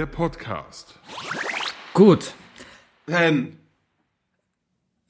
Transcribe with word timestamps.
der 0.00 0.06
Podcast. 0.06 0.94
Gut. 1.92 2.32
Hen, 3.06 3.58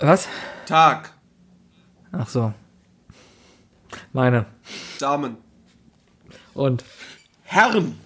Was? 0.01 0.27
Tag, 0.67 1.13
Ach 2.11 2.29
so. 2.29 2.53
Meine. 4.13 4.47
Damen, 4.99 5.37
Und 6.55 6.85
Herren. 7.45 8.01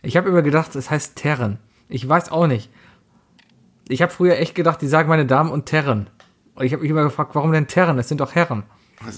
ich 0.00 0.16
habe 0.16 0.30
immer 0.30 0.40
gedacht, 0.40 0.74
es 0.74 0.88
heißt 0.88 1.16
Terren. 1.16 1.58
Ich 1.90 2.08
weiß 2.08 2.30
auch 2.30 2.46
nicht. 2.46 2.70
Ich 3.90 4.00
habe 4.00 4.10
früher 4.10 4.38
echt 4.38 4.54
gedacht, 4.54 4.80
die 4.80 4.88
sagen 4.88 5.10
meine 5.10 5.26
Damen 5.26 5.50
und 5.50 5.66
Terren. 5.66 6.08
Und 6.54 6.64
ich 6.64 6.72
habe 6.72 6.80
mich 6.80 6.90
immer 6.90 7.02
gefragt, 7.02 7.34
warum 7.34 7.52
denn 7.52 7.66
Terren? 7.66 7.98
Es 7.98 8.08
sind 8.08 8.22
doch 8.22 8.34
Herren. 8.34 8.62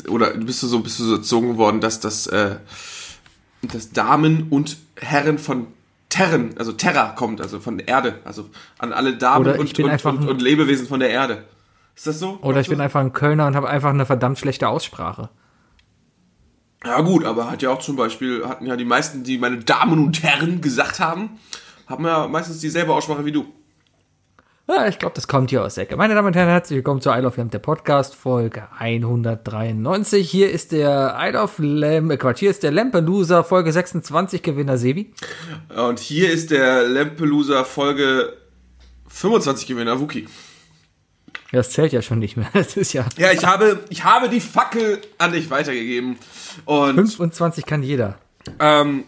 Oder 0.09 0.37
bist 0.37 0.61
du 0.65 0.67
so, 0.67 0.81
bist 0.81 0.99
du 0.99 1.05
so 1.05 1.15
erzogen 1.15 1.59
worden, 1.59 1.81
dass 1.81 2.01
das, 2.01 2.27
äh, 2.27 2.57
dass 3.63 3.93
Damen 3.93 4.49
und 4.51 4.79
Herren 4.97 5.39
von 5.39 5.69
Terren, 6.13 6.55
also 6.59 6.73
Terra 6.73 7.15
kommt, 7.17 7.41
also 7.41 7.59
von 7.59 7.79
der 7.79 7.89
Erde, 7.89 8.21
also 8.25 8.51
an 8.79 8.93
alle 8.93 9.17
Damen 9.17 9.47
Oder 9.47 9.59
und, 9.59 9.79
und, 9.79 10.05
und, 10.05 10.29
und 10.29 10.43
Lebewesen 10.43 10.87
von 10.87 11.01
der 11.01 11.09
Erde. 11.09 11.45
Ist 11.97 12.07
das 12.07 12.19
so? 12.19 12.39
Oder 12.43 12.61
ich 12.61 12.69
bin 12.69 12.83
einfach 12.83 13.01
ein 13.01 13.15
Kölner 13.15 13.47
und 13.47 13.57
habe 13.57 13.71
einfach 13.71 13.89
eine 13.89 14.05
verdammt 14.05 14.39
schlechte 14.39 14.69
Aussprache. 14.69 15.31
Ja 16.85 17.01
gut, 17.01 17.25
aber 17.25 17.51
hat 17.51 17.63
ja 17.63 17.71
auch 17.71 17.79
zum 17.79 17.97
Beispiel, 17.97 18.47
hatten 18.47 18.67
ja 18.67 18.77
die 18.77 18.85
meisten, 18.85 19.25
die 19.25 19.39
meine 19.39 19.59
Damen 19.59 20.05
und 20.05 20.23
Herren 20.23 20.61
gesagt 20.61 21.01
haben, 21.01 21.39
haben 21.87 22.05
ja 22.05 22.29
meistens 22.29 22.59
dieselbe 22.59 22.93
Aussprache 22.93 23.25
wie 23.25 23.33
du. 23.33 23.47
Ja, 24.69 24.87
ich 24.87 24.99
glaube, 24.99 25.15
das 25.15 25.27
kommt 25.29 25.51
hier 25.51 25.63
aus 25.65 25.75
der 25.75 25.85
Ecke. 25.85 25.97
Meine 25.97 26.15
Damen 26.15 26.29
und 26.29 26.37
Herren, 26.37 26.49
herzlich 26.49 26.77
willkommen 26.77 27.01
zu 27.01 27.11
Isle 27.11 27.27
of 27.27 27.37
Lamb, 27.37 27.51
der 27.51 27.59
Podcast, 27.59 28.15
Folge 28.15 28.69
193. 28.79 30.31
Hier 30.31 30.51
ist 30.51 30.73
der 30.73 31.17
Isle 31.19 31.43
of 31.43 31.55
Lamb, 31.59 32.11
äh, 32.13 32.17
Quatsch, 32.17 32.39
hier 32.39 32.51
ist 32.51 32.63
der 32.63 32.71
Lampeloser, 32.71 33.43
Folge 33.45 33.73
26, 33.73 34.43
Gewinner 34.43 34.79
Sebi. 34.79 35.13
Und 35.77 35.99
hier 35.99 36.31
ist 36.31 36.53
der 36.53 36.89
Lampelusa 36.89 37.65
Folge 37.65 38.35
25 39.09 39.67
Gewinner, 39.67 40.01
Wookie. 40.01 40.29
Ja, 41.51 41.59
Das 41.59 41.71
zählt 41.71 41.93
ja 41.93 42.01
schon 42.01 42.21
nicht 42.21 42.37
mehr. 42.37 42.49
Das 42.55 42.77
ist 42.77 42.93
ja 42.93 43.05
Ja, 43.19 43.33
ich 43.33 43.45
habe, 43.45 43.81
ich 43.91 44.05
habe 44.05 44.29
die 44.29 44.41
Fackel 44.41 45.01
an 45.19 45.33
dich 45.33 45.51
weitergegeben. 45.51 46.17
Und 46.67 46.95
25 46.95 47.67
kann 47.67 47.83
jeder. 47.83 48.17
ähm, 48.61 49.05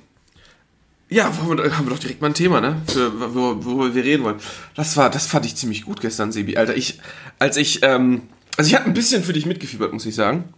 ja, 1.14 1.26
haben 1.26 1.58
wir 1.58 1.90
doch 1.90 1.98
direkt 1.98 2.20
mal 2.20 2.28
ein 2.28 2.34
Thema, 2.34 2.60
ne? 2.60 2.82
Für, 2.86 3.34
wo, 3.34 3.64
worüber 3.64 3.94
wir 3.94 4.02
reden 4.02 4.24
wollen. 4.24 4.36
Das 4.74 4.96
war, 4.96 5.10
das 5.10 5.26
fand 5.26 5.46
ich 5.46 5.54
ziemlich 5.54 5.84
gut 5.84 6.00
gestern, 6.00 6.32
Sebi. 6.32 6.56
Alter, 6.56 6.76
ich, 6.76 6.98
als 7.38 7.56
ich, 7.56 7.84
ähm, 7.84 8.22
also 8.56 8.68
ich 8.68 8.74
habe 8.74 8.86
ein 8.86 8.94
bisschen 8.94 9.22
für 9.22 9.32
dich 9.32 9.46
mitgefiebert, 9.46 9.92
muss 9.92 10.06
ich 10.06 10.14
sagen. 10.16 10.52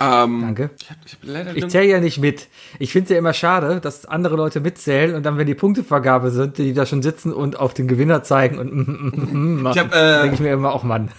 Ähm, 0.00 0.40
Danke. 0.42 0.70
Ich, 0.80 0.90
hab, 0.90 0.96
ich 1.06 1.12
hab 1.12 1.20
leider 1.22 1.56
Ich 1.56 1.68
zähle 1.68 1.86
ja 1.86 2.00
nicht 2.00 2.18
mit. 2.18 2.48
Ich 2.80 2.90
finde 2.90 3.04
es 3.04 3.10
ja 3.10 3.18
immer 3.18 3.32
schade, 3.32 3.80
dass 3.80 4.04
andere 4.04 4.34
Leute 4.34 4.58
mitzählen 4.58 5.14
und 5.14 5.24
dann, 5.24 5.38
wenn 5.38 5.46
die 5.46 5.54
Punktevergabe 5.54 6.32
sind, 6.32 6.58
die 6.58 6.74
da 6.74 6.86
schon 6.86 7.02
sitzen 7.02 7.32
und 7.32 7.56
auf 7.56 7.72
den 7.72 7.86
Gewinner 7.86 8.24
zeigen 8.24 8.58
und 8.58 8.72
mm, 8.74 8.80
mm, 8.80 9.12
mm, 9.14 9.58
mm, 9.58 9.62
machen, 9.62 9.78
hab, 9.78 9.94
äh, 9.94 10.22
denke 10.22 10.34
ich 10.34 10.40
mir 10.40 10.52
immer 10.52 10.72
auch, 10.72 10.82
Mann. 10.82 11.10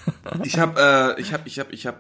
Ich 0.44 0.60
habe, 0.60 1.16
äh, 1.18 1.22
ich 1.22 1.32
habe, 1.32 1.44
ich 1.46 1.60
habe, 1.60 1.72
ich 1.72 1.88
habe 1.88 1.98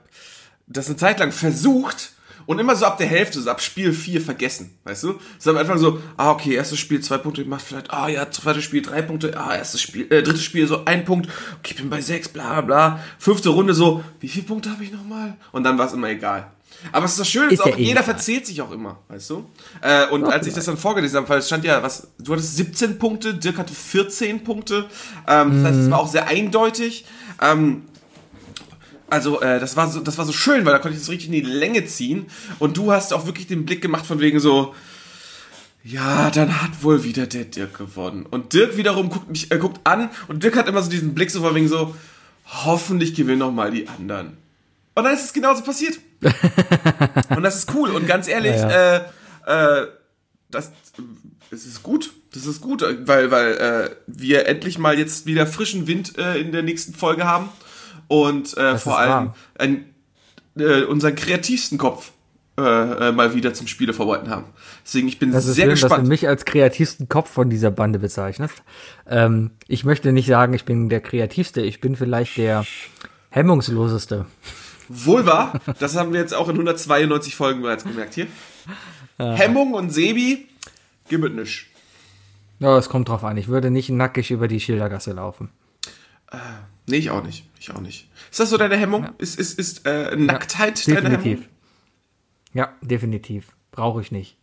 das 0.68 0.88
eine 0.88 0.98
Zeit 0.98 1.20
lang 1.20 1.32
versucht 1.32 2.12
und 2.46 2.60
immer 2.60 2.76
so 2.76 2.86
ab 2.86 2.98
der 2.98 3.08
Hälfte, 3.08 3.42
so 3.42 3.50
ab 3.50 3.62
Spiel 3.62 3.94
4 3.94 4.22
vergessen, 4.22 4.78
weißt 4.84 5.04
du? 5.04 5.20
So 5.40 5.52
am 5.52 5.58
Anfang 5.58 5.78
so, 5.78 6.00
ah, 6.18 6.32
okay, 6.32 6.54
erstes 6.54 6.80
Spiel 6.80 7.02
zwei 7.02 7.18
Punkte 7.18 7.44
gemacht, 7.44 7.64
vielleicht, 7.66 7.92
ah 7.92 8.08
ja, 8.08 8.30
zweites 8.30 8.64
Spiel 8.64 8.82
drei 8.82 9.02
Punkte, 9.02 9.38
ah, 9.38 9.56
erstes 9.56 9.82
Spiel, 9.82 10.08
äh, 10.12 10.24
drittes 10.24 10.44
Spiel 10.44 10.68
so 10.68 10.86
ein 10.86 11.06
Punkt, 11.06 11.28
okay, 11.60 11.72
ich 11.72 11.76
bin 11.78 11.90
bei 11.90 12.02
sechs, 12.02 12.30
bla 12.30 12.54
bla 12.54 12.62
bla. 12.62 13.00
Fünfte 13.20 13.50
Runde 13.50 13.74
so, 13.74 14.04
wie 14.20 14.28
viele 14.28 14.46
Punkte 14.46 14.72
habe 14.72 14.84
ich 14.84 14.92
nochmal? 14.92 15.36
Und 15.52 15.64
dann 15.64 15.78
war 15.78 15.88
es 15.88 15.94
immer 15.94 16.10
egal. 16.10 16.52
Aber 16.92 17.06
es 17.06 17.12
ist 17.12 17.20
das 17.20 17.30
Schöne, 17.30 17.52
Ist 17.52 17.62
auch, 17.62 17.68
eh 17.68 17.80
jeder 17.80 18.02
egal. 18.02 18.04
verzählt 18.04 18.46
sich 18.48 18.62
auch 18.62 18.72
immer, 18.72 19.00
weißt 19.10 19.30
du? 19.30 19.46
Äh, 19.82 20.08
und 20.08 20.26
als 20.26 20.48
ich 20.48 20.54
das 20.54 20.66
dann 20.66 20.78
vorgelesen 20.78 21.18
habe, 21.18 21.30
weil 21.30 21.40
es 21.40 21.48
stand 21.48 21.64
ja, 21.64 21.84
was, 21.84 22.08
du 22.18 22.34
hattest 22.34 22.58
17 22.58 22.98
Punkte, 22.98 23.36
Dirk 23.36 23.58
hatte 23.58 23.74
14 23.74 24.44
Punkte, 24.44 24.86
ähm, 25.28 25.62
das 25.64 25.72
heißt, 25.72 25.80
es 25.82 25.92
war 25.92 26.00
auch 26.00 26.08
sehr 26.08 26.28
eindeutig. 26.28 27.06
Ähm, 27.42 27.84
also 29.12 29.42
äh, 29.42 29.60
das 29.60 29.76
war 29.76 29.92
so, 29.92 30.00
das 30.00 30.18
war 30.18 30.26
so 30.26 30.32
schön, 30.32 30.66
weil 30.66 30.72
da 30.72 30.80
konnte 30.80 30.96
ich 30.96 31.04
das 31.04 31.10
richtig 31.10 31.28
in 31.28 31.34
die 31.34 31.42
Länge 31.42 31.86
ziehen. 31.86 32.28
Und 32.60 32.78
du 32.78 32.94
hast 32.94 33.14
auch 33.14 33.26
wirklich 33.26 33.46
den 33.46 33.66
Blick 33.66 33.82
gemacht 33.82 34.06
von 34.06 34.22
wegen 34.22 34.40
so, 34.40 34.74
ja, 35.84 36.32
dann 36.32 36.62
hat 36.62 36.82
wohl 36.82 37.04
wieder 37.04 37.28
der 37.28 37.44
Dirk 37.44 37.78
gewonnen. 37.78 38.26
Und 38.26 38.54
Dirk 38.54 38.78
wiederum 38.78 39.10
guckt 39.10 39.30
mich, 39.30 39.52
äh, 39.52 39.58
guckt 39.58 39.82
an 39.84 40.10
und 40.30 40.44
Dirk 40.44 40.56
hat 40.56 40.70
immer 40.70 40.82
so 40.82 40.90
diesen 40.90 41.14
Blick 41.14 41.30
so 41.30 41.42
von 41.42 41.54
wegen 41.54 41.68
so, 41.68 41.94
hoffentlich 42.46 43.14
gewinnen 43.14 43.40
noch 43.40 43.52
mal 43.52 43.72
die 43.72 43.88
anderen. 43.90 44.38
Und 44.96 45.04
dann 45.04 45.14
ist 45.14 45.26
es 45.26 45.34
genauso 45.34 45.64
passiert. 45.64 46.00
und 47.36 47.44
das 47.44 47.58
ist 47.58 47.74
cool. 47.74 47.90
Und 47.90 48.08
ganz 48.08 48.30
ehrlich, 48.30 48.56
Ja, 48.56 48.98
äh, 48.98 49.82
äh, 49.82 49.88
das, 50.50 50.72
es 51.50 51.66
ist 51.66 51.84
gut. 51.84 52.14
Das 52.34 52.46
ist 52.46 52.62
gut, 52.62 52.82
weil, 52.82 53.30
weil 53.30 53.54
äh, 53.58 53.96
wir 54.08 54.46
endlich 54.46 54.78
mal 54.78 54.98
jetzt 54.98 55.26
wieder 55.26 55.46
frischen 55.46 55.86
Wind 55.86 56.18
äh, 56.18 56.40
in 56.40 56.54
der 56.54 56.62
nächsten 56.62 56.94
Folge 56.94 57.26
haben 57.26 57.50
und 58.12 58.58
äh, 58.58 58.78
vor 58.78 59.00
allem 59.00 59.32
ein, 59.58 59.86
äh, 60.58 60.82
unseren 60.84 61.16
kreativsten 61.16 61.78
Kopf 61.78 62.12
äh, 62.58 62.62
äh, 63.08 63.12
mal 63.14 63.34
wieder 63.34 63.54
zum 63.54 63.68
Spiele 63.68 63.94
vorbereiten 63.94 64.30
haben. 64.30 64.44
Deswegen, 64.84 65.08
ich 65.08 65.18
bin 65.18 65.32
Das 65.32 65.46
sehr 65.46 65.54
schön, 65.56 65.70
dass 65.70 65.80
du 65.80 65.88
gespannt. 65.88 66.08
mich 66.10 66.28
als 66.28 66.44
kreativsten 66.44 67.08
Kopf 67.08 67.30
von 67.30 67.50
dieser 67.50 67.72
Bande 67.72 68.00
bezeichnest. 68.00 68.64
Ähm, 69.08 69.52
ich 69.70 69.86
möchte 69.86 70.12
nicht 70.12 70.28
sagen, 70.28 70.54
ich 70.54 70.66
bin 70.66 70.90
der 70.90 71.00
kreativste. 71.00 71.62
Ich 71.62 71.80
bin 71.80 71.96
vielleicht 71.96 72.36
der 72.36 72.66
hemmungsloseste. 73.30 74.26
Wohl 74.90 75.26
wahr, 75.26 75.62
das 75.80 75.96
haben 75.96 76.12
wir 76.12 76.20
jetzt 76.20 76.34
auch 76.34 76.50
in 76.50 76.56
192 76.56 77.34
Folgen 77.34 77.62
bereits 77.62 77.86
gemerkt 77.86 78.14
hier. 78.14 78.28
Hemmung 79.18 79.74
und 79.74 79.90
Sebi, 79.92 80.50
nicht. 81.10 81.68
Ja, 82.60 82.78
es 82.78 82.90
kommt 82.90 83.08
drauf 83.08 83.24
an. 83.24 83.38
Ich 83.38 83.48
würde 83.48 83.72
nicht 83.72 83.90
nackig 83.90 84.32
über 84.32 84.50
die 84.50 84.60
Schildergasse 84.60 85.14
laufen. 85.14 85.50
Nee, 86.92 86.98
ich 86.98 87.10
auch 87.10 87.24
nicht. 87.24 87.46
Ich 87.58 87.72
auch 87.72 87.80
nicht. 87.80 88.10
Ist 88.30 88.40
das 88.40 88.50
so 88.50 88.58
deine 88.58 88.76
Hemmung? 88.76 89.08
Ist, 89.18 89.40
ist, 89.40 89.58
ist 89.58 89.86
äh, 89.88 90.16
Nacktheit 90.16 90.86
deine 90.88 91.02
Definitiv. 91.02 91.40
Hemmung? 91.40 91.46
Ja, 92.54 92.74
definitiv. 92.82 93.48
Brauche 93.72 94.02
ich 94.02 94.12
nicht. 94.12 94.36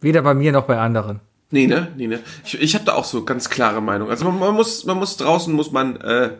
Weder 0.00 0.22
bei 0.22 0.34
mir 0.34 0.50
noch 0.50 0.64
bei 0.64 0.78
anderen. 0.78 1.20
Nee, 1.52 1.68
ne? 1.68 1.92
Nee, 1.96 2.08
ne? 2.08 2.20
Ich, 2.44 2.60
ich 2.60 2.74
habe 2.74 2.84
da 2.84 2.94
auch 2.94 3.04
so 3.04 3.24
ganz 3.24 3.48
klare 3.48 3.80
Meinung. 3.80 4.10
Also 4.10 4.24
man, 4.24 4.40
man, 4.40 4.54
muss, 4.54 4.84
man 4.84 4.98
muss 4.98 5.16
draußen 5.18 5.54
muss 5.54 5.70
man 5.70 6.00
äh, 6.00 6.30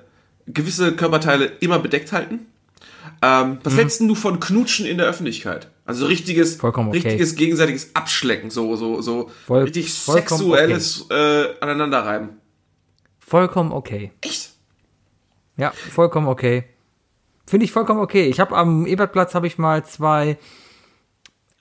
gewisse 0.49 0.97
Körperteile 0.97 1.45
immer 1.61 1.79
bedeckt 1.79 2.11
halten. 2.11 2.47
Ähm, 3.23 3.59
was 3.63 3.77
hältst 3.77 4.01
denn 4.01 4.09
du 4.09 4.17
von 4.17 4.41
Knutschen 4.41 4.87
in 4.87 4.99
der 4.99 5.07
Öffentlichkeit? 5.07 5.69
Also 5.85 6.07
richtiges, 6.07 6.63
okay. 6.63 6.91
richtiges 6.91 7.37
gegenseitiges 7.37 7.95
Abschlecken, 7.95 8.51
so, 8.51 8.75
so, 8.75 9.01
so 9.03 9.31
Voll- 9.47 9.63
richtig 9.63 9.95
sexuelles 9.95 11.07
äh, 11.11 11.45
Aneinanderreiben. 11.61 12.31
Vollkommen 13.21 13.71
okay. 13.71 14.11
Echt? 14.21 14.42
Ja, 15.63 15.71
vollkommen 15.71 16.27
okay. 16.27 16.65
Finde 17.47 17.65
ich 17.65 17.73
vollkommen 17.73 18.01
okay. 18.01 18.27
Ich 18.27 18.41
habe 18.41 18.57
am 18.57 18.85
Ebertplatz 18.87 19.35
habe 19.35 19.47
ich 19.47 19.59
mal 19.59 19.85
zwei, 19.85 20.37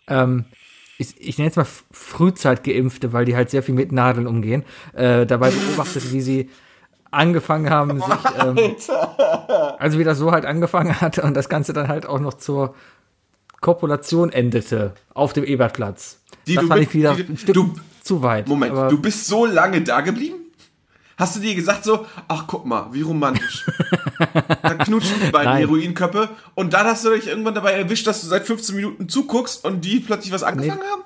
ähm, 0.07 0.45
ich, 0.97 1.15
ich 1.19 1.37
nenne 1.37 1.49
es 1.51 1.55
mal 1.55 1.67
Frühzeitgeimpfte, 1.91 3.13
weil 3.13 3.25
die 3.25 3.35
halt 3.35 3.49
sehr 3.49 3.63
viel 3.63 3.75
mit 3.75 3.91
Nadeln 3.91 4.27
umgehen, 4.27 4.63
äh, 4.93 5.25
dabei 5.25 5.49
beobachtet, 5.51 6.11
wie 6.13 6.21
sie 6.21 6.49
angefangen 7.11 7.69
haben, 7.69 7.99
sich, 7.99 8.07
ähm, 8.39 8.75
also 9.77 9.99
wie 9.99 10.03
das 10.03 10.17
so 10.17 10.31
halt 10.31 10.45
angefangen 10.45 10.99
hat 11.01 11.19
und 11.19 11.33
das 11.35 11.49
Ganze 11.49 11.73
dann 11.73 11.87
halt 11.87 12.05
auch 12.05 12.19
noch 12.19 12.35
zur 12.35 12.73
Kopulation 13.59 14.31
endete 14.31 14.93
auf 15.13 15.33
dem 15.33 15.43
Ebertplatz. 15.43 16.19
Die 16.47 16.55
das 16.55 16.63
du 16.63 16.67
fand 16.69 16.79
mit- 16.79 16.89
ich 16.89 16.95
wieder 16.95 17.15
die- 17.15 17.23
ein 17.23 17.37
Stück 17.37 17.53
du- 17.53 17.75
zu 18.01 18.23
weit. 18.23 18.47
Moment, 18.47 18.73
du 18.91 18.99
bist 18.99 19.27
so 19.27 19.45
lange 19.45 19.81
da 19.81 20.01
geblieben? 20.01 20.37
Hast 21.21 21.35
du 21.35 21.39
dir 21.39 21.53
gesagt 21.53 21.83
so, 21.83 22.07
ach 22.27 22.45
guck 22.47 22.65
mal, 22.65 22.87
wie 22.93 23.03
romantisch. 23.03 23.67
da 24.63 24.73
knutschen 24.73 25.17
die 25.23 25.29
beiden 25.29 25.51
Nein. 25.51 25.59
Heroinköppe 25.59 26.29
und 26.55 26.73
dann 26.73 26.87
hast 26.87 27.05
du 27.05 27.11
dich 27.11 27.27
irgendwann 27.27 27.53
dabei 27.53 27.73
erwischt, 27.73 28.07
dass 28.07 28.21
du 28.21 28.27
seit 28.27 28.47
15 28.47 28.75
Minuten 28.75 29.07
zuguckst 29.07 29.63
und 29.63 29.85
die 29.85 29.99
plötzlich 29.99 30.33
was 30.33 30.41
angefangen 30.41 30.81
haben? 30.81 31.03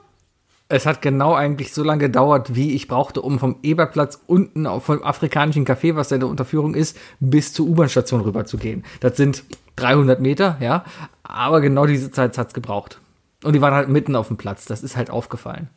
Es 0.70 0.86
hat 0.86 1.02
genau 1.02 1.34
eigentlich 1.34 1.74
so 1.74 1.84
lange 1.84 2.00
gedauert, 2.00 2.56
wie 2.56 2.76
ich 2.76 2.88
brauchte, 2.88 3.22
um 3.22 3.40
vom 3.40 3.58
Eberplatz 3.62 4.22
unten 4.26 4.68
auf 4.68 4.86
vom 4.86 5.04
afrikanischen 5.04 5.66
Café, 5.66 5.98
was 5.98 6.08
da 6.08 6.16
in 6.16 6.22
der 6.22 6.30
Unterführung 6.30 6.76
ist, 6.76 6.96
bis 7.20 7.52
zur 7.52 7.68
U-Bahn-Station 7.68 8.22
rüber 8.22 8.46
zu 8.46 8.58
gehen. 8.58 8.86
Das 9.02 9.18
sind 9.18 9.44
300 9.76 10.22
Meter, 10.22 10.56
ja. 10.62 10.86
Aber 11.24 11.60
genau 11.60 11.88
diese 11.88 12.10
Zeit 12.10 12.38
hat's 12.38 12.54
gebraucht. 12.54 13.02
Und 13.44 13.52
die 13.52 13.60
waren 13.60 13.74
halt 13.74 13.90
mitten 13.90 14.16
auf 14.16 14.30
dem 14.30 14.38
Platz. 14.38 14.64
Das 14.64 14.82
ist 14.82 14.96
halt 14.96 15.10
aufgefallen. 15.10 15.68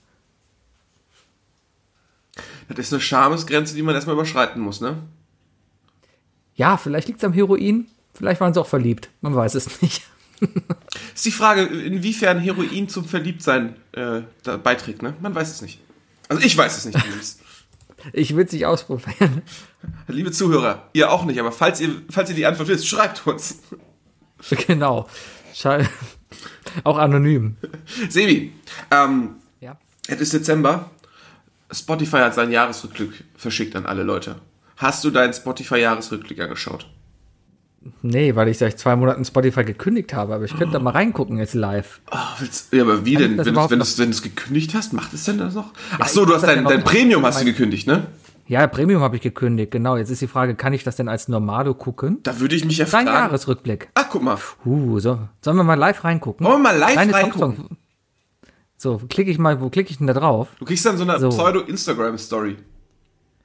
Das 2.68 2.78
ist 2.78 2.92
eine 2.92 3.00
Schamesgrenze, 3.00 3.74
die 3.74 3.82
man 3.82 3.94
erstmal 3.94 4.14
überschreiten 4.14 4.60
muss, 4.60 4.80
ne? 4.80 4.98
Ja, 6.54 6.76
vielleicht 6.76 7.08
liegt's 7.08 7.24
am 7.24 7.32
Heroin. 7.32 7.86
Vielleicht 8.14 8.40
waren 8.40 8.52
sie 8.52 8.60
auch 8.60 8.66
verliebt. 8.66 9.10
Man 9.20 9.34
weiß 9.34 9.54
es 9.54 9.80
nicht. 9.80 10.02
Ist 11.14 11.24
die 11.24 11.30
Frage, 11.30 11.62
inwiefern 11.62 12.38
Heroin 12.38 12.88
zum 12.88 13.04
Verliebtsein 13.04 13.76
äh, 13.92 14.22
beiträgt, 14.62 15.02
ne? 15.02 15.14
Man 15.20 15.34
weiß 15.34 15.50
es 15.50 15.62
nicht. 15.62 15.80
Also 16.28 16.42
ich 16.42 16.56
weiß 16.56 16.76
es 16.78 16.84
nicht. 16.86 16.98
Ich 18.12 18.36
will 18.36 18.44
es 18.44 18.52
nicht 18.52 18.64
ausprobieren. 18.64 19.42
Liebe 20.06 20.30
Zuhörer, 20.30 20.88
ihr 20.92 21.10
auch 21.10 21.24
nicht, 21.24 21.40
aber 21.40 21.50
falls 21.50 21.80
ihr, 21.80 22.00
falls 22.08 22.30
ihr 22.30 22.36
die 22.36 22.46
Antwort 22.46 22.68
wisst, 22.68 22.86
schreibt 22.86 23.26
uns. 23.26 23.58
genau. 24.68 25.08
Schall. 25.52 25.88
Auch 26.84 26.96
anonym. 26.96 27.56
Sebi, 28.08 28.52
ähm, 28.92 29.36
Ja. 29.60 29.76
es 30.06 30.20
ist 30.20 30.32
Dezember. 30.32 30.90
Spotify 31.70 32.18
hat 32.18 32.34
seinen 32.34 32.52
Jahresrückblick 32.52 33.24
verschickt 33.36 33.76
an 33.76 33.86
alle 33.86 34.02
Leute. 34.02 34.36
Hast 34.76 35.04
du 35.04 35.10
deinen 35.10 35.32
Spotify-Jahresrückblick 35.32 36.40
angeschaut? 36.40 36.88
Nee, 38.02 38.34
weil 38.34 38.48
ich 38.48 38.58
seit 38.58 38.78
zwei 38.78 38.96
Monaten 38.96 39.24
Spotify 39.24 39.64
gekündigt 39.64 40.12
habe, 40.12 40.34
aber 40.34 40.44
ich 40.44 40.56
könnte 40.56 40.74
da 40.74 40.78
mal 40.78 40.90
reingucken 40.90 41.38
jetzt 41.38 41.54
live. 41.54 42.00
Oh, 42.10 42.16
willst, 42.38 42.72
ja, 42.72 42.82
aber 42.82 43.04
wie 43.04 43.16
denn? 43.16 43.38
Wenn 43.38 43.56
wenn 43.56 43.78
du 43.78 43.84
es 43.84 44.22
gekündigt 44.22 44.74
hast, 44.74 44.92
macht 44.92 45.12
es 45.14 45.24
denn 45.24 45.38
das 45.38 45.54
noch? 45.54 45.72
Ach 45.98 46.06
ich 46.06 46.12
so, 46.12 46.24
du 46.24 46.34
hast 46.34 46.42
dein, 46.42 46.56
ja 46.56 46.62
noch 46.62 46.70
dein 46.70 46.84
Premium 46.84 47.24
hast 47.24 47.40
du 47.40 47.44
gekündigt, 47.44 47.86
ne? 47.86 48.06
Ja, 48.46 48.66
Premium 48.66 49.02
habe 49.02 49.16
ich 49.16 49.22
gekündigt, 49.22 49.70
genau. 49.70 49.96
Jetzt 49.96 50.10
ist 50.10 50.22
die 50.22 50.26
Frage, 50.26 50.54
kann 50.54 50.72
ich 50.72 50.82
das 50.82 50.96
denn 50.96 51.08
als 51.08 51.28
Normalo 51.28 51.74
gucken? 51.74 52.18
Da 52.22 52.40
würde 52.40 52.56
ich 52.56 52.64
mich 52.64 52.78
ja 52.78 52.86
Dein 52.86 53.06
fragen. 53.06 53.06
Jahresrückblick. 53.08 53.90
Ach, 53.94 54.06
guck 54.10 54.22
mal. 54.22 54.38
Uh, 54.64 54.98
so. 54.98 55.18
Sollen 55.42 55.56
wir 55.58 55.64
mal 55.64 55.74
live 55.74 56.02
reingucken? 56.02 56.46
Wollen 56.46 56.62
wir 56.62 56.70
mal 56.72 56.78
live 56.78 56.94
Deine 56.94 57.12
reingucken? 57.12 57.56
Top-Song- 57.56 57.76
So, 58.80 58.98
klicke 59.10 59.30
ich 59.30 59.38
mal, 59.40 59.60
wo 59.60 59.70
klicke 59.70 59.90
ich 59.90 59.98
denn 59.98 60.06
da 60.06 60.12
drauf? 60.14 60.48
Du 60.60 60.64
kriegst 60.64 60.86
dann 60.86 60.96
so 60.96 61.02
eine 61.02 61.18
So. 61.18 61.30
Pseudo-Instagram-Story. 61.30 62.56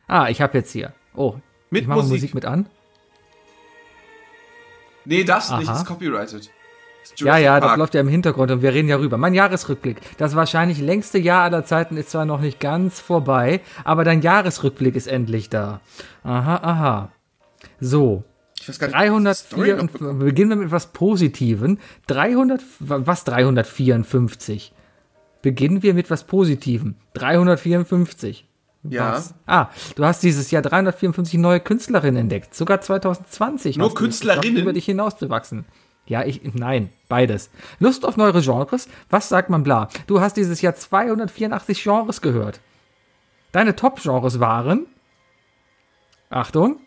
Ah, 0.07 0.29
ich 0.29 0.41
habe 0.41 0.57
jetzt 0.59 0.71
hier. 0.71 0.93
Oh, 1.15 1.35
Mit 1.71 1.81
ich 1.81 1.87
mache 1.87 1.99
Musik. 1.99 2.13
Musik. 2.13 2.33
mit 2.35 2.45
an. 2.45 2.67
Nee, 5.05 5.23
darfst 5.23 5.49
du 5.51 5.57
nicht, 5.57 5.67
Aha. 5.69 5.77
ist 5.79 5.85
copyrighted. 5.87 6.49
Ist 7.03 7.19
Ja, 7.19 7.37
ja, 7.37 7.59
das 7.59 7.67
Park. 7.69 7.77
läuft 7.79 7.93
ja 7.95 8.01
im 8.01 8.07
Hintergrund 8.07 8.51
und 8.51 8.61
wir 8.61 8.73
reden 8.73 8.87
ja 8.87 8.95
rüber. 8.97 9.17
Mein 9.17 9.33
Jahresrückblick. 9.33 9.97
Das 10.17 10.35
wahrscheinlich 10.35 10.79
längste 10.79 11.17
Jahr 11.17 11.41
aller 11.43 11.65
Zeiten 11.65 11.97
ist 11.97 12.11
zwar 12.11 12.25
noch 12.25 12.39
nicht 12.39 12.59
ganz 12.59 12.99
vorbei, 12.99 13.59
aber 13.83 14.03
dein 14.03 14.21
Jahresrückblick 14.21 14.95
ist 14.95 15.07
endlich 15.07 15.49
da. 15.49 15.81
Aha, 16.23 16.57
aha. 16.61 17.11
So. 17.79 18.23
Ich 18.61 18.69
weiß 18.69 18.79
gar 18.79 18.87
nicht, 18.87 18.95
ob 18.95 19.19
ich 19.19 19.23
die 19.27 19.33
Story 19.33 19.71
304, 19.71 19.73
noch 19.75 19.81
und 19.81 19.91
bekommen 19.93 20.19
beginnen 20.19 20.49
wir 20.51 20.55
mit 20.57 20.67
etwas 20.67 20.93
Positiven. 20.93 21.79
300, 22.07 22.61
was 22.79 23.23
354? 23.25 24.71
Beginnen 25.43 25.83
wir 25.83 25.93
mit 25.93 26.09
was 26.09 26.23
Positivem. 26.23 26.95
354. 27.13 28.47
Ja. 28.89 29.13
Was? 29.13 29.35
Ah, 29.45 29.69
du 29.95 30.03
hast 30.05 30.23
dieses 30.23 30.49
Jahr 30.51 30.61
354 30.61 31.39
neue 31.39 31.59
Künstlerinnen 31.59 32.21
entdeckt. 32.21 32.55
Sogar 32.55 32.81
2020. 32.81 33.77
Nur 33.77 33.93
Künstlerinnen? 33.93 34.41
geschafft, 34.41 34.61
Über 34.61 34.73
dich 34.73 34.85
hinauszuwachsen. 34.85 35.65
Ja, 36.05 36.23
ich, 36.23 36.41
nein, 36.53 36.89
beides. 37.07 37.49
Lust 37.79 38.05
auf 38.05 38.17
neuere 38.17 38.41
Genres? 38.41 38.89
Was 39.09 39.29
sagt 39.29 39.49
man 39.49 39.63
bla? 39.63 39.89
Du 40.07 40.19
hast 40.19 40.35
dieses 40.35 40.61
Jahr 40.61 40.75
284 40.75 41.83
Genres 41.83 42.21
gehört. 42.21 42.59
Deine 43.51 43.75
Top-Genres 43.75 44.39
waren, 44.39 44.87
Achtung, 46.29 46.79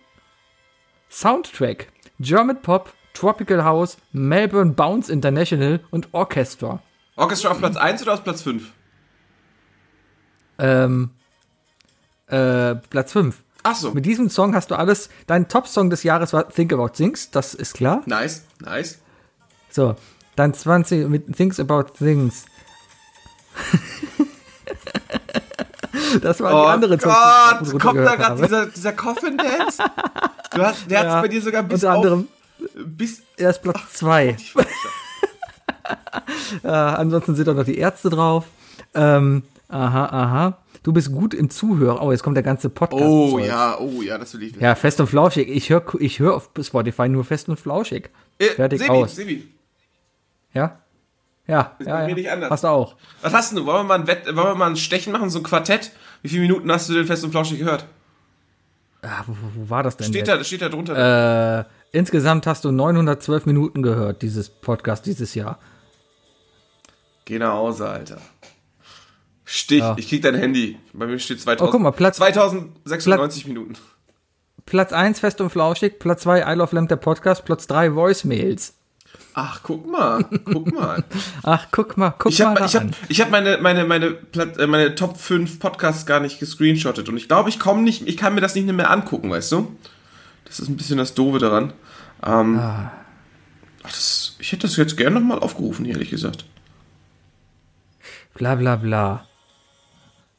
Soundtrack, 1.08 1.88
German 2.18 2.60
Pop, 2.60 2.92
Tropical 3.14 3.64
House, 3.64 3.96
Melbourne 4.12 4.72
Bounce 4.72 5.10
International 5.10 5.80
und 5.90 6.08
Orchestra. 6.12 6.82
Orchestra 7.16 7.50
auf 7.50 7.58
Platz 7.58 7.76
1 7.76 8.02
oder 8.02 8.14
auf 8.14 8.24
Platz 8.24 8.42
5? 8.42 8.62
Ähm, 10.58 11.10
äh, 12.28 12.74
Platz 12.74 13.12
5. 13.12 13.36
Ach 13.62 13.74
so. 13.74 13.92
Mit 13.92 14.06
diesem 14.06 14.30
Song 14.30 14.54
hast 14.54 14.70
du 14.70 14.76
alles. 14.76 15.10
Dein 15.26 15.48
Top-Song 15.48 15.90
des 15.90 16.02
Jahres 16.04 16.32
war 16.32 16.48
Think 16.48 16.72
About 16.72 16.90
Things, 16.90 17.30
das 17.30 17.54
ist 17.54 17.74
klar. 17.74 18.02
Nice, 18.06 18.44
nice. 18.60 18.98
So, 19.70 19.96
dann 20.36 20.54
20 20.54 21.08
mit 21.08 21.36
Things 21.36 21.58
About 21.58 21.84
Things. 21.98 22.44
das 26.22 26.40
waren 26.40 26.62
die 26.62 26.68
anderen 26.68 27.00
Oh 27.02 27.04
Gott, 27.04 27.60
die 27.62 27.76
ich 27.76 27.82
kommt 27.82 28.00
da 28.00 28.14
gerade 28.14 28.42
dieser, 28.42 28.66
dieser 28.66 28.92
Coffin 28.92 29.38
Dance? 29.38 29.82
Du 30.54 30.62
hast, 30.62 30.90
der 30.90 31.02
Ja, 31.02 31.10
hat's 31.10 31.22
bei 31.22 31.28
dir 31.28 31.42
sogar 31.42 31.62
bis 31.62 31.82
Unter 31.82 31.94
anderem, 31.94 32.28
auf, 32.60 32.66
bis, 32.84 33.22
er 33.36 33.50
ist 33.50 33.62
Platz 33.62 33.80
2. 33.94 34.36
äh, 36.62 36.68
ansonsten 36.68 37.34
sind 37.34 37.48
auch 37.48 37.54
noch 37.54 37.64
die 37.64 37.78
Ärzte 37.78 38.10
drauf. 38.10 38.46
Ähm, 38.94 39.42
aha, 39.68 40.06
aha. 40.06 40.58
Du 40.82 40.92
bist 40.92 41.10
gut 41.10 41.34
im 41.34 41.50
Zuhören. 41.50 41.98
Oh, 41.98 42.12
jetzt 42.12 42.22
kommt 42.22 42.36
der 42.36 42.44
ganze 42.44 42.70
Podcast. 42.70 43.02
oh 43.02 43.38
Zeug. 43.38 43.46
ja, 43.48 43.76
oh 43.78 44.02
ja, 44.02 44.18
das 44.18 44.34
will 44.34 44.44
ich. 44.44 44.56
Ja, 44.56 44.74
fest 44.76 45.00
und 45.00 45.08
flauschig. 45.08 45.48
Ich 45.48 45.68
höre 45.68 45.82
ich 45.98 46.20
hör 46.20 46.34
auf 46.36 46.50
Spotify 46.62 47.08
nur 47.08 47.24
fest 47.24 47.48
und 47.48 47.58
flauschig. 47.58 48.10
Äh, 48.38 48.44
Fertig 48.50 48.78
Sebi, 48.80 48.90
aus. 48.90 49.16
Sebi, 49.16 49.48
Ja? 50.52 50.78
Ja, 51.48 51.72
Ist 51.78 51.86
ja, 51.86 52.08
ja. 52.08 52.14
nicht 52.14 52.30
anders. 52.30 52.50
Hast 52.50 52.64
du 52.64 52.68
auch. 52.68 52.96
was 53.22 53.32
hast 53.32 53.56
du? 53.56 53.64
Wollen 53.66 53.78
wir 53.78 53.84
mal 53.84 54.00
ein, 54.00 54.06
Wett, 54.06 54.26
wollen 54.26 54.36
wir 54.36 54.54
mal 54.54 54.70
ein 54.70 54.76
Stechen 54.76 55.12
machen, 55.12 55.30
so 55.30 55.38
ein 55.38 55.42
Quartett? 55.44 55.92
Wie 56.22 56.28
viele 56.28 56.42
Minuten 56.42 56.70
hast 56.72 56.88
du 56.88 56.94
denn 56.94 57.06
fest 57.06 57.24
und 57.24 57.30
flauschig 57.30 57.58
gehört? 57.58 57.86
Ah, 59.02 59.22
wo, 59.26 59.32
wo 59.32 59.62
wo 59.62 59.70
war 59.70 59.82
das 59.82 59.96
denn? 59.96 60.08
Steht 60.08 60.26
jetzt? 60.26 60.40
da, 60.40 60.44
steht 60.44 60.62
da 60.62 60.68
drunter. 60.68 61.60
Äh, 61.60 61.64
insgesamt 61.92 62.46
hast 62.46 62.64
du 62.64 62.72
912 62.72 63.46
Minuten 63.46 63.82
gehört, 63.82 64.22
dieses 64.22 64.48
Podcast 64.48 65.06
dieses 65.06 65.34
Jahr. 65.34 65.58
Geh 67.26 67.38
nach 67.38 67.52
Hause, 67.52 67.88
Alter. 67.88 68.18
Stich, 69.44 69.80
Ja. 69.80 69.94
ich 69.98 70.08
krieg 70.08 70.22
dein 70.22 70.34
Handy. 70.34 70.78
Bei 70.94 71.06
mir 71.06 71.18
steht 71.18 71.40
2000, 71.40 71.68
Oh, 71.68 71.72
guck 71.72 71.80
mal, 71.82 71.90
Platz- 71.92 72.16
2096 72.16 73.46
Minuten. 73.46 73.74
Platz 74.64 74.92
1 74.92 75.20
Fest 75.20 75.40
und 75.40 75.50
Flauschig, 75.50 75.98
Platz 76.00 76.22
2 76.22 76.40
I 76.52 76.56
Love 76.56 76.74
Lamp 76.74 76.88
der 76.88 76.96
Podcast, 76.96 77.44
Platz 77.44 77.66
3 77.68 77.94
Voicemails. 77.94 78.72
Ach, 79.34 79.60
guck 79.62 79.86
mal, 79.86 80.24
guck 80.44 80.72
mal. 80.74 81.04
Ach, 81.42 81.66
guck 81.70 81.96
mal, 81.96 82.10
guck 82.18 82.32
Ich 82.32 82.38
mal 82.40 82.46
habe 82.60 82.64
hab, 82.64 82.74
an. 82.74 82.96
ich 83.08 83.20
hab 83.20 83.30
meine, 83.30 83.58
meine, 83.58 83.84
meine, 83.84 84.16
äh, 84.58 84.66
meine 84.66 84.94
Top 84.94 85.16
5 85.18 85.58
Podcasts 85.60 86.06
gar 86.06 86.20
nicht 86.20 86.40
gescreenshottet 86.40 87.08
und 87.08 87.16
ich 87.16 87.28
glaube, 87.28 87.48
ich 87.48 87.58
komme 87.60 87.82
nicht, 87.82 88.06
ich 88.08 88.16
kann 88.16 88.34
mir 88.34 88.40
das 88.40 88.54
nicht 88.54 88.66
mehr 88.66 88.90
angucken, 88.90 89.30
weißt 89.30 89.52
du? 89.52 89.76
Das 90.46 90.58
ist 90.58 90.68
ein 90.68 90.76
bisschen 90.76 90.98
das 90.98 91.14
Doofe 91.14 91.38
daran. 91.38 91.72
Ähm, 92.24 92.58
Ah. 92.58 92.90
ach, 93.84 93.90
das, 93.90 94.36
ich 94.38 94.52
hätte 94.52 94.66
das 94.66 94.76
jetzt 94.76 94.96
gerne 94.96 95.20
nochmal 95.20 95.38
aufgerufen, 95.38 95.84
ehrlich 95.86 96.10
gesagt. 96.10 96.44
Bla 98.36 98.54
bla 98.54 98.76
bla. 98.76 99.26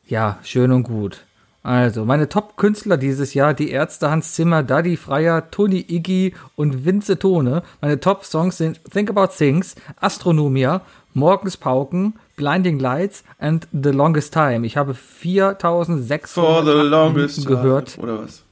Ja, 0.05 0.37
schön 0.43 0.71
und 0.71 0.83
gut. 0.83 1.23
Also, 1.63 2.05
meine 2.05 2.29
Top-Künstler 2.29 2.95
dieses 2.95 3.33
Jahr, 3.33 3.53
die 3.53 3.71
Ärzte 3.71 4.09
Hans 4.09 4.33
Zimmer, 4.35 4.63
Daddy 4.63 4.95
Freier, 4.95 5.51
Toni 5.51 5.83
Iggy 5.89 6.33
und 6.55 6.85
Vince 6.85 7.19
Tone. 7.19 7.61
Meine 7.81 7.99
Top-Songs 7.99 8.57
sind 8.57 8.79
Think 8.89 9.09
About 9.09 9.33
Things, 9.37 9.75
Astronomia, 9.99 10.81
Morgens 11.13 11.57
Pauken, 11.57 12.13
Blinding 12.37 12.79
Lights 12.79 13.23
and 13.39 13.67
The 13.73 13.89
Longest 13.89 14.31
Time. 14.33 14.65
Ich 14.65 14.77
habe 14.77 14.93
4600 14.93 16.29
For 16.29 16.63
the 16.63 16.71
longest 16.87 17.39
Minuten 17.39 17.61
gehört. 17.61 17.97
Oder 17.97 18.23
was? 18.23 18.43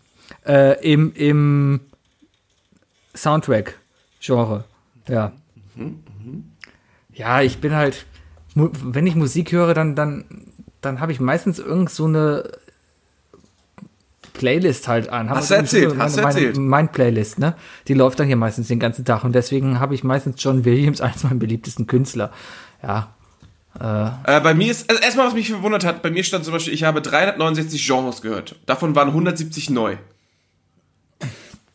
äh, 0.45 0.73
im, 0.91 1.13
im 1.13 1.79
Soundtrack-Genre. 3.15 4.65
Ja. 5.07 5.31
Ja, 7.13 7.41
ich 7.41 7.59
bin 7.59 7.73
halt, 7.75 8.05
wenn 8.55 9.05
ich 9.05 9.15
Musik 9.15 9.51
höre, 9.51 9.73
dann, 9.73 9.95
dann, 9.95 10.25
dann 10.81 10.99
habe 10.99 11.11
ich 11.11 11.19
meistens 11.19 11.59
irgend 11.59 11.89
so 11.89 12.05
eine 12.05 12.49
Playlist 14.33 14.87
halt 14.87 15.09
an. 15.09 15.29
Hab 15.29 15.37
Hast 15.37 15.51
du 15.51 15.55
also 15.55 15.63
erzählt, 15.77 15.89
meine, 15.89 16.03
hast 16.03 16.17
du 16.17 16.21
meine, 16.21 16.33
erzählt. 16.35 16.57
Mein 16.57 16.91
Playlist, 16.91 17.39
ne? 17.39 17.55
Die 17.87 17.93
läuft 17.93 18.19
dann 18.19 18.27
hier 18.27 18.35
meistens 18.35 18.67
den 18.67 18.79
ganzen 18.79 19.05
Tag 19.05 19.23
und 19.23 19.33
deswegen 19.33 19.79
habe 19.79 19.95
ich 19.95 20.03
meistens 20.03 20.41
John 20.41 20.65
Williams 20.65 21.01
als 21.01 21.23
meinen 21.23 21.39
beliebtesten 21.39 21.87
Künstler. 21.87 22.31
Ja. 22.81 23.15
Äh, 23.77 24.39
bei 24.39 24.53
mir 24.53 24.71
ist, 24.71 24.89
also 24.89 25.01
erstmal, 25.01 25.27
was 25.27 25.33
mich 25.33 25.49
verwundert 25.49 25.83
hat, 25.83 26.01
bei 26.01 26.09
mir 26.09 26.23
stand 26.23 26.45
zum 26.45 26.53
Beispiel, 26.53 26.73
ich 26.73 26.83
habe 26.83 27.01
369 27.01 27.85
Genres 27.85 28.21
gehört. 28.21 28.55
Davon 28.65 28.95
waren 28.95 29.09
170 29.09 29.69
neu. 29.69 29.97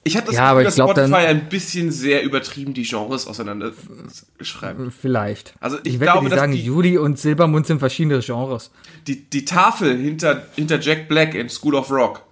Ich 0.03 0.17
hatte 0.17 0.29
das 0.29 0.37
Ja, 0.37 0.55
Gefühl, 0.55 0.69
ich 0.69 0.75
glaub, 0.77 0.95
dass 0.95 1.09
Spotify 1.09 1.27
dann- 1.27 1.37
ein 1.37 1.49
bisschen 1.51 1.91
sehr 1.93 2.23
übertrieben 2.23 2.73
die 2.73 2.85
Genres 2.85 3.27
auseinander 3.27 3.73
schreibt. 4.41 4.81
Vielleicht. 4.99 5.55
Also 5.61 5.77
ich 5.85 6.01
wette, 6.01 6.13
glaube, 6.13 6.25
die 6.27 6.31
dass 6.31 6.39
sagen, 6.41 6.53
die- 6.53 6.63
Juli 6.65 6.97
und 6.97 7.19
Silbermund 7.19 7.67
sind 7.67 7.81
verschiedene 7.81 8.21
Genres. 8.21 8.71
Die, 9.07 9.29
die 9.29 9.45
Tafel 9.45 9.97
hinter, 9.99 10.43
hinter 10.57 10.81
Jack 10.81 11.09
Black 11.09 11.35
in 11.35 11.49
School 11.51 11.75
of 11.75 11.91
Rock, 11.91 12.23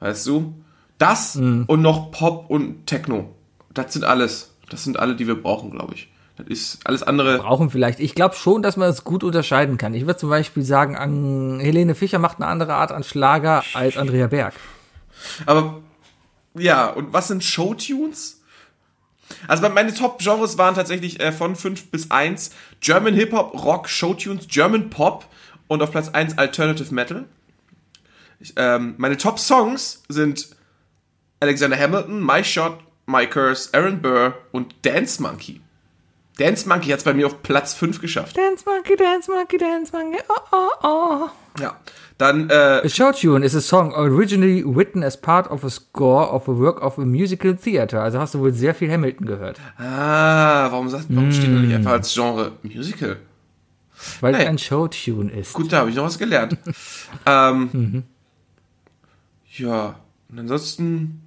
weißt 0.00 0.26
du? 0.26 0.54
Das 0.98 1.36
Mhm. 1.36 1.64
und 1.68 1.80
noch 1.82 2.10
Pop 2.10 2.50
und 2.50 2.86
Techno. 2.86 3.34
Das 3.72 3.92
sind 3.92 4.04
alles. 4.04 4.50
Das 4.68 4.82
sind 4.84 4.98
alle, 4.98 5.14
die 5.14 5.26
wir 5.26 5.40
brauchen, 5.40 5.70
glaube 5.70 5.94
ich. 5.94 6.08
Das 6.38 6.46
ist 6.48 6.78
alles 6.86 7.02
andere. 7.04 7.38
brauchen 7.38 7.70
vielleicht. 7.70 8.00
Ich 8.00 8.14
glaube 8.16 8.34
schon, 8.34 8.62
dass 8.62 8.76
man 8.76 8.88
es 8.90 9.04
gut 9.04 9.22
unterscheiden 9.22 9.76
kann. 9.78 9.94
Ich 9.94 10.06
würde 10.06 10.18
zum 10.18 10.30
Beispiel 10.30 10.62
sagen, 10.64 10.96
an 10.96 11.60
Helene 11.60 11.94
Fischer 11.94 12.18
macht 12.18 12.38
eine 12.38 12.46
andere 12.46 12.74
Art 12.74 12.90
an 12.90 13.04
Schlager 13.04 13.62
als 13.74 13.96
Andrea 13.96 14.26
Berg. 14.28 14.54
Aber 15.46 15.80
ja, 16.54 16.88
und 16.88 17.12
was 17.12 17.28
sind 17.28 17.44
Showtunes? 17.44 18.40
Also 19.48 19.68
meine 19.68 19.94
Top-Genres 19.94 20.58
waren 20.58 20.74
tatsächlich 20.74 21.20
äh, 21.20 21.32
von 21.32 21.56
5 21.56 21.90
bis 21.90 22.10
1 22.10 22.50
German 22.80 23.14
Hip-Hop, 23.14 23.54
Rock, 23.64 23.88
Showtunes, 23.88 24.46
German 24.48 24.90
Pop 24.90 25.26
und 25.68 25.82
auf 25.82 25.90
Platz 25.90 26.08
1 26.08 26.36
Alternative 26.38 26.92
Metal. 26.94 27.24
Ich, 28.40 28.52
ähm, 28.56 28.94
meine 28.98 29.16
Top-Songs 29.16 30.02
sind 30.08 30.48
Alexander 31.40 31.78
Hamilton, 31.78 32.24
My 32.24 32.44
Shot, 32.44 32.78
My 33.06 33.26
Curse, 33.26 33.70
Aaron 33.72 34.02
Burr 34.02 34.34
und 34.52 34.74
Dance 34.82 35.22
Monkey. 35.22 35.60
Dance 36.38 36.66
Monkey 36.68 36.88
hat 36.90 36.98
es 36.98 37.04
bei 37.04 37.12
mir 37.14 37.26
auf 37.26 37.42
Platz 37.42 37.74
5 37.74 38.00
geschafft. 38.00 38.36
Dance 38.36 38.64
Monkey, 38.66 38.96
Dance 38.96 39.30
Monkey, 39.30 39.58
Dance 39.58 39.92
Monkey, 39.92 40.18
oh, 40.28 40.34
oh, 40.52 40.68
oh. 40.82 41.28
Ja. 41.60 41.76
Dann, 42.18 42.48
äh, 42.50 42.80
A 42.84 42.88
showtune 42.88 43.44
is 43.44 43.54
a 43.54 43.60
song 43.60 43.92
originally 43.94 44.62
written 44.64 45.02
as 45.02 45.20
part 45.20 45.50
of 45.50 45.64
a 45.64 45.68
score 45.70 46.30
of 46.32 46.48
a 46.48 46.52
work 46.56 46.80
of 46.82 46.96
a 46.98 47.02
musical 47.04 47.54
theater. 47.56 48.00
Also 48.02 48.18
hast 48.18 48.34
du 48.34 48.38
wohl 48.38 48.52
sehr 48.52 48.74
viel 48.74 48.90
Hamilton 48.90 49.26
gehört. 49.26 49.58
ah, 49.78 50.68
warum, 50.70 50.88
sagt, 50.88 51.06
warum 51.10 51.32
steht 51.32 51.48
da 51.50 51.58
Mm. 51.58 51.62
nicht 51.66 51.74
einfach 51.74 51.92
als 51.92 52.14
Genre 52.14 52.52
Musical? 52.62 53.16
Weil 54.20 54.32
Naja. 54.32 54.44
es 54.44 54.50
ein 54.50 54.58
Showtune 54.58 55.30
ist. 55.32 55.52
Gut, 55.52 55.72
da 55.72 55.78
habe 55.80 55.90
ich 55.90 55.96
noch 55.96 56.04
was 56.04 56.18
gelernt. 56.18 56.56
ähm, 57.26 58.04
Ja, 59.56 59.96
und 60.30 60.38
ansonsten 60.38 61.22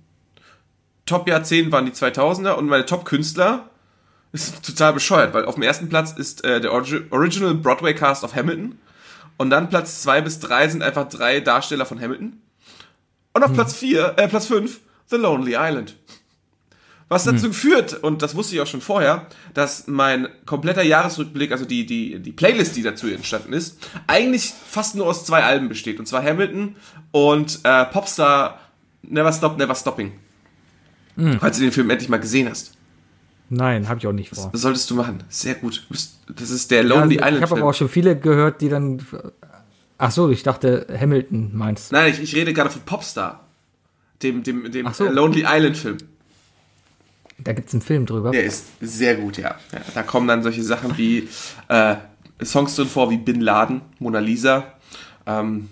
Top-Jahrzehnt 1.05 1.71
waren 1.71 1.85
die 1.85 1.91
2000er 1.91 2.53
und 2.53 2.65
meine 2.67 2.85
Top-Künstler 2.85 3.69
ist 4.35 4.63
total 4.63 4.93
bescheuert, 4.93 5.33
weil 5.33 5.45
auf 5.45 5.55
dem 5.55 5.63
ersten 5.63 5.89
Platz 5.89 6.11
ist 6.11 6.43
äh, 6.43 6.61
der 6.61 6.71
Origi 6.71 7.01
Original 7.09 7.55
Broadway-Cast 7.55 8.23
of 8.23 8.35
Hamilton 8.35 8.77
und 9.37 9.49
dann 9.49 9.69
Platz 9.69 10.01
2 10.03 10.21
bis 10.21 10.39
3 10.39 10.69
sind 10.69 10.83
einfach 10.83 11.09
drei 11.09 11.39
Darsteller 11.39 11.85
von 11.85 11.99
Hamilton 11.99 12.41
und 13.33 13.43
auf 13.43 13.53
Platz 13.53 13.73
4, 13.73 14.13
äh, 14.17 14.27
Platz 14.27 14.45
5 14.47 14.79
The 15.07 15.17
Lonely 15.17 15.55
Island. 15.57 15.95
Was 17.07 17.23
dazu 17.25 17.53
führt, 17.53 17.93
und 18.03 18.23
das 18.23 18.33
wusste 18.33 18.55
ich 18.55 18.61
auch 18.61 18.67
schon 18.67 18.81
vorher, 18.81 19.27
dass 19.53 19.85
mein 19.85 20.27
kompletter 20.47 20.81
Jahresrückblick, 20.81 21.51
also 21.51 21.63
die, 21.63 21.85
die, 21.85 22.19
die 22.19 22.31
Playlist, 22.31 22.75
die 22.75 22.81
dazu 22.81 23.07
entstanden 23.07 23.53
ist, 23.53 23.77
eigentlich 24.07 24.53
fast 24.67 24.95
nur 24.95 25.05
aus 25.05 25.23
zwei 25.23 25.43
Alben 25.43 25.69
besteht. 25.69 25.99
Und 25.99 26.07
zwar 26.07 26.23
Hamilton 26.23 26.77
und 27.11 27.59
äh, 27.63 27.85
Popstar 27.85 28.59
Never 29.03 29.31
Stop, 29.31 29.57
Never 29.57 29.75
Stopping. 29.75 30.13
Falls 31.39 31.57
du 31.57 31.63
den 31.63 31.71
Film 31.71 31.89
endlich 31.91 32.09
mal 32.09 32.19
gesehen 32.19 32.49
hast. 32.49 32.74
Nein, 33.49 33.87
habe 33.87 33.99
ich 33.99 34.07
auch 34.07 34.11
nicht 34.11 34.29
vor. 34.33 34.49
Das 34.51 34.61
solltest 34.61 34.89
du 34.89 34.95
machen. 34.95 35.23
Sehr 35.29 35.55
gut. 35.55 35.85
Das 36.27 36.49
ist 36.49 36.71
der 36.71 36.83
Lonely 36.83 37.15
Ja, 37.17 37.27
Island 37.27 37.37
ich 37.37 37.51
habe 37.51 37.61
aber 37.61 37.69
auch 37.69 37.73
schon 37.75 37.89
viele 37.89 38.17
gehört, 38.17 38.61
die 38.61 38.69
dann. 38.69 39.05
Ach 39.97 40.11
so, 40.11 40.29
ich 40.29 40.43
dachte 40.43 40.87
Hamilton 40.99 41.51
meinst. 41.53 41.91
Nein, 41.91 42.11
ich, 42.11 42.19
ich 42.21 42.35
rede 42.35 42.53
gerade 42.53 42.69
von 42.69 42.81
Popstar. 42.81 43.41
Dem, 44.23 44.43
dem, 44.43 44.71
dem 44.71 44.91
so. 44.93 45.05
Lonely 45.07 45.45
Island 45.47 45.77
Film. 45.77 45.97
Da 47.37 47.53
gibt's 47.53 47.73
einen 47.73 47.81
Film 47.81 48.05
drüber. 48.05 48.31
Der 48.31 48.43
ist 48.45 48.65
sehr 48.81 49.15
gut, 49.15 49.37
ja. 49.37 49.55
ja 49.73 49.81
da 49.93 50.03
kommen 50.03 50.27
dann 50.27 50.41
solche 50.41 50.63
Sachen 50.63 50.97
wie 50.97 51.27
äh, 51.67 51.95
Songs 52.43 52.75
drin 52.75 52.87
vor, 52.87 53.09
wie 53.09 53.17
Bin 53.17 53.41
Laden, 53.41 53.81
Mona 53.99 54.19
Lisa. 54.19 54.73
Ähm, 55.25 55.69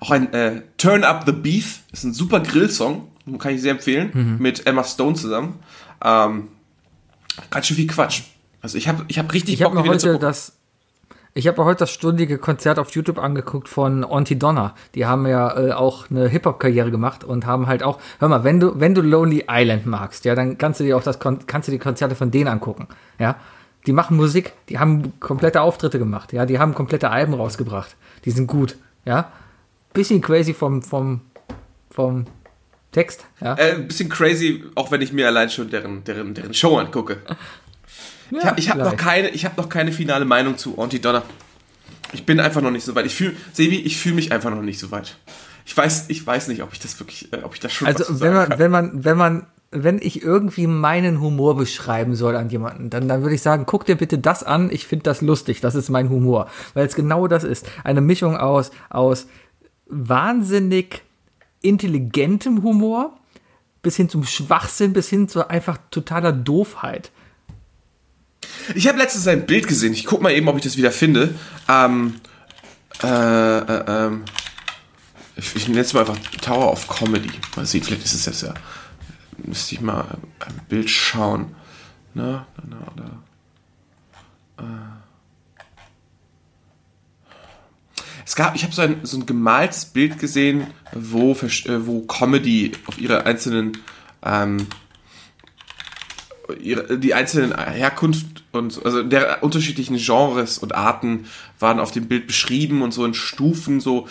auch 0.00 0.10
ein 0.10 0.32
äh, 0.32 0.62
Turn 0.78 1.04
Up 1.04 1.24
the 1.26 1.32
Beef 1.32 1.80
ist 1.92 2.04
ein 2.04 2.12
super 2.12 2.40
Grillsong, 2.40 3.06
kann 3.38 3.54
ich 3.54 3.62
sehr 3.62 3.72
empfehlen, 3.72 4.10
Mhm. 4.12 4.36
mit 4.42 4.66
Emma 4.66 4.82
Stone 4.82 5.14
zusammen. 5.14 5.60
Ähm, 6.02 6.48
ganz 7.50 7.66
schön 7.66 7.76
viel 7.76 7.86
Quatsch. 7.86 8.22
Also 8.62 8.78
ich 8.78 8.88
habe 8.88 9.04
ich 9.08 9.18
hab 9.18 9.32
richtig 9.32 9.54
Ich 9.54 9.62
habe 9.62 9.74
mir 9.74 9.84
wieder 9.84 9.98
zu 9.98 10.10
heute 10.10 10.18
das. 10.18 10.56
Ich 11.32 11.46
habe 11.46 11.60
mir 11.60 11.64
heute 11.64 11.78
das 11.80 11.90
stündige 11.90 12.38
Konzert 12.38 12.80
auf 12.80 12.90
YouTube 12.90 13.18
angeguckt 13.18 13.68
von 13.68 14.04
Auntie 14.04 14.36
Donna. 14.36 14.74
Die 14.96 15.06
haben 15.06 15.26
ja 15.26 15.56
äh, 15.56 15.72
auch 15.72 16.10
eine 16.10 16.28
Hip-Hop-Karriere 16.28 16.90
gemacht 16.90 17.22
und 17.22 17.46
haben 17.46 17.68
halt 17.68 17.84
auch, 17.84 18.00
hör 18.18 18.28
mal, 18.28 18.42
wenn 18.42 18.58
du, 18.58 18.80
wenn 18.80 18.96
du 18.96 19.00
Lonely 19.00 19.44
Island 19.48 19.86
magst, 19.86 20.24
ja, 20.24 20.34
dann 20.34 20.58
kannst 20.58 20.80
du 20.80 20.84
dir 20.84 20.96
auch 20.96 21.04
das 21.04 21.20
kannst 21.20 21.68
du 21.68 21.72
die 21.72 21.78
Konzerte 21.78 22.16
von 22.16 22.32
denen 22.32 22.48
angucken. 22.48 22.88
Ja. 23.18 23.36
Die 23.86 23.92
machen 23.92 24.16
Musik, 24.16 24.52
die 24.68 24.78
haben 24.78 25.18
komplette 25.20 25.62
Auftritte 25.62 25.98
gemacht, 25.98 26.32
ja, 26.32 26.44
die 26.46 26.58
haben 26.58 26.74
komplette 26.74 27.10
Alben 27.10 27.32
rausgebracht. 27.32 27.96
Die 28.24 28.30
sind 28.30 28.46
gut, 28.46 28.76
ja. 29.04 29.32
Bisschen 29.92 30.20
crazy 30.20 30.52
vom, 30.52 30.82
vom, 30.82 31.22
vom 31.90 32.26
Text, 32.92 33.24
ja. 33.40 33.54
Äh, 33.54 33.74
ein 33.74 33.88
bisschen 33.88 34.08
crazy, 34.08 34.64
auch 34.74 34.90
wenn 34.90 35.00
ich 35.00 35.12
mir 35.12 35.26
allein 35.26 35.48
schon 35.48 35.70
deren, 35.70 36.02
deren, 36.04 36.34
deren 36.34 36.54
Show 36.54 36.78
angucke. 36.78 37.18
Ich 38.32 38.70
habe 38.70 38.84
hab 38.84 38.92
noch, 38.92 38.96
keine, 38.96 39.30
ich 39.30 39.44
hab 39.44 39.56
noch 39.56 39.68
keine 39.68 39.90
finale 39.90 40.24
Meinung 40.24 40.56
zu 40.56 40.78
Auntie 40.78 41.00
Donna. 41.00 41.24
Ich 42.12 42.26
bin 42.26 42.38
einfach 42.38 42.60
noch 42.60 42.70
nicht 42.70 42.84
so 42.84 42.94
weit. 42.94 43.06
Ich 43.06 43.14
fühle, 43.14 43.34
Sebi, 43.52 43.80
ich 43.80 43.96
fühle 43.96 44.14
mich 44.14 44.30
einfach 44.30 44.50
noch 44.50 44.62
nicht 44.62 44.78
so 44.78 44.92
weit. 44.92 45.16
Ich 45.66 45.76
weiß, 45.76 46.06
ich 46.08 46.26
weiß 46.26 46.48
nicht, 46.48 46.62
ob 46.62 46.72
ich 46.72 46.78
das 46.78 46.98
wirklich, 46.98 47.32
äh, 47.32 47.42
ob 47.42 47.54
ich 47.54 47.60
das 47.60 47.72
schon 47.72 47.86
Also 47.86 48.20
wenn 48.20 48.32
man, 48.32 48.48
kann. 48.48 48.58
wenn 48.58 48.70
man, 48.70 49.04
wenn 49.04 49.16
man, 49.16 49.46
wenn 49.72 49.98
ich 50.00 50.22
irgendwie 50.22 50.66
meinen 50.66 51.20
Humor 51.20 51.56
beschreiben 51.56 52.14
soll 52.14 52.36
an 52.36 52.50
jemanden, 52.50 52.90
dann, 52.90 53.08
dann 53.08 53.22
würde 53.22 53.34
ich 53.34 53.42
sagen, 53.42 53.66
guck 53.66 53.84
dir 53.84 53.96
bitte 53.96 54.18
das 54.18 54.42
an, 54.42 54.70
ich 54.70 54.86
finde 54.86 55.04
das 55.04 55.20
lustig, 55.20 55.60
das 55.60 55.74
ist 55.74 55.90
mein 55.90 56.08
Humor. 56.08 56.48
Weil 56.74 56.86
es 56.86 56.94
genau 56.94 57.26
das 57.28 57.44
ist. 57.44 57.68
Eine 57.84 58.00
Mischung 58.00 58.36
aus, 58.36 58.70
aus 58.90 59.26
wahnsinnig 59.86 61.02
intelligentem 61.62 62.62
Humor 62.62 63.18
bis 63.82 63.96
hin 63.96 64.08
zum 64.08 64.24
Schwachsinn, 64.24 64.92
bis 64.92 65.08
hin 65.08 65.28
zu 65.28 65.48
einfach 65.48 65.78
totaler 65.90 66.32
Doofheit. 66.32 67.10
Ich 68.74 68.88
habe 68.88 68.98
letztens 68.98 69.26
ein 69.26 69.46
Bild 69.46 69.66
gesehen. 69.68 69.92
Ich 69.92 70.04
guck 70.04 70.20
mal 70.20 70.32
eben, 70.32 70.48
ob 70.48 70.56
ich 70.56 70.62
das 70.62 70.76
wieder 70.76 70.92
finde. 70.92 71.34
Ähm, 71.68 72.20
äh, 73.02 73.58
äh, 73.58 73.84
ähm, 73.86 74.24
ich, 75.36 75.68
nenne 75.68 75.80
es 75.80 75.94
mal 75.94 76.00
einfach 76.00 76.18
Tower 76.42 76.70
of 76.72 76.88
Comedy. 76.88 77.30
Mal 77.56 77.66
sehen, 77.66 77.82
vielleicht 77.82 78.04
ist 78.04 78.14
es 78.14 78.24
das 78.24 78.42
ja. 78.42 78.54
Müsste 79.38 79.74
ich 79.74 79.80
mal 79.80 80.18
ein 80.40 80.60
Bild 80.68 80.90
schauen. 80.90 81.54
Na, 82.12 82.46
na, 82.68 82.76
na, 82.96 83.22
da. 84.56 84.64
Äh. 84.64 84.89
Es 88.30 88.36
gab, 88.36 88.54
ich 88.54 88.62
habe 88.62 88.72
so 88.72 88.80
ein, 88.82 89.00
so 89.02 89.16
ein 89.18 89.26
gemaltes 89.26 89.86
Bild 89.86 90.20
gesehen, 90.20 90.68
wo, 90.92 91.32
äh, 91.32 91.84
wo 91.84 92.02
Comedy 92.02 92.70
auf 92.86 92.96
ihre 92.96 93.26
einzelnen 93.26 93.78
ähm, 94.24 94.68
ihre, 96.62 96.96
die 96.96 97.12
einzelnen 97.12 97.58
Herkunft 97.58 98.44
und 98.52 98.72
so- 98.72 98.84
also 98.84 99.02
der 99.02 99.42
unterschiedlichen 99.42 99.96
Genres 99.96 100.58
und 100.58 100.76
Arten 100.76 101.26
waren 101.58 101.80
auf 101.80 101.90
dem 101.90 102.06
Bild 102.06 102.28
beschrieben 102.28 102.82
und 102.82 102.94
so 102.94 103.04
in 103.04 103.14
Stufen 103.14 103.80
so 103.80 104.06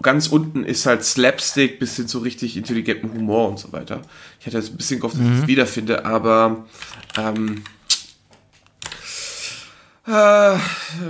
ganz 0.00 0.28
unten 0.28 0.64
ist 0.64 0.86
halt 0.86 1.04
Slapstick 1.04 1.78
bis 1.78 1.96
hin 1.96 2.08
zu 2.08 2.20
richtig 2.20 2.56
intelligentem 2.56 3.12
Humor 3.12 3.50
und 3.50 3.58
so 3.58 3.72
weiter. 3.72 4.00
Ich 4.40 4.46
hätte 4.46 4.56
jetzt 4.56 4.70
ein 4.70 4.78
bisschen 4.78 5.00
gehofft, 5.00 5.16
dass 5.18 5.26
ich 5.26 5.38
das 5.40 5.46
wiederfinde, 5.48 6.06
aber 6.06 6.64
ähm, 7.18 7.62
äh, 10.10 10.58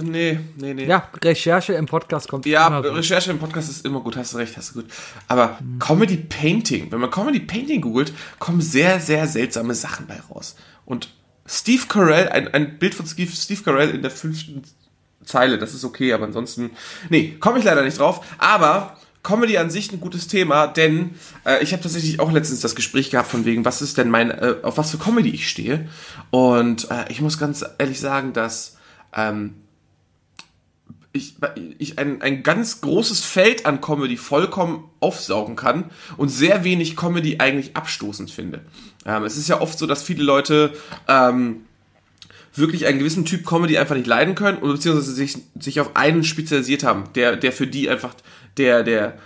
nee, 0.02 0.38
nee, 0.56 0.74
nee. 0.74 0.84
Ja, 0.84 1.08
Recherche 1.22 1.72
im 1.72 1.86
Podcast 1.86 2.28
kommt 2.28 2.46
Ja, 2.46 2.66
immer 2.66 2.82
gut. 2.82 2.96
Recherche 2.96 3.30
im 3.30 3.38
Podcast 3.38 3.70
ist 3.70 3.86
immer 3.86 4.00
gut, 4.00 4.16
hast 4.16 4.34
du 4.34 4.38
recht, 4.38 4.56
hast 4.56 4.74
du 4.74 4.82
gut. 4.82 4.90
Aber 5.28 5.58
Comedy 5.78 6.16
Painting, 6.16 6.92
wenn 6.92 7.00
man 7.00 7.10
Comedy 7.10 7.40
Painting 7.40 7.80
googelt, 7.80 8.12
kommen 8.38 8.60
sehr, 8.60 9.00
sehr 9.00 9.26
seltsame 9.26 9.74
Sachen 9.74 10.06
bei 10.06 10.20
raus. 10.30 10.56
Und 10.84 11.08
Steve 11.46 11.84
Carell, 11.88 12.28
ein, 12.28 12.48
ein 12.48 12.78
Bild 12.78 12.94
von 12.94 13.06
Steve, 13.06 13.32
Steve 13.32 13.62
Carell 13.62 13.90
in 13.90 14.02
der 14.02 14.10
fünften 14.10 14.62
Zeile, 15.24 15.58
das 15.58 15.74
ist 15.74 15.84
okay, 15.84 16.12
aber 16.12 16.24
ansonsten, 16.26 16.70
nee, 17.08 17.36
komme 17.40 17.58
ich 17.58 17.64
leider 17.64 17.82
nicht 17.82 17.98
drauf. 17.98 18.24
Aber 18.38 18.98
Comedy 19.22 19.58
an 19.58 19.70
sich 19.70 19.92
ein 19.92 20.00
gutes 20.00 20.28
Thema, 20.28 20.66
denn 20.66 21.14
äh, 21.44 21.62
ich 21.62 21.72
habe 21.72 21.82
tatsächlich 21.82 22.20
auch 22.20 22.32
letztens 22.32 22.60
das 22.60 22.74
Gespräch 22.74 23.10
gehabt 23.10 23.30
von 23.30 23.44
wegen, 23.44 23.64
was 23.64 23.82
ist 23.82 23.98
denn 23.98 24.10
mein, 24.10 24.30
äh, 24.30 24.56
auf 24.62 24.78
was 24.78 24.90
für 24.90 24.98
Comedy 24.98 25.30
ich 25.30 25.48
stehe. 25.48 25.88
Und 26.30 26.90
äh, 26.90 27.04
ich 27.10 27.20
muss 27.20 27.38
ganz 27.38 27.64
ehrlich 27.78 28.00
sagen, 28.00 28.32
dass 28.32 28.78
ähm, 29.14 29.54
ich, 31.12 31.34
ich 31.78 31.98
ein, 31.98 32.22
ein 32.22 32.42
ganz 32.42 32.80
großes 32.82 33.24
Feld 33.24 33.66
an 33.66 33.80
Comedy 33.80 34.16
vollkommen 34.16 34.84
aufsaugen 35.00 35.56
kann 35.56 35.90
und 36.16 36.28
sehr 36.28 36.62
wenig 36.62 36.96
Comedy 36.96 37.36
eigentlich 37.40 37.76
abstoßend 37.76 38.30
finde. 38.30 38.60
Ähm, 39.04 39.24
es 39.24 39.36
ist 39.36 39.48
ja 39.48 39.60
oft 39.60 39.78
so, 39.78 39.86
dass 39.86 40.04
viele 40.04 40.22
Leute 40.22 40.72
ähm, 41.08 41.62
wirklich 42.54 42.86
einen 42.86 42.98
gewissen 42.98 43.24
Typ 43.24 43.44
Comedy 43.44 43.76
einfach 43.76 43.96
nicht 43.96 44.06
leiden 44.06 44.34
können 44.34 44.58
oder 44.58 44.74
beziehungsweise 44.74 45.12
sich, 45.12 45.36
sich 45.58 45.80
auf 45.80 45.96
einen 45.96 46.22
spezialisiert 46.22 46.84
haben, 46.84 47.04
der, 47.14 47.36
der 47.36 47.52
für 47.52 47.66
die 47.66 47.88
einfach 47.88 48.14
der, 48.56 48.84
der 48.84 49.18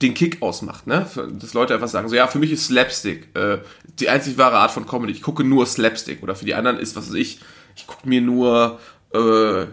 den 0.00 0.14
Kick 0.14 0.40
ausmacht, 0.40 0.86
ne? 0.86 1.06
Dass 1.14 1.52
Leute 1.52 1.74
einfach 1.74 1.88
sagen, 1.88 2.08
so 2.08 2.16
ja, 2.16 2.26
für 2.26 2.38
mich 2.38 2.52
ist 2.52 2.66
Slapstick 2.66 3.36
äh, 3.36 3.58
die 3.98 4.08
einzig 4.08 4.38
wahre 4.38 4.56
Art 4.56 4.70
von 4.70 4.86
Comedy. 4.86 5.12
Ich 5.12 5.20
gucke 5.20 5.44
nur 5.44 5.66
Slapstick 5.66 6.22
oder 6.22 6.34
für 6.34 6.46
die 6.46 6.54
anderen 6.54 6.78
ist, 6.78 6.96
was 6.96 7.08
weiß 7.08 7.16
ich, 7.16 7.40
ich 7.80 7.86
gucke 7.86 8.08
mir 8.08 8.20
nur 8.20 8.78
äh, 9.12 9.66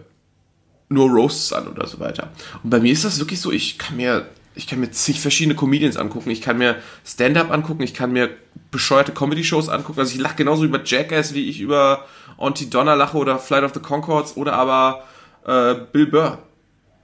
nur 0.90 1.10
Roasts 1.10 1.54
an 1.54 1.68
oder 1.68 1.86
so 1.88 2.00
weiter. 2.00 2.32
Und 2.64 2.70
bei 2.70 2.80
mir 2.80 2.94
ist 2.94 3.04
das 3.04 3.20
wirklich 3.20 3.42
so, 3.42 3.52
ich 3.52 3.78
kann 3.78 3.98
mir 3.98 4.28
ich 4.56 4.66
kann 4.66 4.80
mir 4.80 4.90
zig 4.90 5.20
verschiedene 5.22 5.56
Comedians 5.56 5.98
angucken, 5.98 6.32
ich 6.32 6.42
kann 6.42 6.58
mir 6.58 6.78
Stand-up 7.06 7.52
angucken, 7.52 7.84
ich 7.84 7.94
kann 7.94 8.12
mir 8.12 8.32
bescheuerte 8.72 9.12
Comedy-Shows 9.12 9.70
angucken. 9.70 10.00
Also 10.00 10.16
ich 10.16 10.20
lache 10.20 10.36
genauso 10.36 10.66
über 10.66 10.84
Jackass, 10.84 11.36
wie 11.36 11.48
ich 11.48 11.60
über 11.60 12.06
Auntie 12.38 12.70
Donna 12.70 12.96
lache 12.96 13.18
oder 13.18 13.38
Flight 13.38 13.64
of 13.64 13.74
the 13.76 13.80
Concords 13.80 14.36
oder 14.36 14.54
aber 14.54 15.04
äh, 15.46 15.76
Bill 15.92 16.08
Burr. 16.08 16.40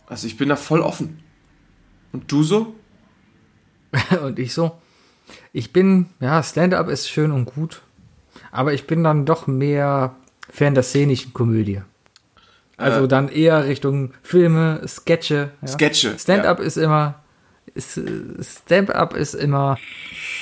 Also 0.07 0.25
ich 0.25 0.35
bin 0.35 0.49
da 0.49 0.55
voll 0.55 0.81
offen. 0.81 1.21
Und 2.11 2.31
du 2.31 2.41
so? 2.43 2.73
Und 4.23 4.39
ich 4.39 4.53
so, 4.53 4.81
ich 5.51 5.71
bin, 5.71 6.07
ja, 6.19 6.41
Stand-up 6.41 6.89
ist 6.89 7.09
schön 7.09 7.31
und 7.31 7.45
gut, 7.45 7.83
aber 8.51 8.73
ich 8.73 8.87
bin 8.87 9.03
dann 9.03 9.25
doch 9.25 9.45
mehr 9.45 10.15
Fan 10.49 10.73
der 10.73 10.83
szenischen 10.83 11.33
Komödie. 11.33 11.81
Also 12.77 13.05
Äh. 13.05 13.07
dann 13.07 13.29
eher 13.29 13.65
Richtung 13.65 14.11
Filme, 14.23 14.81
Sketche. 14.87 15.51
Ja. 15.61 15.67
Sketche, 15.67 16.17
Stand-up 16.19 16.59
ist 16.59 16.77
immer, 16.77 17.15
ist, 17.75 17.97
äh, 17.97 18.03
Stand-up 18.43 19.15
ist 19.15 19.35
immer, 19.35 19.77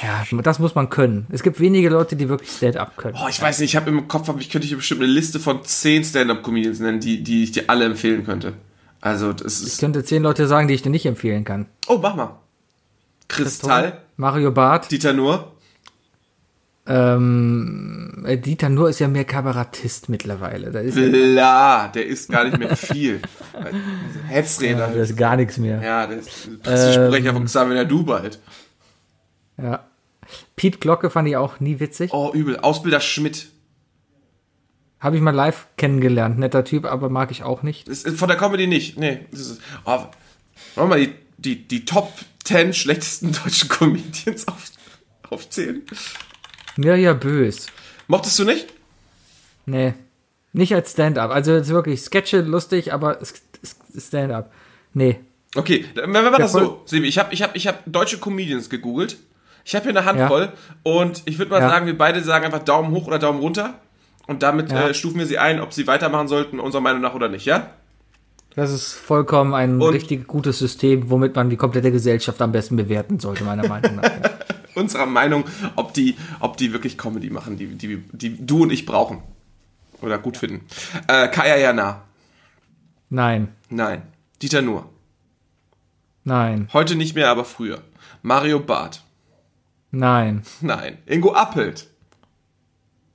ja, 0.02 0.24
das 0.42 0.60
muss 0.60 0.74
man 0.76 0.90
können. 0.90 1.28
Es 1.30 1.44
gibt 1.44 1.60
wenige 1.60 1.90
Leute, 1.90 2.16
die 2.16 2.30
wirklich 2.30 2.50
Stand-up 2.52 2.96
können. 2.98 3.18
Oh, 3.22 3.28
ich 3.30 3.42
weiß 3.42 3.60
nicht, 3.60 3.72
ich 3.72 3.76
habe 3.76 3.90
im 3.90 4.08
Kopf, 4.08 4.30
ich 4.40 4.50
könnte 4.50 4.66
ich 4.66 4.72
dir 4.72 4.78
bestimmt 4.78 5.02
eine 5.02 5.12
Liste 5.12 5.40
von 5.40 5.64
zehn 5.64 6.04
Stand-up-Comedians 6.04 6.80
nennen, 6.80 7.00
die, 7.00 7.22
die 7.22 7.44
ich 7.44 7.52
dir 7.52 7.66
alle 7.68 7.86
empfehlen 7.86 8.26
könnte. 8.26 8.54
Also 9.02 9.34
das 9.34 9.62
Ich 9.62 9.68
ist. 9.68 9.80
könnte 9.80 10.04
zehn 10.04 10.24
Leute 10.24 10.48
sagen, 10.48 10.68
die 10.68 10.74
ich 10.74 10.82
dir 10.84 10.90
nicht 10.90 11.06
empfehlen 11.06 11.44
kann. 11.44 11.66
Oh, 11.88 12.00
mach 12.02 12.16
mal. 12.16 12.38
Kristall, 13.28 13.98
Mario 14.18 14.52
Barth, 14.52 14.92
Dieter 14.92 15.14
Nuhr, 15.14 15.52
Ähm, 16.94 18.24
äh, 18.26 18.38
Dieter 18.38 18.68
Nur 18.68 18.90
ist 18.90 19.00
ja 19.00 19.08
mehr 19.08 19.24
Kabarettist 19.24 20.10
mittlerweile. 20.10 20.72
Da 20.72 20.80
ist 20.82 20.98
ja, 20.98 21.08
Bla, 21.08 21.88
der 21.88 22.06
ist 22.06 22.30
gar 22.30 22.44
nicht 22.44 22.58
mehr 22.58 22.76
viel. 22.76 23.22
Hetzräder. 24.28 24.90
da 24.94 25.02
ist 25.02 25.16
gar 25.16 25.38
nichts 25.38 25.58
mehr. 25.58 25.82
Ja, 25.82 26.06
der 26.06 26.18
ist 26.18 26.62
Pressesprecher 26.62 27.32
von 27.32 27.46
Xavier 27.46 27.86
Dubald. 27.86 28.40
Ja. 29.58 29.86
Pete 30.58 30.80
Glocke 30.80 31.10
fand 31.10 31.30
ich 31.30 31.38
auch 31.38 31.62
nie 31.62 31.80
witzig. 31.80 32.12
Oh, 32.14 32.32
übel. 32.34 32.60
Ausbilder 32.60 33.00
Schmidt. 33.00 33.48
Habe 35.00 35.16
ich 35.16 35.22
mal 35.22 35.34
live 35.34 35.68
kennengelernt. 35.78 36.40
Netter 36.40 36.66
Typ, 36.66 36.84
aber 36.84 37.10
mag 37.10 37.32
ich 37.32 37.44
auch 37.44 37.64
nicht. 37.64 37.90
Von 37.90 38.28
der 38.28 38.38
Comedy 38.38 38.68
nicht. 38.68 39.00
Nee. 39.00 39.28
Das 39.32 39.40
ist, 39.40 39.62
oh, 39.86 39.92
wollen 39.92 40.10
wir 40.76 40.86
mal 40.88 41.00
die, 41.00 41.14
die, 41.38 41.68
die 41.68 41.86
Top 41.86 42.12
10 42.44 42.74
schlechtesten 42.74 43.32
deutschen 43.44 43.70
Comedians 43.70 44.46
auf, 44.50 44.72
aufzählen? 45.30 45.84
Ja, 46.78 46.96
ja, 46.96 47.14
bös. 47.14 47.68
Mochtest 48.08 48.40
du 48.40 48.46
nicht? 48.46 48.68
Nee. 49.66 49.94
Nicht 50.54 50.74
als 50.74 50.92
Stand-up. 50.92 51.32
Also 51.32 51.54
jetzt 51.54 51.70
wirklich 51.70 52.02
Sketche 52.02 52.42
lustig, 52.42 52.94
aber 52.94 53.20
Stand-up. 53.98 54.52
Nee. 54.94 55.20
Okay, 55.56 55.86
wenn 55.96 56.12
wir 56.14 56.22
mal 56.32 56.38
das 56.38 56.52
so, 56.54 56.82
Sebi, 56.86 57.08
ich 57.08 57.18
habe 57.20 57.34
ich 57.34 57.42
hab, 57.42 57.56
ich 57.56 57.68
hab 57.68 57.82
deutsche 57.86 58.18
Comedians 58.20 58.70
gegoogelt. 58.70 59.18
Ich 59.64 59.76
habe 59.76 59.84
hier 59.84 59.92
eine 59.98 60.06
Handvoll 60.06 60.50
und 60.84 61.22
ich 61.26 61.38
würde 61.38 61.52
mal 61.52 61.62
Ja. 61.62 61.70
sagen, 61.70 61.86
wir 61.86 61.98
beide 61.98 62.24
sagen 62.24 62.46
einfach 62.46 62.64
Daumen 62.64 62.92
hoch 62.94 63.08
oder 63.08 63.20
Daumen 63.20 63.40
runter. 63.40 63.76
Und 64.28 64.44
damit 64.44 64.72
Ja. 64.72 64.90
äh, 64.90 64.94
stufen 64.94 65.20
wir 65.20 65.26
sie 65.26 65.38
ein, 65.38 65.60
ob 65.60 65.74
sie 65.74 65.88
weitermachen 65.88 66.28
sollten, 66.28 66.60
unserer 66.60 66.82
Meinung 66.82 67.02
nach 67.02 67.14
oder 67.14 67.28
nicht, 67.30 67.46
ja? 67.46 67.70
Das 68.56 68.72
ist 68.72 68.94
vollkommen 68.94 69.54
ein 69.54 69.82
Und- 69.82 69.94
richtig 69.94 70.28
gutes 70.28 70.60
System, 70.60 71.10
womit 71.10 71.36
man 71.36 71.50
die 71.50 71.58
komplette 71.58 71.92
Gesellschaft 71.92 72.42
am 72.42 72.52
besten 72.52 72.76
bewerten 72.76 73.20
sollte, 73.20 73.44
meiner 73.44 73.68
Meinung 73.68 73.96
nach. 73.98 74.10
Unserer 74.76 75.06
Meinung, 75.06 75.46
ob 75.76 75.94
die, 75.94 76.16
ob 76.40 76.58
die 76.58 76.74
wirklich 76.74 76.98
Comedy 76.98 77.30
machen, 77.30 77.58
die, 77.58 77.68
die, 77.68 77.98
die 78.12 78.46
du 78.46 78.64
und 78.64 78.72
ich 78.72 78.86
brauchen. 78.86 79.22
Oder 80.02 80.18
gut 80.18 80.38
finden. 80.38 80.66
Äh, 81.08 81.28
Kaya 81.28 81.58
Jana. 81.58 82.02
Nein. 83.10 83.50
Nein. 83.70 84.02
Dieter 84.42 84.62
Nuhr. 84.62 84.90
Nein. 86.24 86.70
Heute 86.74 86.96
nicht 86.96 87.16
mehr, 87.16 87.30
aber 87.30 87.46
früher. 87.46 87.82
Mario 88.22 88.60
Barth. 88.60 89.04
Nein. 89.92 90.44
Nein. 90.62 90.98
Ingo 91.06 91.34
Appelt. 91.34 91.88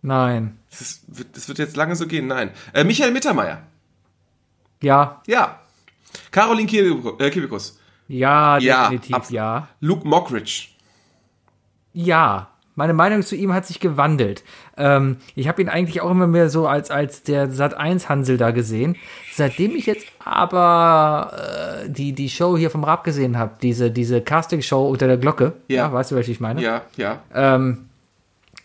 Nein. 0.03 0.59
Das, 0.71 1.01
wird- 1.09 1.37
das 1.37 1.49
wird 1.49 1.59
jetzt 1.59 1.77
lange 1.77 1.97
so 1.97 2.07
gehen. 2.07 2.27
Nein. 2.27 2.51
Äh, 2.73 2.85
Michael 2.85 3.13
Mittermeier. 3.13 3.63
Ja. 4.83 5.23
Ja. 5.27 5.61
Caroline 6.31 6.69
Kebekus. 6.69 7.71
Äh. 7.71 8.15
Ja, 8.19 8.59
Ja, 8.59 8.83
definitiv 8.85 9.17
abs- 9.17 9.31
ja. 9.31 9.69
Luke 9.81 10.07
Mockridge. 10.07 10.69
Ja. 11.97 12.49
Meine 12.79 12.93
Meinung 12.93 13.23
zu 13.23 13.37
ihm 13.37 13.55
hat 13.55 13.65
sich 13.65 13.81
gewandelt. 13.81 14.45
Ähm, 14.77 15.17
ich 15.35 15.49
habe 15.49 15.63
ihn 15.63 15.71
eigentlich 15.71 16.03
auch 16.03 16.11
immer 16.11 16.27
mehr 16.27 16.51
so 16.51 16.69
als, 16.69 16.91
als 16.91 17.23
der 17.23 17.49
Sat1-Hansel 17.49 18.37
da 18.37 18.51
gesehen. 18.51 18.97
Seitdem 19.33 19.75
ich 19.75 19.87
jetzt 19.87 20.07
aber 20.23 21.33
äh, 21.87 21.89
die, 21.89 22.13
die 22.13 22.29
Show 22.29 22.59
hier 22.59 22.69
vom 22.71 22.85
Rap 22.85 23.03
gesehen 23.03 23.39
habe, 23.39 23.53
diese, 23.63 23.91
diese 23.91 24.21
Casting-Show 24.21 24.87
unter 24.91 25.07
der 25.07 25.17
Glocke, 25.17 25.55
Ja. 25.69 25.91
weißt 25.91 26.11
du, 26.11 26.17
welche 26.17 26.33
ich 26.33 26.41
meine? 26.41 26.61
Ja, 26.61 26.83
ja. 26.99 27.21
ähm, 27.35 27.87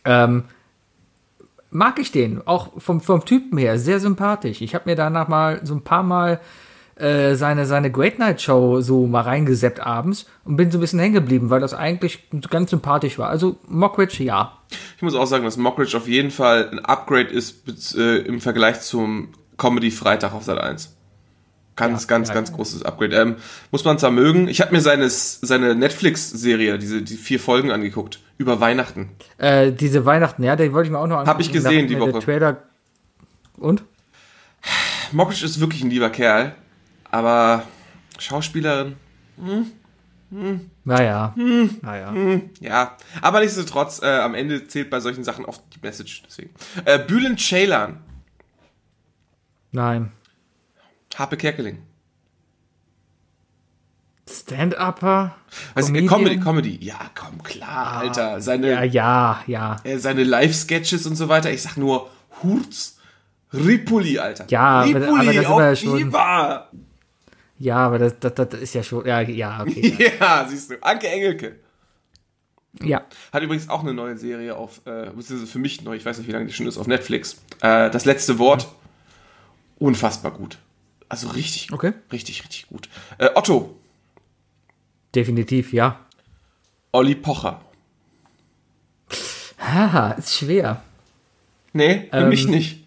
ähm, 0.04 0.44
mag 1.70 1.98
ich 1.98 2.12
den, 2.12 2.46
auch 2.46 2.82
vom, 2.82 3.00
vom 3.00 3.24
Typen 3.24 3.58
her, 3.58 3.80
sehr 3.80 4.02
sympathisch. 4.02 4.60
Ich 4.62 4.76
habe 4.76 4.90
mir 4.90 4.98
danach 4.98 5.30
mal 5.30 5.62
so 5.64 5.74
ein 5.74 5.84
paar 5.86 6.04
Mal 6.04 6.42
äh, 7.02 7.36
seine, 7.36 7.66
seine 7.66 7.92
Great 7.92 8.20
Night 8.20 8.42
Show 8.42 8.82
so 8.82 9.08
mal 9.08 9.22
reingeseppt 9.22 9.80
abends 9.80 10.28
und 10.46 10.56
bin 10.56 10.70
so 10.70 10.78
ein 10.78 10.82
bisschen 10.82 11.00
hängen 11.00 11.16
geblieben, 11.16 11.50
weil 11.50 11.60
das 11.60 11.74
eigentlich 11.74 12.30
ganz 12.50 12.70
sympathisch 12.70 13.18
war. 13.18 13.30
Also 13.30 13.58
Mockridge, 13.68 14.24
ja. 14.24 14.58
Ich 14.98 15.02
muss 15.02 15.16
auch 15.16 15.26
sagen, 15.26 15.44
dass 15.44 15.58
Mockridge 15.58 15.98
auf 15.98 16.08
jeden 16.08 16.32
Fall 16.32 16.70
ein 16.72 16.80
Upgrade 16.80 17.30
ist 17.30 17.96
äh, 17.98 18.18
im 18.20 18.40
Vergleich 18.40 18.82
zum 18.82 19.30
Comedy 19.58 19.92
Freitag 19.92 20.34
auf 20.34 20.44
Sat 20.44 20.60
1. 20.60 20.96
Ganz, 21.76 22.04
Ja, 22.04 22.08
ganz, 22.08 22.28
ja, 22.28 22.34
ganz 22.36 22.52
großes 22.52 22.84
Upgrade. 22.84 23.16
Ähm, 23.16 23.36
muss 23.72 23.84
man 23.84 23.98
zwar 23.98 24.12
mögen. 24.12 24.48
Ich 24.48 24.62
habe 24.62 24.72
mir 24.72 24.82
seine, 24.82 25.10
seine 25.10 25.74
Netflix-Serie, 25.74 26.78
diese 26.78 27.02
die 27.02 27.16
vier 27.16 27.40
Folgen 27.40 27.72
angeguckt, 27.72 28.20
über 28.38 28.60
Weihnachten. 28.60 29.10
Äh, 29.38 29.72
diese 29.72 30.06
Weihnachten, 30.06 30.44
ja, 30.44 30.56
die 30.56 30.72
wollte 30.74 30.88
ich 30.88 30.92
mir 30.92 31.00
auch 31.00 31.08
noch 31.08 31.20
angucken. 31.20 31.42
ich 31.42 31.52
gesehen, 31.52 31.88
die 31.88 32.00
Woche. 32.00 32.20
Trailer 32.20 32.64
und? 33.58 33.84
Mockridge 35.12 35.46
ist 35.46 35.60
wirklich 35.60 35.84
ein 35.84 35.90
lieber 35.90 36.10
Kerl, 36.10 36.56
aber 37.12 37.64
Schauspielerin, 38.18 38.96
Naja. 40.86 41.34
Hm. 41.36 41.78
Naja. 41.82 42.14
ja. 42.62 42.98
Aber 43.22 43.40
nichtsdestotrotz, 43.42 44.02
äh, 44.02 44.20
am 44.20 44.34
Ende 44.34 44.66
zählt 44.68 44.90
bei 44.90 45.00
solchen 45.02 45.24
Sachen 45.24 45.44
oft 45.46 45.62
die 45.76 45.80
Message. 45.82 46.24
Deswegen. 46.26 46.52
Äh, 46.86 47.00
Bülent 47.00 47.40
Ceylan, 47.40 47.98
Nein. 49.74 50.12
Harpe 51.16 51.38
Kerkeling. 51.38 51.80
Stand-Upper? 54.30 55.36
Also? 55.76 55.94
Comedy, 55.94 56.40
Comedy. 56.40 56.78
Ja, 56.82 57.00
komm, 57.16 57.42
klar, 57.44 57.98
Alter. 58.02 58.40
Seine, 58.42 58.70
Ja, 58.70 58.84
ja, 58.84 59.44
ja. 59.48 59.76
äh, 59.84 59.98
seine 59.98 60.24
Live-Sketches 60.24 61.06
und 61.06 61.16
so 61.16 61.28
weiter. 61.28 61.52
Ich 61.52 61.62
sag 61.62 61.76
nur 61.78 62.10
Hurz, 62.42 62.98
Ripuli, 63.54 64.20
Alter. 64.20 64.46
Ja, 64.50 64.82
aber- 64.82 64.88
Ripuli, 64.88 65.46
aber 65.46 65.64
das 65.70 65.80
sind 65.80 65.90
auf 65.90 65.98
schon- 66.00 66.08
Viva. 66.08 66.70
Ja, 67.62 67.78
aber 67.78 68.00
das, 68.00 68.18
das, 68.20 68.34
das 68.34 68.54
ist 68.60 68.74
ja 68.74 68.82
schon. 68.82 69.06
Ja, 69.06 69.22
ja, 69.22 69.62
okay. 69.62 70.12
Ja, 70.20 70.48
siehst 70.50 70.72
du. 70.72 70.82
Anke 70.84 71.08
Engelke. 71.08 71.60
ja. 72.82 73.06
Hat 73.32 73.44
übrigens 73.44 73.70
auch 73.70 73.82
eine 73.82 73.94
neue 73.94 74.18
Serie 74.18 74.56
auf, 74.56 74.82
äh, 74.86 75.12
beziehungsweise 75.16 75.46
für 75.46 75.60
mich 75.60 75.84
neu, 75.84 75.96
ich 75.96 76.04
weiß 76.04 76.18
nicht, 76.18 76.28
wie 76.28 76.32
lange 76.32 76.48
die 76.48 76.54
schon 76.54 76.66
ist, 76.66 76.80
auf 76.80 76.88
Netflix. 76.88 77.34
Äh, 77.62 77.92
das 77.92 78.06
letzte 78.06 78.40
Wort. 78.40 78.68
Unfassbar 79.78 80.32
gut. 80.32 80.58
Also 81.08 81.28
richtig. 81.30 81.72
Okay. 81.72 81.94
Richtig, 82.12 82.42
richtig 82.44 82.68
gut. 82.68 82.90
Äh, 83.20 83.30
Otto. 83.36 83.76
Definitiv, 85.14 85.72
ja. 85.72 86.00
Olli 86.94 87.14
Pocher. 87.16 87.62
Haha, 89.60 90.12
ist 90.14 90.36
schwer. 90.36 90.82
Nee, 91.74 92.08
für 92.10 92.18
Ähm, 92.18 92.30
mich 92.30 92.48
nicht. 92.48 92.84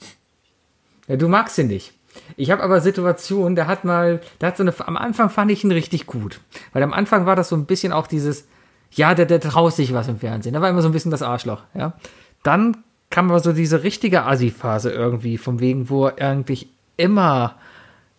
Ja, 1.07 1.17
du 1.17 1.29
magst 1.29 1.59
ihn 1.59 1.69
nicht. 1.69 1.93
Ich 2.37 2.51
habe 2.51 2.63
aber 2.63 2.81
Situationen, 2.81 3.55
der 3.55 3.67
hat 3.67 3.85
mal, 3.85 4.21
der 4.41 4.49
hat 4.49 4.57
so 4.57 4.63
eine, 4.63 4.75
am 4.87 4.97
Anfang 4.97 5.31
fand 5.31 5.51
ich 5.51 5.65
ihn 5.65 5.73
richtig 5.73 6.07
gut. 6.07 6.41
Weil 6.73 6.83
am 6.83 6.93
Anfang 6.93 7.27
war 7.27 7.37
das 7.37 7.49
so 7.49 7.57
ein 7.57 7.67
bisschen 7.67 7.93
auch 7.93 8.07
dieses, 8.07 8.47
ja, 8.91 9.15
der, 9.15 9.27
der 9.27 9.41
traut 9.41 9.75
sich 9.75 9.93
was 9.93 10.09
im 10.09 10.19
Fernsehen. 10.19 10.55
Da 10.55 10.61
war 10.61 10.71
immer 10.71 10.83
so 10.83 10.89
ein 10.89 10.93
bisschen 10.93 11.11
das 11.11 11.23
Arschloch, 11.23 11.63
ja. 11.75 11.95
Dann 12.43 12.77
kam 13.11 13.31
aber 13.31 13.41
so 13.41 13.53
diese 13.53 13.83
richtige 13.83 14.25
Assi-Phase 14.25 14.91
irgendwie, 14.91 15.39
vom 15.39 15.61
wegen, 15.61 15.89
wo 15.89 16.07
er 16.07 16.31
eigentlich 16.31 16.69
immer, 16.97 17.57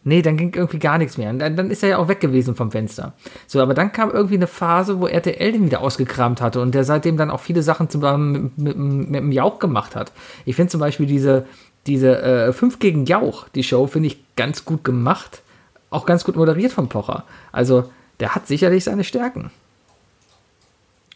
nee, 0.03 0.21
dann 0.21 0.37
ging 0.37 0.53
irgendwie 0.53 0.79
gar 0.79 0.97
nichts 0.97 1.17
mehr. 1.17 1.29
Und 1.29 1.39
dann, 1.39 1.55
dann 1.55 1.69
ist 1.69 1.83
er 1.83 1.89
ja 1.89 1.97
auch 1.97 2.07
weg 2.07 2.19
gewesen 2.19 2.55
vom 2.55 2.71
Fenster. 2.71 3.13
So, 3.47 3.61
aber 3.61 3.73
dann 3.73 3.91
kam 3.91 4.11
irgendwie 4.11 4.35
eine 4.35 4.47
Phase, 4.47 4.99
wo 4.99 5.07
RTL 5.07 5.51
den 5.51 5.65
wieder 5.65 5.81
ausgekramt 5.81 6.41
hatte 6.41 6.61
und 6.61 6.73
der 6.73 6.83
seitdem 6.83 7.17
dann 7.17 7.29
auch 7.29 7.41
viele 7.41 7.61
Sachen 7.61 7.89
zusammen 7.89 8.53
mit, 8.55 8.77
mit, 8.77 8.77
mit 8.77 9.15
dem 9.15 9.31
Jauch 9.31 9.59
gemacht 9.59 9.95
hat. 9.95 10.11
Ich 10.45 10.55
finde 10.55 10.71
zum 10.71 10.79
Beispiel 10.79 11.05
diese, 11.05 11.45
diese 11.87 12.21
äh, 12.21 12.53
5 12.53 12.79
gegen 12.79 13.05
Jauch, 13.05 13.47
die 13.49 13.63
Show, 13.63 13.87
finde 13.87 14.07
ich 14.07 14.17
ganz 14.35 14.65
gut 14.65 14.83
gemacht. 14.83 15.41
Auch 15.89 16.05
ganz 16.05 16.23
gut 16.23 16.35
moderiert 16.35 16.71
vom 16.71 16.89
Pocher. 16.89 17.25
Also, 17.51 17.91
der 18.19 18.35
hat 18.35 18.47
sicherlich 18.47 18.83
seine 18.83 19.03
Stärken. 19.03 19.51